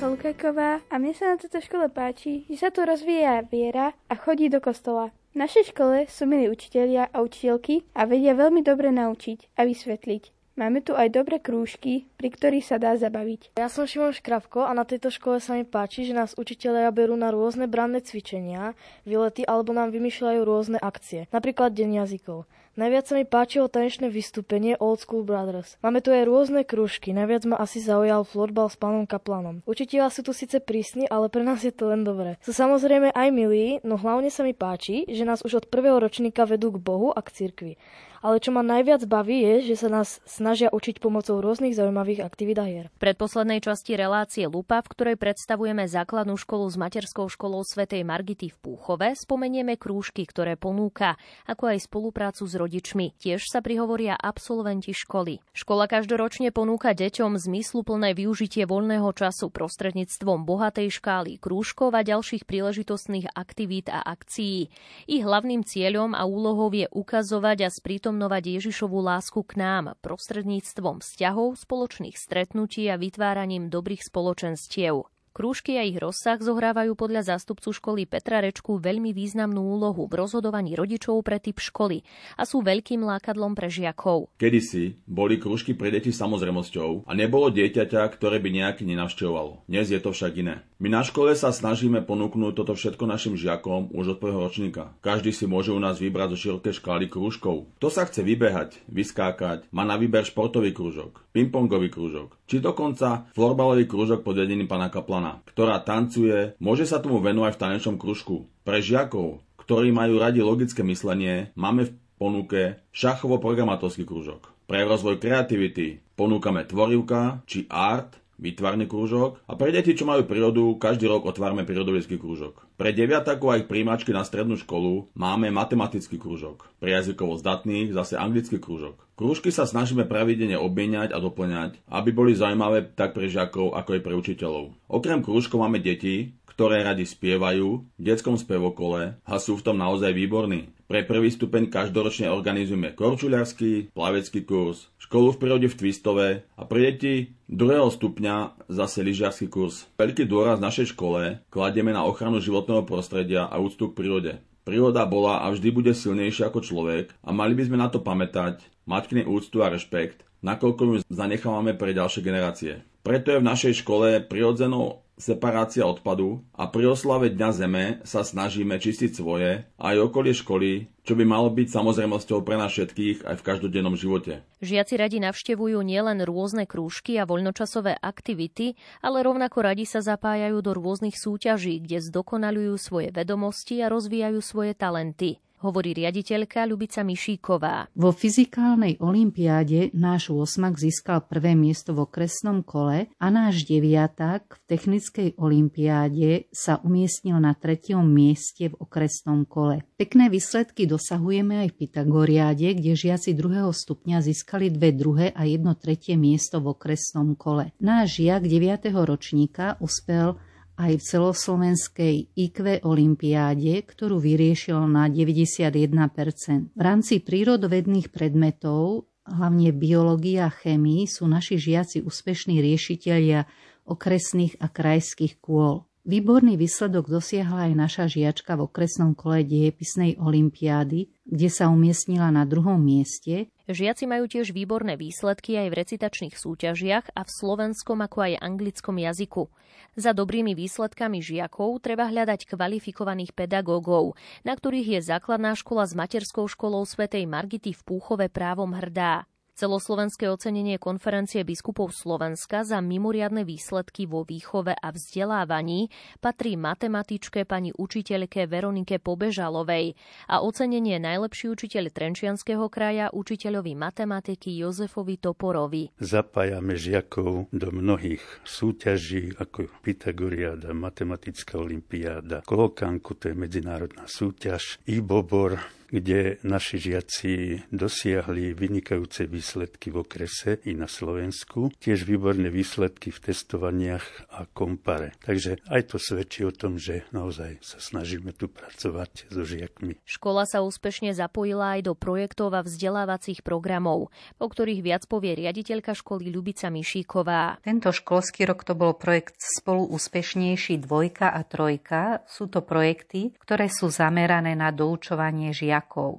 Lukajková 0.08 0.80
a 0.88 0.94
mne 0.96 1.12
sa 1.12 1.28
na 1.28 1.36
tejto 1.36 1.60
škole 1.60 1.92
páči, 1.92 2.48
že 2.48 2.64
sa 2.64 2.72
tu 2.72 2.80
rozvíja 2.80 3.44
viera 3.44 3.92
a 4.08 4.16
chodí 4.16 4.48
do 4.48 4.56
kostola. 4.56 5.12
V 5.36 5.44
našej 5.44 5.76
škole 5.76 6.08
sú 6.08 6.24
milí 6.24 6.48
učitelia 6.48 7.12
a 7.12 7.20
učiteľky 7.20 7.84
a 7.92 8.08
vedia 8.08 8.32
veľmi 8.32 8.64
dobre 8.64 8.88
naučiť 8.88 9.52
a 9.60 9.68
vysvetliť. 9.68 10.32
Máme 10.58 10.80
tu 10.80 10.96
aj 10.96 11.12
dobré 11.12 11.38
krúžky, 11.38 12.08
pri 12.16 12.34
ktorých 12.34 12.66
sa 12.66 12.80
dá 12.80 12.96
zabaviť. 12.96 13.54
Ja 13.60 13.68
som 13.68 13.84
Šimon 13.84 14.16
Škravko 14.16 14.66
a 14.66 14.72
na 14.74 14.88
tejto 14.88 15.12
škole 15.12 15.44
sa 15.44 15.54
mi 15.54 15.68
páči, 15.68 16.08
že 16.08 16.16
nás 16.16 16.34
učiteľia 16.34 16.88
berú 16.90 17.14
na 17.14 17.28
rôzne 17.28 17.68
branné 17.68 18.02
cvičenia, 18.02 18.74
výlety 19.04 19.44
alebo 19.44 19.76
nám 19.76 19.92
vymýšľajú 19.92 20.40
rôzne 20.42 20.78
akcie, 20.82 21.28
napríklad 21.30 21.76
Deň 21.76 22.02
jazykov. 22.02 22.48
Najviac 22.78 23.10
sa 23.10 23.18
mi 23.18 23.26
páčilo 23.26 23.66
tanečné 23.66 24.06
vystúpenie 24.06 24.78
Old 24.78 25.02
School 25.02 25.26
Brothers. 25.26 25.74
Máme 25.82 25.98
tu 25.98 26.14
aj 26.14 26.30
rôzne 26.30 26.62
krúžky, 26.62 27.10
najviac 27.10 27.42
ma 27.50 27.58
asi 27.58 27.82
zaujal 27.82 28.22
florbal 28.22 28.70
s 28.70 28.78
pánom 28.78 29.02
Kaplanom. 29.02 29.66
Učiteľa 29.66 30.14
sú 30.14 30.22
tu 30.22 30.30
síce 30.30 30.62
prísni, 30.62 31.02
ale 31.10 31.26
pre 31.26 31.42
nás 31.42 31.66
je 31.66 31.74
to 31.74 31.90
len 31.90 32.06
dobré. 32.06 32.38
Sú 32.38 32.54
samozrejme 32.54 33.10
aj 33.10 33.28
milí, 33.34 33.82
no 33.82 33.98
hlavne 33.98 34.30
sa 34.30 34.46
mi 34.46 34.54
páči, 34.54 35.10
že 35.10 35.26
nás 35.26 35.42
už 35.42 35.66
od 35.66 35.66
prvého 35.66 35.98
ročníka 35.98 36.46
vedú 36.46 36.70
k 36.70 36.78
Bohu 36.78 37.10
a 37.10 37.18
k 37.18 37.34
cirkvi 37.34 37.74
ale 38.20 38.42
čo 38.42 38.50
ma 38.50 38.66
najviac 38.66 39.06
baví 39.06 39.40
je, 39.40 39.74
že 39.74 39.86
sa 39.86 39.88
nás 39.88 40.18
snažia 40.26 40.68
učiť 40.68 40.98
pomocou 40.98 41.38
rôznych 41.38 41.78
zaujímavých 41.78 42.26
aktivít 42.26 42.58
a 42.58 42.66
hier. 42.66 42.86
Predposlednej 42.98 43.62
časti 43.62 43.94
relácie 43.94 44.44
Lupa, 44.50 44.82
v 44.82 44.90
ktorej 44.90 45.16
predstavujeme 45.16 45.86
základnú 45.86 46.34
školu 46.34 46.66
s 46.66 46.76
materskou 46.76 47.30
školou 47.30 47.62
svätej 47.62 48.02
Margity 48.02 48.50
v 48.50 48.58
Púchove, 48.58 49.14
spomenieme 49.14 49.78
krúžky, 49.78 50.26
ktoré 50.26 50.58
ponúka, 50.58 51.14
ako 51.46 51.70
aj 51.70 51.86
spoluprácu 51.86 52.42
s 52.44 52.54
rodičmi. 52.58 53.06
Tiež 53.22 53.46
sa 53.46 53.62
prihovoria 53.62 54.18
absolventi 54.18 54.90
školy. 54.90 55.38
Škola 55.54 55.86
každoročne 55.86 56.50
ponúka 56.50 56.92
deťom 56.92 57.38
zmysluplné 57.38 58.18
využitie 58.18 58.66
voľného 58.66 59.14
času 59.14 59.48
prostredníctvom 59.54 60.42
bohatej 60.42 60.90
škály 60.98 61.38
krúžkov 61.38 61.94
a 61.94 62.02
ďalších 62.02 62.44
príležitostných 62.44 63.30
aktivít 63.32 63.88
a 63.88 64.02
akcií. 64.02 64.68
Ich 65.06 65.22
hlavným 65.22 65.62
cieľom 65.62 66.18
a 66.18 66.26
úlohou 66.26 66.68
je 66.74 66.90
ukazovať 66.90 67.64
a 67.64 67.68
sprítomňovať 67.68 68.07
sprítomnovať 68.08 68.56
Ježišovú 68.56 69.04
lásku 69.04 69.36
k 69.44 69.60
nám 69.60 69.92
prostredníctvom 70.00 71.04
vzťahov, 71.04 71.60
spoločných 71.60 72.16
stretnutí 72.16 72.88
a 72.88 72.96
vytváraním 72.96 73.68
dobrých 73.68 74.00
spoločenstiev. 74.00 75.04
Krúžky 75.36 75.76
a 75.76 75.84
ich 75.84 76.00
rozsah 76.00 76.40
zohrávajú 76.40 76.96
podľa 76.96 77.36
zástupcu 77.36 77.70
školy 77.70 78.02
Petra 78.08 78.40
Rečku 78.40 78.80
veľmi 78.80 79.12
významnú 79.12 79.60
úlohu 79.60 80.08
v 80.08 80.18
rozhodovaní 80.24 80.72
rodičov 80.74 81.20
pre 81.20 81.36
typ 81.38 81.60
školy 81.60 82.02
a 82.34 82.48
sú 82.48 82.64
veľkým 82.64 83.04
lákadlom 83.04 83.52
pre 83.52 83.68
žiakov. 83.68 84.32
Kedysi 84.40 84.96
boli 85.04 85.36
krúžky 85.36 85.76
pre 85.76 85.92
deti 85.92 86.10
samozrejmosťou 86.10 87.04
a 87.04 87.12
nebolo 87.12 87.52
dieťaťa, 87.52 88.02
ktoré 88.16 88.40
by 88.40 88.48
nejaký 88.50 88.88
nenavštevovalo. 88.88 89.68
Dnes 89.68 89.92
je 89.92 90.00
to 90.00 90.16
však 90.16 90.32
iné. 90.40 90.64
My 90.78 90.88
na 90.88 91.02
škole 91.02 91.34
sa 91.34 91.50
snažíme 91.50 92.06
ponúknuť 92.06 92.54
toto 92.54 92.78
všetko 92.78 93.04
našim 93.04 93.34
žiakom 93.34 93.90
už 93.90 94.14
od 94.14 94.18
prvého 94.22 94.46
ročníka. 94.46 94.94
Každý 95.02 95.34
si 95.34 95.44
môže 95.50 95.74
u 95.74 95.80
nás 95.82 95.98
vybrať 95.98 96.34
zo 96.34 96.38
širokej 96.38 96.78
škály 96.78 97.06
krúžkov. 97.10 97.66
Kto 97.82 97.88
sa 97.90 98.06
chce 98.06 98.22
vybehať, 98.22 98.86
vyskákať, 98.86 99.66
má 99.74 99.82
na 99.82 99.98
výber 99.98 100.22
športový 100.22 100.70
krúžok, 100.70 101.26
pingpongový 101.34 101.90
krúžok, 101.90 102.38
či 102.46 102.62
dokonca 102.62 103.26
florbalový 103.34 103.90
krúžok 103.90 104.22
pod 104.22 104.38
vedením 104.38 104.70
pana 104.70 104.86
Kaplana, 104.86 105.27
ktorá 105.48 105.80
tancuje, 105.82 106.56
môže 106.62 106.84
sa 106.88 107.02
tomu 107.02 107.18
venovať 107.18 107.52
v 107.56 107.60
tanečnom 107.60 107.96
krúžku. 107.96 108.48
Pre 108.62 108.78
žiakov, 108.78 109.42
ktorí 109.60 109.92
majú 109.92 110.20
radi 110.20 110.40
logické 110.40 110.84
myslenie, 110.86 111.52
máme 111.56 111.88
v 111.88 111.94
ponuke 112.18 112.62
šachovo-programátorský 112.92 114.04
krúžok. 114.04 114.52
Pre 114.68 114.80
rozvoj 114.84 115.16
kreativity 115.16 116.04
ponúkame 116.12 116.68
tvorivka 116.68 117.40
či 117.48 117.64
art, 117.72 118.20
výtvarný 118.36 118.84
krúžok 118.86 119.42
a 119.48 119.56
pre 119.58 119.74
deti, 119.74 119.96
čo 119.96 120.06
majú 120.06 120.28
prírodu, 120.28 120.76
každý 120.78 121.10
rok 121.10 121.26
otvárame 121.26 121.66
prírodovedecký 121.66 122.20
krúžok. 122.20 122.67
Pre 122.78 122.94
deviatakov 122.94 123.48
a 123.50 123.58
ich 123.58 123.66
príjmačky 123.66 124.14
na 124.14 124.22
strednú 124.22 124.54
školu 124.54 125.10
máme 125.18 125.50
matematický 125.50 126.14
krúžok. 126.14 126.70
Pre 126.78 126.86
jazykovo 126.86 127.34
zdatných 127.34 127.90
zase 127.90 128.14
anglický 128.14 128.62
krúžok. 128.62 129.02
Krúžky 129.18 129.50
sa 129.50 129.66
snažíme 129.66 130.06
pravidelne 130.06 130.62
obmieniať 130.62 131.10
a 131.10 131.18
doplňať, 131.18 131.82
aby 131.90 132.14
boli 132.14 132.38
zaujímavé 132.38 132.94
tak 132.94 133.18
pre 133.18 133.26
žiakov, 133.26 133.74
ako 133.74 133.98
aj 133.98 134.02
pre 134.06 134.14
učiteľov. 134.14 134.78
Okrem 134.86 135.26
krúžkov 135.26 135.58
máme 135.58 135.82
deti, 135.82 136.37
ktoré 136.58 136.82
radi 136.82 137.06
spievajú 137.06 137.86
v 137.86 138.02
detskom 138.02 138.34
spevokole 138.34 139.14
a 139.22 139.34
sú 139.38 139.54
v 139.54 139.62
tom 139.62 139.78
naozaj 139.78 140.10
výborní. 140.10 140.74
Pre 140.90 141.06
prvý 141.06 141.30
stupeň 141.30 141.70
každoročne 141.70 142.34
organizujeme 142.34 142.98
korčuľarský, 142.98 143.94
plavecký 143.94 144.42
kurz, 144.42 144.90
školu 144.98 145.38
v 145.38 145.38
prírode 145.38 145.68
v 145.70 145.78
Twistove 145.78 146.28
a 146.58 146.62
pre 146.66 146.90
deti 146.90 147.30
druhého 147.46 147.86
stupňa 147.94 148.66
zase 148.74 149.06
lyžiarsky 149.06 149.46
kurz. 149.46 149.86
Veľký 150.02 150.26
dôraz 150.26 150.58
v 150.58 150.66
našej 150.66 150.98
škole 150.98 151.46
kladieme 151.46 151.94
na 151.94 152.02
ochranu 152.02 152.42
životného 152.42 152.82
prostredia 152.82 153.46
a 153.46 153.62
úctu 153.62 153.94
k 153.94 153.96
prírode. 154.02 154.32
Príroda 154.66 155.06
bola 155.06 155.46
a 155.46 155.54
vždy 155.54 155.70
bude 155.70 155.94
silnejšia 155.94 156.50
ako 156.50 156.66
človek 156.66 157.14
a 157.22 157.30
mali 157.30 157.54
by 157.54 157.70
sme 157.70 157.78
na 157.78 157.86
to 157.86 158.02
pamätať, 158.02 158.66
mať 158.82 159.02
k 159.06 159.14
nej 159.22 159.26
úctu 159.30 159.62
a 159.62 159.70
rešpekt, 159.70 160.26
nakoľko 160.42 160.82
ju 160.82 160.94
zanechávame 161.06 161.78
pre 161.78 161.94
ďalšie 161.94 162.18
generácie. 162.18 162.82
Preto 163.06 163.30
je 163.30 163.38
v 163.38 163.46
našej 163.46 163.86
škole 163.86 164.26
prirodzenou 164.26 165.06
separácia 165.18 165.82
odpadu 165.84 166.46
a 166.54 166.70
pri 166.70 166.94
oslave 166.94 167.34
Dňa 167.34 167.50
Zeme 167.50 167.86
sa 168.06 168.22
snažíme 168.22 168.78
čistiť 168.78 169.10
svoje 169.12 169.66
aj 169.76 169.96
okolie 169.98 170.32
školy, 170.32 170.88
čo 171.02 171.18
by 171.18 171.26
malo 171.26 171.50
byť 171.50 171.68
samozrejmosťou 171.68 172.46
pre 172.46 172.54
nás 172.54 172.70
všetkých 172.70 173.26
aj 173.26 173.34
v 173.36 173.46
každodennom 173.46 173.98
živote. 173.98 174.46
Žiaci 174.62 174.94
radi 174.94 175.18
navštevujú 175.18 175.82
nielen 175.82 176.22
rôzne 176.22 176.64
krúžky 176.64 177.18
a 177.18 177.26
voľnočasové 177.26 177.98
aktivity, 177.98 178.78
ale 179.02 179.26
rovnako 179.26 179.58
radi 179.66 179.84
sa 179.84 179.98
zapájajú 179.98 180.62
do 180.62 180.72
rôznych 180.78 181.18
súťaží, 181.18 181.82
kde 181.82 181.98
zdokonalujú 181.98 182.78
svoje 182.78 183.10
vedomosti 183.10 183.82
a 183.82 183.90
rozvíjajú 183.90 184.38
svoje 184.38 184.72
talenty 184.78 185.42
hovorí 185.62 185.94
riaditeľka 185.94 186.66
Ľubica 186.66 187.02
Mišíková. 187.02 187.90
Vo 187.94 188.10
fyzikálnej 188.14 188.98
olimpiáde 189.02 189.90
náš 189.94 190.30
8 190.30 190.78
získal 190.78 191.26
prvé 191.26 191.58
miesto 191.58 191.94
v 191.94 192.06
okresnom 192.06 192.62
kole 192.62 193.10
a 193.18 193.26
náš 193.28 193.66
deviatak 193.66 194.58
v 194.58 194.62
technickej 194.70 195.28
olimpiáde 195.38 196.50
sa 196.54 196.78
umiestnil 196.82 197.38
na 197.42 197.54
tretiom 197.54 198.06
mieste 198.06 198.70
v 198.70 198.78
okresnom 198.78 199.44
kole. 199.44 199.82
Pekné 199.98 200.30
výsledky 200.30 200.86
dosahujeme 200.86 201.66
aj 201.66 201.74
v 201.74 201.78
Pythagoriáde, 201.86 202.78
kde 202.78 202.94
žiaci 202.94 203.34
druhého 203.34 203.74
stupňa 203.74 204.22
získali 204.22 204.70
dve 204.70 204.94
druhé 204.94 205.26
a 205.34 205.46
jedno 205.46 205.74
tretie 205.74 206.14
miesto 206.14 206.62
v 206.62 206.74
okresnom 206.74 207.34
kole. 207.34 207.74
Náš 207.82 208.22
žiak 208.22 208.46
9. 208.46 208.90
ročníka 208.94 209.78
uspel 209.82 210.38
aj 210.78 210.92
v 210.94 211.02
celoslovenskej 211.02 212.14
IQ 212.38 212.86
olimpiáde, 212.86 213.82
ktorú 213.82 214.22
vyriešil 214.22 214.78
na 214.86 215.10
91%. 215.10 216.70
V 216.78 216.80
rámci 216.80 217.18
prírodovedných 217.18 218.14
predmetov, 218.14 219.10
hlavne 219.26 219.74
biológia 219.74 220.46
a 220.46 220.54
chémii, 220.54 221.10
sú 221.10 221.26
naši 221.26 221.58
žiaci 221.58 222.06
úspešní 222.06 222.62
riešitelia 222.62 223.50
okresných 223.90 224.62
a 224.62 224.70
krajských 224.70 225.42
kôl. 225.42 225.87
Výborný 226.08 226.56
výsledok 226.56 227.12
dosiahla 227.12 227.68
aj 227.68 227.72
naša 227.76 228.04
žiačka 228.08 228.56
v 228.56 228.64
okresnom 228.64 229.12
kole 229.12 229.44
diepisnej 229.44 230.16
olimpiády, 230.16 231.12
kde 231.28 231.48
sa 231.52 231.68
umiestnila 231.68 232.32
na 232.32 232.48
druhom 232.48 232.80
mieste. 232.80 233.52
Žiaci 233.68 234.08
majú 234.08 234.24
tiež 234.24 234.56
výborné 234.56 234.96
výsledky 234.96 235.60
aj 235.60 235.68
v 235.68 235.78
recitačných 235.84 236.32
súťažiach 236.32 237.12
a 237.12 237.20
v 237.20 237.30
slovenskom 237.44 238.00
ako 238.00 238.24
aj 238.24 238.40
anglickom 238.40 238.96
jazyku. 238.96 239.52
Za 240.00 240.16
dobrými 240.16 240.56
výsledkami 240.56 241.20
žiakov 241.20 241.84
treba 241.84 242.08
hľadať 242.08 242.56
kvalifikovaných 242.56 243.36
pedagógov, 243.36 244.16
na 244.48 244.56
ktorých 244.56 244.96
je 244.96 245.00
základná 245.12 245.52
škola 245.60 245.84
s 245.84 245.92
materskou 245.92 246.48
školou 246.48 246.88
svätej 246.88 247.28
Margity 247.28 247.76
v 247.76 247.84
Púchove 247.84 248.32
právom 248.32 248.72
hrdá. 248.72 249.28
Celoslovenské 249.58 250.30
ocenenie 250.30 250.78
konferencie 250.78 251.42
biskupov 251.42 251.90
Slovenska 251.90 252.62
za 252.62 252.78
mimoriadne 252.78 253.42
výsledky 253.42 254.06
vo 254.06 254.22
výchove 254.22 254.70
a 254.70 254.88
vzdelávaní 254.94 255.90
patrí 256.22 256.54
matematičke 256.54 257.42
pani 257.42 257.74
učiteľke 257.74 258.46
Veronike 258.46 259.02
Pobežalovej 259.02 259.98
a 260.30 260.46
ocenenie 260.46 261.02
najlepší 261.02 261.50
učiteľ 261.50 261.90
Trenčianského 261.90 262.70
kraja 262.70 263.10
učiteľovi 263.10 263.74
matematiky 263.74 264.54
Jozefovi 264.62 265.18
Toporovi. 265.18 265.90
Zapájame 265.98 266.78
žiakov 266.78 267.50
do 267.50 267.68
mnohých 267.74 268.22
súťaží 268.46 269.34
ako 269.42 269.74
Pythagoriáda, 269.82 270.70
matematická 270.70 271.58
olimpiáda, 271.58 272.46
Kolokanku, 272.46 273.18
to 273.18 273.34
je 273.34 273.34
medzinárodná 273.34 274.06
súťaž, 274.06 274.78
Ibobor, 274.86 275.77
kde 275.88 276.36
naši 276.44 276.76
žiaci 276.78 277.32
dosiahli 277.72 278.52
vynikajúce 278.52 279.24
výsledky 279.24 279.88
v 279.88 280.04
okrese 280.04 280.60
i 280.68 280.76
na 280.76 280.86
Slovensku, 280.86 281.72
tiež 281.80 282.04
výborné 282.04 282.52
výsledky 282.52 283.08
v 283.08 283.32
testovaniach 283.32 284.04
a 284.28 284.44
kompare. 284.52 285.16
Takže 285.24 285.64
aj 285.72 285.82
to 285.90 285.96
svedčí 285.96 286.44
o 286.44 286.52
tom, 286.52 286.76
že 286.76 287.08
naozaj 287.10 287.64
sa 287.64 287.80
snažíme 287.80 288.36
tu 288.36 288.52
pracovať 288.52 289.32
so 289.32 289.42
žiakmi. 289.42 289.96
Škola 290.04 290.44
sa 290.44 290.60
úspešne 290.60 291.16
zapojila 291.16 291.80
aj 291.80 291.88
do 291.88 291.94
projektov 291.96 292.52
a 292.52 292.60
vzdelávacích 292.60 293.40
programov, 293.40 294.12
o 294.36 294.46
ktorých 294.46 294.84
viac 294.84 295.02
povie 295.08 295.34
riaditeľka 295.34 295.96
školy 295.96 296.28
Ľubica 296.28 296.68
Mišíková. 296.68 297.64
Tento 297.64 297.88
školský 297.88 298.44
rok 298.44 298.68
to 298.68 298.76
bol 298.76 298.92
projekt 298.92 299.40
Spolu 299.40 299.88
úspešnejší 299.88 300.84
dvojka 300.84 301.32
a 301.32 301.40
trojka. 301.48 302.22
Sú 302.28 302.52
to 302.52 302.60
projekty, 302.60 303.32
ktoré 303.40 303.72
sú 303.72 303.88
zamerané 303.88 304.52
na 304.52 304.68
doučovanie 304.68 305.56
žiakov. 305.56 305.77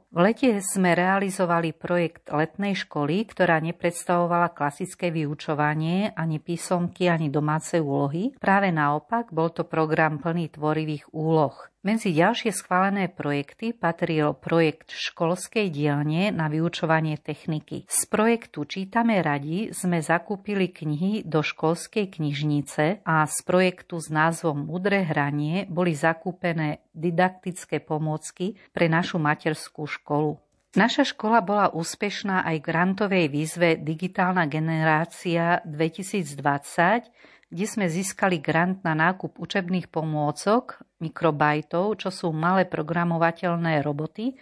V 0.10 0.20
lete 0.20 0.62
sme 0.64 0.96
realizovali 0.96 1.76
projekt 1.76 2.32
letnej 2.32 2.76
školy, 2.76 3.28
ktorá 3.28 3.60
nepredstavovala 3.60 4.56
klasické 4.56 5.10
vyučovanie, 5.10 6.16
ani 6.16 6.40
písomky, 6.40 7.12
ani 7.12 7.28
domáce 7.28 7.80
úlohy. 7.80 8.36
Práve 8.40 8.72
naopak, 8.72 9.32
bol 9.36 9.52
to 9.52 9.68
program 9.68 10.22
plný 10.22 10.54
tvorivých 10.56 11.12
úloh. 11.12 11.56
Medzi 11.80 12.12
ďalšie 12.12 12.52
schválené 12.52 13.08
projekty 13.08 13.72
patril 13.72 14.36
projekt 14.36 14.92
školskej 14.92 15.72
dielne 15.72 16.28
na 16.28 16.52
vyučovanie 16.52 17.16
techniky. 17.16 17.88
Z 17.88 18.04
projektu 18.12 18.68
Čítame 18.68 19.24
radi 19.24 19.72
sme 19.72 20.04
zakúpili 20.04 20.76
knihy 20.76 21.24
do 21.24 21.40
školskej 21.40 22.20
knižnice 22.20 23.08
a 23.08 23.24
z 23.24 23.38
projektu 23.48 23.96
s 23.96 24.12
názvom 24.12 24.68
Mudré 24.68 25.08
hranie 25.08 25.72
boli 25.72 25.96
zakúpené 25.96 26.84
didaktické 26.92 27.80
pomôcky 27.80 28.60
pre 28.76 28.92
našu 28.92 29.16
materskú 29.16 29.88
školu. 29.88 30.36
Naša 30.76 31.16
škola 31.16 31.40
bola 31.40 31.72
úspešná 31.72 32.44
aj 32.44 32.60
v 32.60 32.66
grantovej 32.68 33.26
výzve 33.32 33.80
Digitálna 33.80 34.52
generácia 34.52 35.64
2020, 35.64 37.39
kde 37.50 37.66
sme 37.66 37.86
získali 37.90 38.38
grant 38.38 38.86
na 38.86 38.94
nákup 38.94 39.42
učebných 39.42 39.90
pomôcok 39.90 40.86
mikrobajtov, 41.02 41.98
čo 41.98 42.10
sú 42.14 42.30
malé 42.30 42.70
programovateľné 42.70 43.82
roboty, 43.82 44.38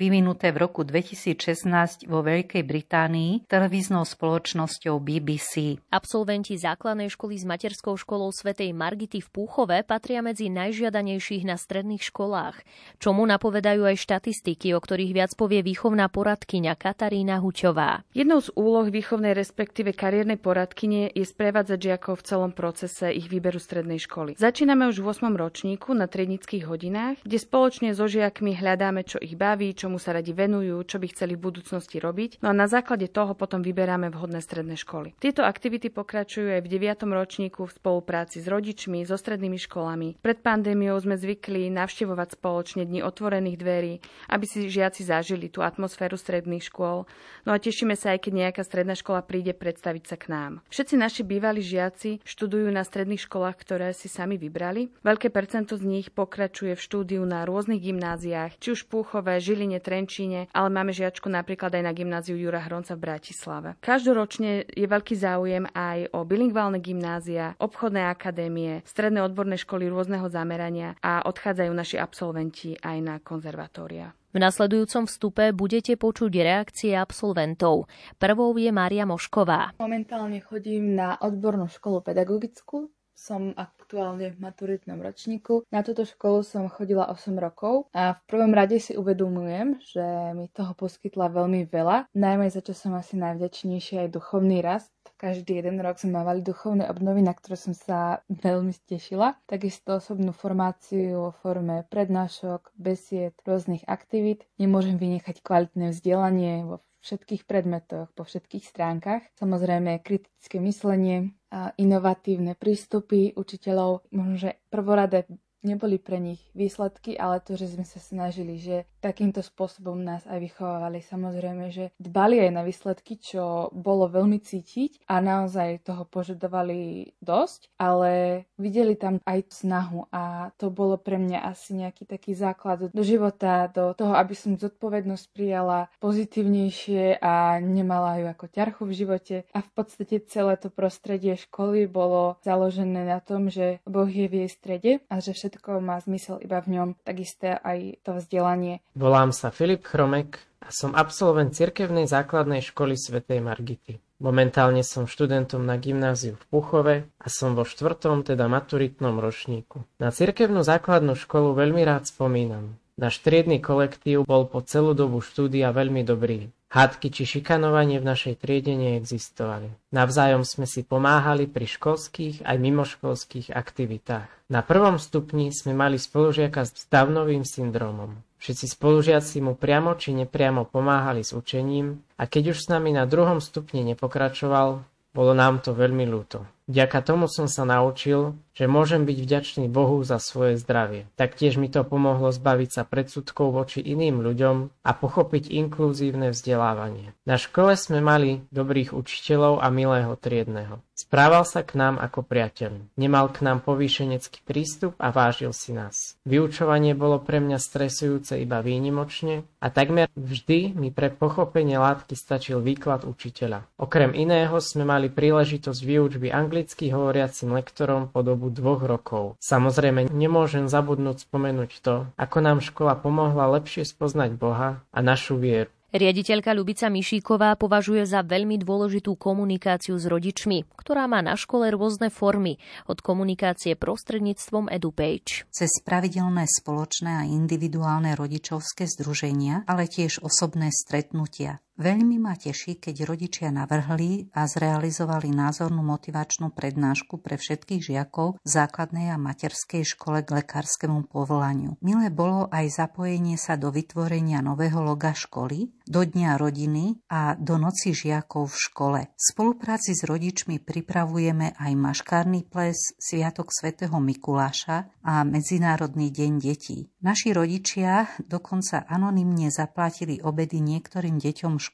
vyvinuté 0.00 0.48
v 0.48 0.64
roku 0.64 0.80
2016 0.80 2.08
vo 2.08 2.24
Veľkej 2.24 2.64
Británii 2.64 3.44
televíznou 3.44 4.08
spoločnosťou 4.08 4.96
BBC. 4.96 5.76
Absolventi 5.92 6.56
základnej 6.56 7.12
školy 7.12 7.36
s 7.36 7.44
materskou 7.44 8.00
školou 8.00 8.32
svätej 8.32 8.72
Margity 8.72 9.20
v 9.20 9.28
Púchove 9.28 9.76
patria 9.84 10.24
medzi 10.24 10.48
najžiadanejších 10.48 11.44
na 11.44 11.60
stredných 11.60 12.00
školách, 12.00 12.64
čomu 12.96 13.28
napovedajú 13.28 13.84
aj 13.84 14.00
štatistiky, 14.00 14.72
o 14.72 14.80
ktorých 14.80 15.12
viac 15.12 15.36
povie 15.36 15.60
výchovná 15.60 16.08
poradkyňa 16.08 16.72
Katarína 16.80 17.44
Huťová. 17.44 18.08
Jednou 18.16 18.40
z 18.40 18.48
úloh 18.56 18.88
výchovnej 18.88 19.36
respektíve 19.36 19.92
kariérnej 19.92 20.40
poradkyne 20.40 21.12
je 21.12 21.28
sprevádzať 21.28 21.76
žiakov 21.76 22.24
v 22.24 22.26
celom 22.30 22.52
procese 22.56 23.12
ich 23.12 23.28
výberu 23.28 23.60
strednej 23.60 24.00
školy. 24.00 24.40
Začíname 24.40 24.88
už 24.88 25.04
v 25.04 25.12
8. 25.12 25.36
ročníku 25.36 25.92
na 25.92 26.08
triednických 26.08 26.64
hodinách, 26.64 27.20
kde 27.20 27.36
spoločne 27.36 27.92
so 27.92 28.08
žiakmi 28.08 28.56
hľadáme, 28.56 29.04
čo 29.04 29.20
ich 29.20 29.36
baví, 29.36 29.74
čomu 29.90 29.98
sa 29.98 30.14
radi 30.14 30.30
venujú, 30.30 30.86
čo 30.86 31.02
by 31.02 31.10
chceli 31.10 31.34
v 31.34 31.50
budúcnosti 31.50 31.98
robiť. 31.98 32.38
No 32.46 32.54
a 32.54 32.54
na 32.54 32.70
základe 32.70 33.10
toho 33.10 33.34
potom 33.34 33.58
vyberáme 33.58 34.14
vhodné 34.14 34.38
stredné 34.38 34.78
školy. 34.78 35.18
Tieto 35.18 35.42
aktivity 35.42 35.90
pokračujú 35.90 36.46
aj 36.46 36.62
v 36.62 36.70
9. 36.78 37.10
ročníku 37.10 37.66
v 37.66 37.74
spolupráci 37.74 38.38
s 38.38 38.46
rodičmi, 38.46 39.02
so 39.02 39.18
strednými 39.18 39.58
školami. 39.58 40.14
Pred 40.22 40.46
pandémiou 40.46 40.94
sme 41.02 41.18
zvykli 41.18 41.74
navštevovať 41.74 42.38
spoločne 42.38 42.86
dni 42.86 43.02
otvorených 43.02 43.58
dverí, 43.58 43.94
aby 44.30 44.44
si 44.46 44.70
žiaci 44.70 45.02
zažili 45.02 45.50
tú 45.50 45.66
atmosféru 45.66 46.14
stredných 46.14 46.70
škôl. 46.70 47.10
No 47.42 47.50
a 47.50 47.58
tešíme 47.58 47.98
sa 47.98 48.14
aj 48.14 48.30
keď 48.30 48.46
nejaká 48.46 48.62
stredná 48.62 48.94
škola 48.94 49.26
príde 49.26 49.58
predstaviť 49.58 50.04
sa 50.06 50.14
k 50.14 50.30
nám. 50.30 50.62
Všetci 50.70 50.94
naši 50.94 51.26
bývalí 51.26 51.66
žiaci 51.66 52.22
študujú 52.22 52.70
na 52.70 52.86
stredných 52.86 53.26
školách, 53.26 53.58
ktoré 53.58 53.90
si 53.90 54.06
sami 54.06 54.38
vybrali. 54.38 54.94
Veľké 55.02 55.34
percento 55.34 55.74
z 55.74 55.82
nich 55.82 56.06
pokračuje 56.14 56.78
v 56.78 56.84
štúdiu 56.86 57.26
na 57.26 57.42
rôznych 57.42 57.82
gymnáziách, 57.82 58.54
či 58.62 58.78
už 58.78 58.86
Púchové, 58.86 59.40
Žiline, 59.40 59.79
Trenčíne, 59.80 60.46
ale 60.52 60.68
máme 60.68 60.92
žiačku 60.94 61.26
napríklad 61.26 61.74
aj 61.74 61.82
na 61.82 61.92
gymnáziu 61.96 62.36
Jura 62.36 62.60
Hronca 62.62 62.94
v 62.94 63.04
Bratislave. 63.10 63.68
Každoročne 63.80 64.68
je 64.68 64.86
veľký 64.86 65.16
záujem 65.16 65.64
aj 65.72 66.12
o 66.14 66.22
bilingválne 66.22 66.78
gymnázia, 66.78 67.58
obchodné 67.58 68.06
akadémie, 68.06 68.84
stredné 68.84 69.24
odborné 69.24 69.56
školy 69.58 69.88
rôzneho 69.88 70.28
zamerania 70.28 70.94
a 71.00 71.24
odchádzajú 71.26 71.72
naši 71.72 71.96
absolventi 71.96 72.76
aj 72.78 72.96
na 73.00 73.14
konzervatória. 73.18 74.12
V 74.30 74.38
nasledujúcom 74.38 75.10
vstupe 75.10 75.50
budete 75.50 75.98
počuť 75.98 76.30
reakcie 76.30 76.94
absolventov. 76.94 77.90
Prvou 78.14 78.54
je 78.54 78.70
Mária 78.70 79.02
Mošková. 79.02 79.74
Momentálne 79.82 80.38
chodím 80.38 80.94
na 80.94 81.18
odbornú 81.18 81.66
školu 81.66 81.98
pedagogickú 82.06 82.94
som 83.20 83.52
aktuálne 83.90 84.30
v 84.30 84.38
maturitnom 84.38 85.02
ročníku. 85.02 85.66
Na 85.74 85.82
túto 85.82 86.06
školu 86.06 86.46
som 86.46 86.70
chodila 86.70 87.10
8 87.10 87.34
rokov 87.34 87.90
a 87.90 88.14
v 88.14 88.22
prvom 88.30 88.54
rade 88.54 88.78
si 88.78 88.94
uvedomujem, 88.94 89.82
že 89.82 90.30
mi 90.38 90.46
toho 90.46 90.78
poskytla 90.78 91.26
veľmi 91.26 91.66
veľa, 91.66 92.06
najmä 92.14 92.46
za 92.54 92.62
čo 92.62 92.70
som 92.70 92.94
asi 92.94 93.18
najvďačnejšia 93.18 94.06
aj 94.06 94.14
duchovný 94.14 94.62
rast. 94.62 94.94
Každý 95.18 95.58
jeden 95.58 95.82
rok 95.82 95.98
sme 95.98 96.22
mávali 96.22 96.38
duchovné 96.38 96.86
obnovy, 96.86 97.26
na 97.26 97.34
ktoré 97.34 97.58
som 97.58 97.74
sa 97.74 98.22
veľmi 98.30 98.70
tešila. 98.86 99.34
Takisto 99.50 99.98
osobnú 99.98 100.30
formáciu 100.30 101.26
vo 101.26 101.32
forme 101.42 101.82
prednášok, 101.90 102.70
besied, 102.78 103.34
rôznych 103.42 103.82
aktivít. 103.90 104.46
Nemôžem 104.54 105.02
vynechať 105.02 105.42
kvalitné 105.42 105.90
vzdelanie 105.90 106.62
vo 106.62 106.78
všetkých 107.02 107.48
predmetoch, 107.48 108.12
po 108.14 108.22
všetkých 108.22 108.64
stránkach. 108.64 109.26
Samozrejme 109.34 109.98
kritické 110.04 110.62
myslenie, 110.62 111.34
inovatívne 111.50 112.54
prístupy 112.54 113.34
učiteľov, 113.34 114.06
možno 114.14 114.34
že 114.38 114.50
prvoradé 114.70 115.26
neboli 115.62 116.00
pre 116.00 116.20
nich 116.20 116.40
výsledky, 116.56 117.16
ale 117.16 117.40
to, 117.40 117.56
že 117.56 117.76
sme 117.76 117.84
sa 117.84 118.00
snažili, 118.00 118.60
že 118.60 118.88
takýmto 119.00 119.40
spôsobom 119.40 119.96
nás 120.00 120.24
aj 120.28 120.38
vychovávali. 120.40 121.00
Samozrejme, 121.00 121.72
že 121.72 121.92
dbali 121.96 122.40
aj 122.44 122.50
na 122.52 122.62
výsledky, 122.62 123.16
čo 123.16 123.72
bolo 123.72 124.08
veľmi 124.08 124.40
cítiť 124.40 125.08
a 125.08 125.20
naozaj 125.24 125.84
toho 125.84 126.04
požadovali 126.04 127.12
dosť, 127.24 127.72
ale 127.80 128.44
videli 128.60 128.94
tam 128.96 129.18
aj 129.24 129.48
snahu 129.50 130.08
a 130.12 130.52
to 130.60 130.68
bolo 130.68 131.00
pre 131.00 131.16
mňa 131.16 131.48
asi 131.48 131.76
nejaký 131.76 132.04
taký 132.04 132.36
základ 132.36 132.92
do 132.92 133.02
života, 133.02 133.68
do 133.72 133.96
toho, 133.96 134.16
aby 134.16 134.36
som 134.36 134.60
zodpovednosť 134.60 135.24
prijala 135.32 135.88
pozitívnejšie 136.00 137.18
a 137.20 137.58
nemala 137.60 138.20
ju 138.20 138.26
ako 138.28 138.46
ťarchu 138.52 138.82
v 138.84 138.96
živote. 138.96 139.36
A 139.56 139.64
v 139.64 139.70
podstate 139.72 140.20
celé 140.28 140.60
to 140.60 140.68
prostredie 140.68 141.36
školy 141.36 141.88
bolo 141.88 142.36
založené 142.44 143.08
na 143.08 143.18
tom, 143.18 143.48
že 143.48 143.80
Boh 143.88 144.08
je 144.08 144.26
v 144.28 144.44
jej 144.44 144.50
strede 144.50 144.92
a 145.08 145.18
že 145.18 145.32
všetko 145.32 145.49
všetko 145.50 145.82
má 145.82 145.98
zmysel 145.98 146.38
iba 146.46 146.62
v 146.62 146.78
ňom, 146.78 146.88
takisto 147.02 147.58
aj 147.58 147.98
to 148.06 148.22
vzdelanie. 148.22 148.78
Volám 148.94 149.34
sa 149.34 149.50
Filip 149.50 149.82
Chromek 149.82 150.38
a 150.62 150.70
som 150.70 150.94
absolvent 150.94 151.50
cirkevnej 151.50 152.06
základnej 152.06 152.62
školy 152.62 152.94
svätej 152.94 153.42
Margity. 153.42 153.98
Momentálne 154.22 154.86
som 154.86 155.10
študentom 155.10 155.66
na 155.66 155.74
gymnáziu 155.74 156.38
v 156.38 156.44
Puchove 156.54 156.96
a 157.18 157.26
som 157.26 157.58
vo 157.58 157.66
štvrtom, 157.66 158.22
teda 158.22 158.46
maturitnom 158.46 159.18
ročníku. 159.18 159.82
Na 159.98 160.14
cirkevnú 160.14 160.62
základnú 160.62 161.18
školu 161.18 161.58
veľmi 161.58 161.82
rád 161.82 162.06
spomínam. 162.06 162.78
Náš 163.00 163.18
triedny 163.24 163.58
kolektív 163.58 164.28
bol 164.28 164.46
po 164.46 164.60
celú 164.62 164.92
dobu 164.92 165.24
štúdia 165.24 165.72
veľmi 165.72 166.04
dobrý. 166.04 166.52
Hádky 166.70 167.10
či 167.10 167.26
šikanovanie 167.26 167.98
v 167.98 168.06
našej 168.14 168.38
triede 168.38 168.78
neexistovali. 168.78 169.74
Navzájom 169.90 170.46
sme 170.46 170.70
si 170.70 170.86
pomáhali 170.86 171.50
pri 171.50 171.66
školských 171.66 172.46
aj 172.46 172.56
mimoškolských 172.62 173.50
aktivitách. 173.50 174.30
Na 174.46 174.62
prvom 174.62 175.02
stupni 175.02 175.50
sme 175.50 175.74
mali 175.74 175.98
spolužiaka 175.98 176.62
s 176.62 176.86
stavnovým 176.86 177.42
syndromom. 177.42 178.22
Všetci 178.38 178.70
spolužiaci 178.78 179.42
mu 179.42 179.58
priamo 179.58 179.98
či 179.98 180.14
nepriamo 180.14 180.62
pomáhali 180.62 181.26
s 181.26 181.34
učením 181.34 182.06
a 182.14 182.30
keď 182.30 182.54
už 182.54 182.62
s 182.62 182.70
nami 182.70 182.94
na 182.94 183.02
druhom 183.02 183.42
stupni 183.42 183.82
nepokračoval, 183.90 184.86
bolo 185.10 185.32
nám 185.34 185.66
to 185.66 185.74
veľmi 185.74 186.06
ľúto. 186.06 186.46
Vďaka 186.70 187.02
tomu 187.02 187.26
som 187.26 187.50
sa 187.50 187.66
naučil, 187.66 188.38
že 188.54 188.70
môžem 188.70 189.02
byť 189.02 189.18
vďačný 189.18 189.66
Bohu 189.66 189.98
za 190.06 190.22
svoje 190.22 190.54
zdravie. 190.60 191.10
Taktiež 191.18 191.58
mi 191.58 191.66
to 191.66 191.82
pomohlo 191.82 192.30
zbaviť 192.30 192.70
sa 192.70 192.82
predsudkov 192.86 193.56
voči 193.56 193.82
iným 193.82 194.22
ľuďom 194.22 194.70
a 194.86 194.90
pochopiť 194.94 195.50
inkluzívne 195.50 196.30
vzdelávanie. 196.30 197.10
Na 197.26 197.40
škole 197.42 197.74
sme 197.74 197.98
mali 197.98 198.46
dobrých 198.54 198.94
učiteľov 198.94 199.58
a 199.64 199.66
milého 199.72 200.14
triedného. 200.14 200.78
Správal 200.94 201.48
sa 201.48 201.64
k 201.64 201.80
nám 201.80 201.96
ako 201.96 202.20
priateľ. 202.22 202.92
Nemal 203.00 203.32
k 203.32 203.40
nám 203.40 203.64
povýšenecký 203.64 204.44
prístup 204.44 204.92
a 205.00 205.08
vážil 205.08 205.56
si 205.56 205.72
nás. 205.72 206.20
Vyučovanie 206.28 206.92
bolo 206.92 207.16
pre 207.16 207.40
mňa 207.40 207.56
stresujúce 207.56 208.36
iba 208.36 208.60
výnimočne 208.60 209.48
a 209.64 209.72
takmer 209.72 210.12
vždy 210.12 210.76
mi 210.76 210.92
pre 210.92 211.08
pochopenie 211.08 211.80
látky 211.80 212.12
stačil 212.12 212.60
výklad 212.60 213.08
učiteľa. 213.08 213.64
Okrem 213.80 214.12
iného 214.12 214.60
sme 214.60 214.84
mali 214.84 215.08
príležitosť 215.08 215.80
výučby 215.80 216.28
angličtiny 216.28 216.59
anglicky 216.60 216.92
hovoriacim 216.92 217.56
lektorom 217.56 218.12
po 218.12 218.20
dobu 218.20 218.52
dvoch 218.52 218.84
rokov. 218.84 219.40
Samozrejme, 219.40 220.12
nemôžem 220.12 220.68
zabudnúť 220.68 221.24
spomenúť 221.24 221.80
to, 221.80 222.04
ako 222.20 222.44
nám 222.44 222.60
škola 222.60 223.00
pomohla 223.00 223.48
lepšie 223.56 223.88
spoznať 223.88 224.36
Boha 224.36 224.84
a 224.92 224.98
našu 225.00 225.40
vieru. 225.40 225.72
Riaditeľka 225.90 226.52
Ľubica 226.54 226.86
Mišíková 226.86 227.56
považuje 227.56 228.04
za 228.04 228.20
veľmi 228.22 228.60
dôležitú 228.60 229.16
komunikáciu 229.16 229.96
s 229.96 230.04
rodičmi, 230.04 230.68
ktorá 230.76 231.10
má 231.10 231.18
na 231.24 231.34
škole 231.34 231.66
rôzne 231.72 232.12
formy, 232.12 232.62
od 232.86 233.00
komunikácie 233.00 233.74
prostredníctvom 233.74 234.68
EduPage. 234.68 235.48
Cez 235.50 235.82
pravidelné 235.82 236.44
spoločné 236.46 237.24
a 237.24 237.26
individuálne 237.26 238.14
rodičovské 238.14 238.84
združenia, 238.86 239.64
ale 239.64 239.90
tiež 239.90 240.22
osobné 240.22 240.70
stretnutia. 240.70 241.58
Veľmi 241.80 242.20
ma 242.20 242.36
teší, 242.36 242.76
keď 242.76 243.08
rodičia 243.08 243.48
navrhli 243.48 244.28
a 244.36 244.44
zrealizovali 244.44 245.32
názornú 245.32 245.80
motivačnú 245.80 246.52
prednášku 246.52 247.24
pre 247.24 247.40
všetkých 247.40 247.80
žiakov 247.80 248.36
základnej 248.44 249.08
a 249.08 249.16
materskej 249.16 249.88
škole 249.88 250.20
k 250.20 250.44
lekárskému 250.44 251.08
povolaniu. 251.08 251.80
Milé 251.80 252.12
bolo 252.12 252.52
aj 252.52 252.84
zapojenie 252.84 253.40
sa 253.40 253.56
do 253.56 253.72
vytvorenia 253.72 254.44
nového 254.44 254.84
loga 254.84 255.16
školy, 255.16 255.72
do 255.88 256.04
Dňa 256.04 256.36
rodiny 256.36 257.00
a 257.08 257.32
do 257.40 257.56
Noci 257.56 257.96
žiakov 257.96 258.52
v 258.52 258.60
škole. 258.60 259.00
V 259.16 259.22
spolupráci 259.32 259.96
s 259.96 260.04
rodičmi 260.04 260.60
pripravujeme 260.60 261.56
aj 261.56 261.72
maškárny 261.80 262.44
ples, 262.44 262.92
Sviatok 263.00 263.56
svätého 263.56 263.96
Mikuláša 263.96 265.00
a 265.00 265.24
Medzinárodný 265.24 266.12
deň 266.12 266.32
detí. 266.44 266.92
Naši 267.00 267.32
rodičia 267.32 268.04
dokonca 268.20 268.84
anonymne 268.84 269.48
zaplatili 269.48 270.20
obedy 270.20 270.60
niektorým 270.60 271.16
deťom 271.16 271.56
školy 271.56 271.69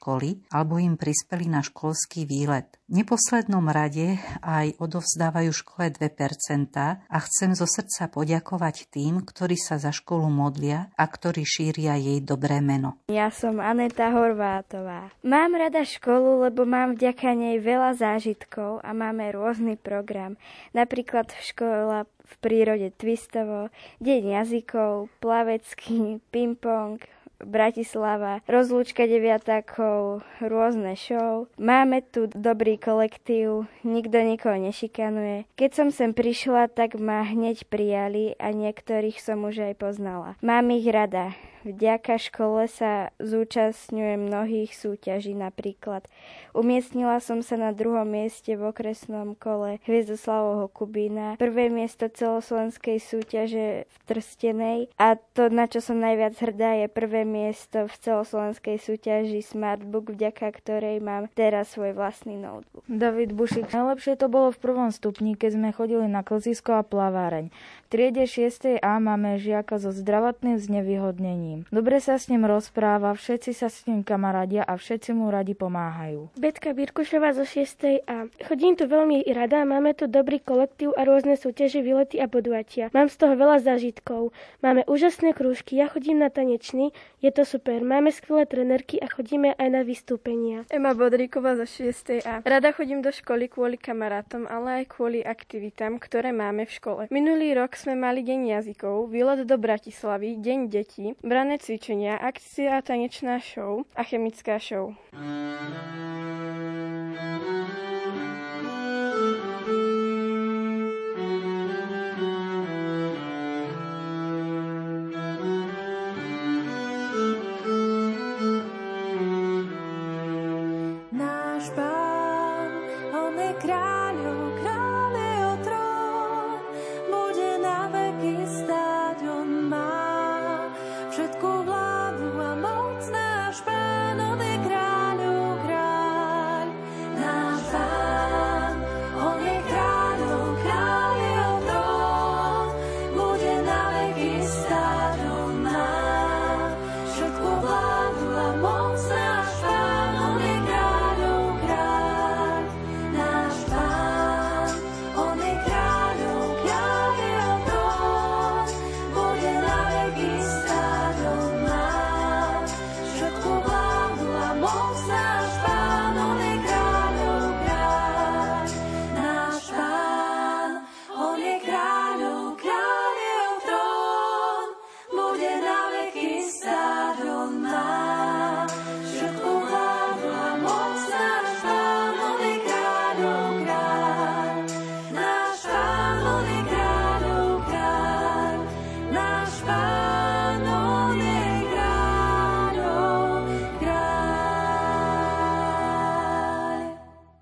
alebo 0.53 0.77
im 0.77 1.01
prispeli 1.01 1.49
na 1.49 1.65
školský 1.65 2.29
výlet. 2.29 2.77
V 2.87 3.03
neposlednom 3.03 3.67
rade 3.67 4.15
aj 4.47 4.79
odovzdávajú 4.79 5.51
škole 5.51 5.91
2% 5.91 6.79
a 7.03 7.19
chcem 7.27 7.51
zo 7.59 7.67
srdca 7.67 8.07
poďakovať 8.07 8.87
tým, 8.95 9.27
ktorí 9.27 9.59
sa 9.59 9.75
za 9.83 9.91
školu 9.91 10.31
modlia 10.31 10.95
a 10.95 11.05
ktorí 11.11 11.43
šíria 11.43 11.99
jej 11.99 12.23
dobré 12.23 12.63
meno. 12.63 13.03
Ja 13.11 13.35
som 13.35 13.59
Aneta 13.59 14.15
Horvátová. 14.15 15.11
Mám 15.27 15.59
rada 15.59 15.83
školu, 15.83 16.47
lebo 16.47 16.63
mám 16.63 16.95
vďaka 16.95 17.35
nej 17.35 17.59
veľa 17.59 17.99
zážitkov 17.99 18.87
a 18.87 18.95
máme 18.95 19.35
rôzny 19.35 19.75
program. 19.75 20.39
Napríklad 20.71 21.35
v 21.35 21.43
škole 21.43 22.07
v 22.27 22.35
prírode 22.43 22.91
Twistovo, 22.95 23.71
Deň 24.03 24.43
jazykov, 24.43 25.11
plavecký, 25.23 26.19
ping-pong, 26.35 26.99
Bratislava, 27.37 28.41
rozlúčka 28.49 29.05
deviatakov, 29.05 30.25
rôzne 30.41 30.97
show. 30.97 31.53
Máme 31.61 32.01
tu 32.01 32.33
dobrý 32.33 32.81
kolektív, 32.81 33.69
nikto 33.85 34.17
nikoho 34.25 34.57
nešikanuje. 34.57 35.45
Keď 35.57 35.71
som 35.73 35.89
sem 35.93 36.17
prišla, 36.17 36.73
tak 36.73 36.97
ma 36.97 37.21
hneď 37.29 37.69
prijali 37.69 38.33
a 38.41 38.57
niektorých 38.57 39.21
som 39.21 39.45
už 39.45 39.73
aj 39.73 39.75
poznala. 39.77 40.41
Mám 40.41 40.73
ich 40.73 40.89
rada. 40.89 41.37
Vďaka 41.67 42.23
škole 42.23 42.71
sa 42.71 43.11
zúčastňujem 43.19 44.31
mnohých 44.31 44.71
súťaží 44.71 45.35
napríklad. 45.35 46.07
Umiestnila 46.55 47.19
som 47.19 47.43
sa 47.43 47.59
na 47.59 47.75
druhom 47.75 48.07
mieste 48.07 48.55
v 48.55 48.71
okresnom 48.71 49.35
kole 49.35 49.83
Hviezdoslavovho 49.83 50.71
Kubína, 50.71 51.35
prvé 51.35 51.67
miesto 51.67 52.07
celoslovenskej 52.07 53.03
súťaže 53.03 53.67
v 53.91 53.97
Trstenej 54.07 54.79
a 54.95 55.19
to, 55.19 55.51
na 55.51 55.67
čo 55.67 55.83
som 55.83 55.99
najviac 55.99 56.39
hrdá, 56.39 56.79
je 56.79 56.87
prvé 56.87 57.27
miesto 57.27 57.91
v 57.91 57.95
celoslovenskej 57.99 58.79
súťaži 58.79 59.43
Smartbook, 59.43 60.15
vďaka 60.15 60.47
ktorej 60.55 61.03
mám 61.03 61.27
teraz 61.35 61.75
svoj 61.75 61.99
vlastný 61.99 62.39
notebook. 62.39 62.87
David 62.87 63.35
Bušik, 63.35 63.75
najlepšie 63.75 64.15
to 64.15 64.31
bolo 64.31 64.55
v 64.55 64.63
prvom 64.63 64.95
stupni, 64.95 65.35
keď 65.35 65.59
sme 65.59 65.75
chodili 65.75 66.07
na 66.07 66.23
klzisko 66.23 66.79
a 66.79 66.87
plaváreň. 66.87 67.51
Triede 67.87 68.27
6. 68.27 68.83
A 68.83 68.99
máme 68.99 69.39
žiaka 69.39 69.79
so 69.79 69.95
zdravotným 69.95 70.59
znevýhodnením. 70.59 71.71
Dobre 71.71 72.03
sa 72.03 72.19
s 72.19 72.27
ním 72.27 72.43
rozpráva, 72.43 73.15
všetci 73.15 73.55
sa 73.55 73.71
s 73.71 73.87
ním 73.87 74.03
kamarádia 74.03 74.67
a 74.67 74.75
všetci 74.75 75.15
mu 75.15 75.31
radi 75.31 75.55
pomáhajú. 75.55 76.35
Betka 76.35 76.75
Birkušová 76.75 77.31
zo 77.39 77.47
6. 77.47 78.03
A. 78.11 78.27
Chodím 78.43 78.75
tu 78.75 78.91
veľmi 78.91 79.23
rada, 79.31 79.63
máme 79.63 79.95
tu 79.95 80.11
dobrý 80.11 80.43
kolektív 80.43 80.99
a 80.99 81.07
rôzne 81.07 81.39
súťaže, 81.39 81.79
výlety 81.79 82.19
a 82.19 82.27
podujatia. 82.27 82.91
Mám 82.91 83.07
z 83.07 83.23
toho 83.23 83.39
veľa 83.39 83.63
zážitkov. 83.63 84.35
Máme 84.67 84.83
úžasné 84.91 85.31
krúžky, 85.31 85.79
ja 85.79 85.87
chodím 85.87 86.19
na 86.19 86.27
tanečný, 86.27 86.91
je 87.23 87.31
to 87.31 87.47
super. 87.47 87.87
Máme 87.87 88.11
skvelé 88.11 88.51
trenerky 88.51 88.99
a 88.99 89.07
chodíme 89.07 89.55
aj 89.55 89.69
na 89.71 89.87
vystúpenia. 89.87 90.67
Ema 90.75 90.91
Bodríková 90.91 91.55
zo 91.55 91.71
6. 91.71 92.27
A. 92.27 92.43
Rada 92.43 92.75
chodím 92.75 92.99
do 92.99 93.15
školy 93.15 93.47
kvôli 93.47 93.79
kamarátom, 93.79 94.51
ale 94.51 94.83
aj 94.83 94.99
kvôli 94.99 95.23
aktivitám, 95.23 96.03
ktoré 96.03 96.35
máme 96.35 96.67
v 96.67 96.75
škole. 96.75 97.03
Minulý 97.15 97.55
rok 97.55 97.76
sme 97.77 97.95
mali 97.95 98.25
deň 98.25 98.57
jazykov, 98.57 99.13
výlet 99.13 99.45
do 99.45 99.57
Bratislavy, 99.61 100.41
deň 100.41 100.59
detí, 100.73 101.13
brané 101.21 101.61
cvičenia, 101.61 102.17
akcia 102.17 102.81
tanečná 102.81 103.39
show 103.39 103.85
a 103.93 104.03
chemická 104.03 104.57
show. 104.59 104.97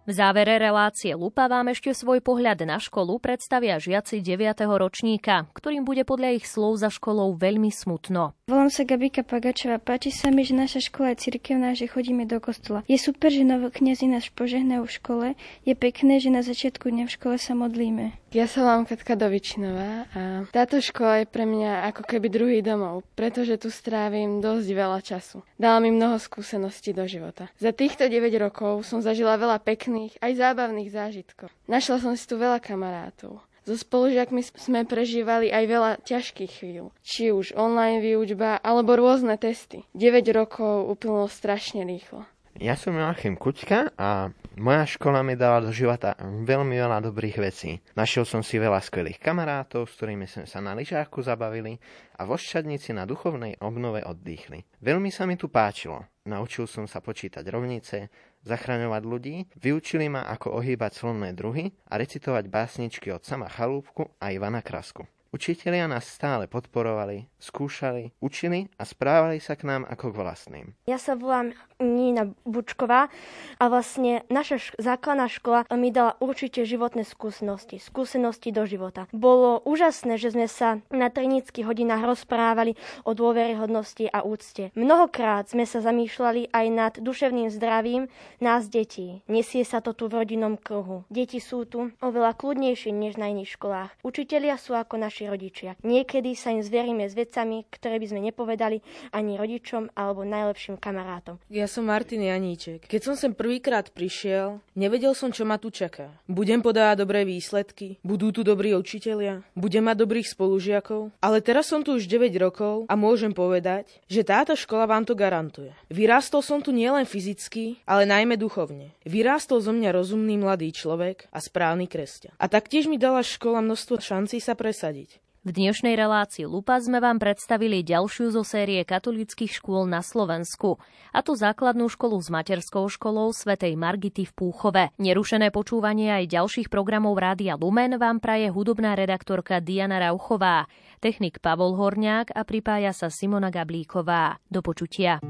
Závere 0.08 0.60
relácie 0.60 1.12
Lupa 1.12 1.48
vám 1.48 1.72
ešte 1.72 1.92
svoj 1.92 2.20
pohľad 2.24 2.64
na 2.64 2.80
školu 2.80 3.20
predstavia 3.20 3.80
žiaci 3.80 4.20
9. 4.20 4.64
ročníka, 4.64 5.48
ktorým 5.52 5.84
bude 5.84 6.04
podľa 6.04 6.40
ich 6.40 6.46
slov 6.48 6.80
za 6.80 6.88
školou 6.92 7.36
veľmi 7.36 7.68
smutno. 7.68 8.36
Volám 8.44 8.68
sa 8.68 8.84
Gabika 8.84 9.24
Pagačová. 9.24 9.80
Páči 9.80 10.12
sa 10.12 10.28
mi, 10.28 10.44
že 10.44 10.52
naša 10.52 10.84
škola 10.84 11.16
je 11.16 11.28
cirkevná, 11.28 11.72
že 11.72 11.88
chodíme 11.88 12.28
do 12.28 12.36
kostola. 12.40 12.84
Je 12.84 13.00
super, 13.00 13.32
že 13.32 13.44
novokňazi 13.44 14.08
nás 14.08 14.28
požehnajú 14.32 14.84
v 14.84 14.94
škole. 14.96 15.26
Je 15.64 15.72
pekné, 15.72 16.20
že 16.20 16.28
na 16.28 16.44
začiatku 16.44 16.92
dňa 16.92 17.04
v 17.08 17.14
škole 17.14 17.36
sa 17.40 17.56
modlíme. 17.56 18.16
Ja 18.34 18.50
sa 18.50 18.66
volám 18.66 18.82
Katka 18.82 19.14
Dovičinová 19.14 20.10
a 20.10 20.42
táto 20.50 20.82
škola 20.82 21.22
je 21.22 21.30
pre 21.30 21.46
mňa 21.46 21.86
ako 21.94 22.02
keby 22.02 22.26
druhý 22.26 22.58
domov, 22.66 23.06
pretože 23.14 23.62
tu 23.62 23.70
strávim 23.70 24.42
dosť 24.42 24.68
veľa 24.74 25.00
času. 25.06 25.46
Dala 25.54 25.78
mi 25.78 25.94
mnoho 25.94 26.18
skúseností 26.18 26.90
do 26.90 27.06
života. 27.06 27.46
Za 27.62 27.70
týchto 27.70 28.10
9 28.10 28.34
rokov 28.42 28.82
som 28.90 28.98
zažila 28.98 29.38
veľa 29.38 29.62
pekných 29.62 30.18
aj 30.18 30.34
zábavných 30.34 30.90
zážitkov. 30.90 31.46
Našla 31.70 32.02
som 32.02 32.18
si 32.18 32.26
tu 32.26 32.34
veľa 32.34 32.58
kamarátov. 32.58 33.38
So 33.62 33.78
spolužiakmi 33.78 34.42
sme 34.58 34.82
prežívali 34.82 35.54
aj 35.54 35.64
veľa 35.70 35.92
ťažkých 36.02 36.52
chvíľ, 36.58 36.90
či 37.06 37.30
už 37.30 37.54
online 37.54 38.02
výučba 38.02 38.58
alebo 38.58 38.98
rôzne 38.98 39.38
testy. 39.38 39.86
9 39.94 40.26
rokov 40.34 40.90
uplynulo 40.90 41.30
strašne 41.30 41.86
rýchlo. 41.86 42.26
Ja 42.62 42.78
som 42.78 42.94
Joachim 42.94 43.34
Kuťka 43.34 43.98
a 43.98 44.30
moja 44.54 44.86
škola 44.86 45.26
mi 45.26 45.34
dala 45.34 45.58
do 45.58 45.74
života 45.74 46.14
veľmi 46.22 46.78
veľa 46.78 47.02
dobrých 47.02 47.42
vecí. 47.42 47.82
Našiel 47.98 48.22
som 48.22 48.46
si 48.46 48.62
veľa 48.62 48.78
skvelých 48.78 49.18
kamarátov, 49.18 49.90
s 49.90 49.98
ktorými 49.98 50.30
sme 50.30 50.46
sa 50.46 50.62
na 50.62 50.70
lyžáku 50.78 51.18
zabavili 51.18 51.82
a 52.14 52.22
vo 52.22 52.38
Ščadnici 52.38 52.94
na 52.94 53.10
duchovnej 53.10 53.58
obnove 53.58 54.06
oddychli. 54.06 54.62
Veľmi 54.78 55.10
sa 55.10 55.26
mi 55.26 55.34
tu 55.34 55.50
páčilo. 55.50 56.06
Naučil 56.30 56.70
som 56.70 56.86
sa 56.86 57.02
počítať 57.02 57.42
rovnice, 57.42 58.14
zachraňovať 58.46 59.02
ľudí, 59.02 59.36
vyučili 59.58 60.06
ma, 60.06 60.22
ako 60.22 60.54
ohýbať 60.62 60.94
slovné 60.94 61.34
druhy 61.34 61.74
a 61.90 61.98
recitovať 61.98 62.46
básničky 62.54 63.10
od 63.10 63.26
sama 63.26 63.50
Chalúbku 63.50 64.14
a 64.22 64.30
Ivana 64.30 64.62
Krasku. 64.62 65.02
Učitelia 65.34 65.90
nás 65.90 66.06
stále 66.06 66.46
podporovali, 66.46 67.26
skúšali, 67.42 68.14
učili 68.22 68.70
a 68.78 68.86
správali 68.86 69.42
sa 69.42 69.58
k 69.58 69.66
nám 69.66 69.82
ako 69.82 70.14
k 70.14 70.18
vlastným. 70.22 70.66
Ja 70.86 70.94
sa 70.94 71.18
volám 71.18 71.58
Nina 71.82 72.30
Bučková 72.46 73.10
a 73.58 73.64
vlastne 73.66 74.22
naša 74.30 74.62
š- 74.62 74.78
základná 74.78 75.26
škola 75.26 75.66
mi 75.74 75.90
dala 75.90 76.14
určite 76.22 76.62
životné 76.62 77.02
skúsenosti, 77.02 77.82
skúsenosti 77.82 78.54
do 78.54 78.62
života. 78.62 79.10
Bolo 79.10 79.58
úžasné, 79.66 80.22
že 80.22 80.38
sme 80.38 80.46
sa 80.46 80.78
na 80.94 81.10
trinických 81.10 81.66
hodinách 81.66 82.14
rozprávali 82.14 82.78
o 83.02 83.10
dôveryhodnosti 83.10 84.06
a 84.14 84.22
úcte. 84.22 84.70
Mnohokrát 84.78 85.50
sme 85.50 85.66
sa 85.66 85.82
zamýšľali 85.82 86.54
aj 86.54 86.66
nad 86.70 86.94
duševným 87.02 87.50
zdravím 87.50 88.06
nás 88.38 88.70
detí. 88.70 89.26
Nesie 89.26 89.66
sa 89.66 89.82
to 89.82 89.98
tu 89.98 90.06
v 90.06 90.22
rodinnom 90.22 90.54
kruhu. 90.54 91.02
Deti 91.10 91.42
sú 91.42 91.66
tu 91.66 91.90
oveľa 91.98 92.38
kľudnejšie 92.38 92.94
než 92.94 93.18
na 93.18 93.34
iných 93.34 93.58
školách. 93.58 93.90
Učitelia 94.06 94.54
sú 94.62 94.78
ako 94.78 94.94
naši 95.02 95.23
rodičia. 95.28 95.76
Niekedy 95.82 96.36
sa 96.36 96.52
im 96.52 96.62
zveríme 96.62 97.04
s 97.06 97.16
vecami, 97.16 97.66
ktoré 97.68 97.98
by 97.98 98.06
sme 98.10 98.20
nepovedali 98.24 98.80
ani 99.10 99.36
rodičom 99.38 99.92
alebo 99.96 100.22
najlepším 100.22 100.76
kamarátom. 100.78 101.40
Ja 101.48 101.68
som 101.70 101.88
Martin 101.88 102.24
Janíček. 102.24 102.86
Keď 102.88 103.00
som 103.00 103.14
sem 103.14 103.32
prvýkrát 103.32 103.90
prišiel, 103.92 104.58
nevedel 104.74 105.12
som, 105.12 105.30
čo 105.30 105.46
ma 105.46 105.60
tu 105.60 105.68
čaká. 105.70 106.10
Budem 106.26 106.60
podávať 106.64 107.04
dobré 107.04 107.22
výsledky, 107.28 107.98
budú 108.00 108.32
tu 108.34 108.40
dobrí 108.40 108.72
učitelia, 108.74 109.44
budem 109.54 109.84
mať 109.86 109.96
dobrých 110.02 110.28
spolužiakov, 110.30 111.14
ale 111.20 111.38
teraz 111.44 111.68
som 111.70 111.84
tu 111.84 111.96
už 111.96 112.08
9 112.08 112.30
rokov 112.40 112.84
a 112.90 112.94
môžem 112.96 113.30
povedať, 113.30 113.88
že 114.08 114.26
táto 114.26 114.56
škola 114.58 114.88
vám 114.88 115.04
to 115.04 115.12
garantuje. 115.14 115.70
Vyrástol 115.92 116.42
som 116.42 116.58
tu 116.58 116.72
nielen 116.74 117.06
fyzicky, 117.06 117.80
ale 117.84 118.08
najmä 118.08 118.34
duchovne. 118.40 118.94
Vyrástol 119.04 119.60
zo 119.60 119.70
mňa 119.70 119.90
rozumný 119.94 120.40
mladý 120.40 120.72
človek 120.72 121.28
a 121.30 121.38
správny 121.38 121.86
kresťan. 121.86 122.34
A 122.40 122.48
taktiež 122.50 122.88
mi 122.88 122.96
dala 122.96 123.20
škola 123.20 123.60
množstvo 123.60 124.00
šancí 124.00 124.40
sa 124.40 124.56
presadiť. 124.56 125.13
V 125.44 125.52
dnešnej 125.52 125.92
relácii 125.92 126.48
Lupa 126.48 126.80
sme 126.80 127.04
vám 127.04 127.20
predstavili 127.20 127.84
ďalšiu 127.84 128.32
zo 128.32 128.40
série 128.48 128.80
katolických 128.80 129.60
škôl 129.60 129.84
na 129.84 130.00
Slovensku, 130.00 130.80
a 131.12 131.20
to 131.20 131.36
základnú 131.36 131.92
školu 131.92 132.16
s 132.16 132.32
materskou 132.32 132.88
školou 132.88 133.28
svätej 133.28 133.76
Margity 133.76 134.24
v 134.24 134.32
Púchove. 134.32 134.88
Nerušené 134.96 135.52
počúvanie 135.52 136.16
aj 136.16 136.32
ďalších 136.32 136.72
programov 136.72 137.20
Rádia 137.20 137.60
Lumen 137.60 138.00
vám 138.00 138.24
praje 138.24 138.48
hudobná 138.48 138.96
redaktorka 138.96 139.60
Diana 139.60 140.00
Rauchová, 140.00 140.64
technik 141.04 141.44
Pavol 141.44 141.76
Horniák 141.76 142.32
a 142.32 142.40
pripája 142.48 142.96
sa 142.96 143.12
Simona 143.12 143.52
Gablíková. 143.52 144.40
Do 144.48 144.64
počutia. 144.64 145.20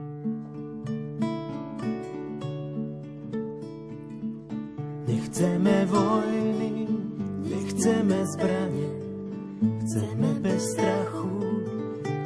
Nechceme 5.11 5.91
vojny, 5.91 6.87
nechceme 7.51 8.19
zbranie, 8.39 9.04
chceme 9.85 10.41
bez 10.41 10.73
strachu 10.73 11.29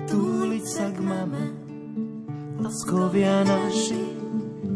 túliť 0.07 0.63
sa 0.63 0.95
k 0.95 1.03
mame. 1.03 1.59
Laskovia 2.63 3.43
naši, 3.43 4.15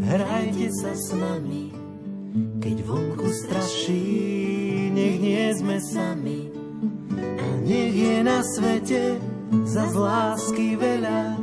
hrajte 0.02 0.66
sa 0.82 0.90
s 0.90 1.14
nami, 1.14 1.70
keď 2.58 2.82
vonku 2.82 3.30
straší, 3.30 4.90
nech 4.90 5.14
nie 5.22 5.46
sme 5.54 5.78
sami. 5.78 6.50
A 7.14 7.46
nech 7.62 7.94
je 7.94 8.18
na 8.26 8.42
svete 8.42 9.22
za 9.62 9.86
lásky 9.86 10.74
veľa, 10.74 11.38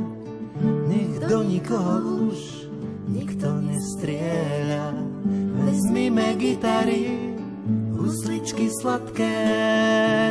nech 0.92 1.24
do 1.24 1.40
nikoho 1.40 2.36
už 2.36 2.68
nikto 3.08 3.48
nestrieľa. 3.64 4.92
Vezmime 5.64 6.36
gitary, 6.36 7.39
husličky 8.10 8.66
sladké, 8.82 9.38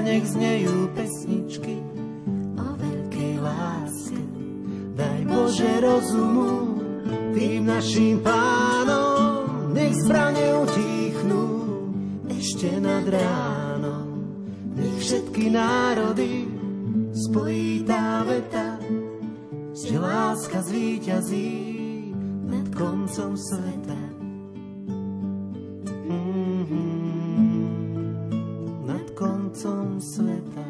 nech 0.03 0.27
znejú 0.27 0.91
pesničky 0.99 1.79
o 2.59 2.67
veľkej 2.75 3.33
láske. 3.39 4.19
Daj 4.99 5.21
Bože 5.23 5.73
rozumu 5.79 6.75
tým 7.31 7.71
našim 7.71 8.19
pánom, 8.19 9.71
nech 9.71 9.95
zbrane 9.95 10.59
utichnú 10.59 11.45
ešte 12.27 12.67
nad 12.83 13.07
ránom. 13.07 14.27
Nech 14.75 14.99
všetky 14.99 15.47
národy 15.47 16.51
spojí 17.15 17.87
tá 17.87 18.27
veta, 18.27 18.75
že 19.71 19.95
láska 19.95 20.67
zvíťazí 20.67 21.51
nad 22.43 22.67
koncom 22.75 23.39
sveta. 23.39 24.08
sveta. 30.01 30.68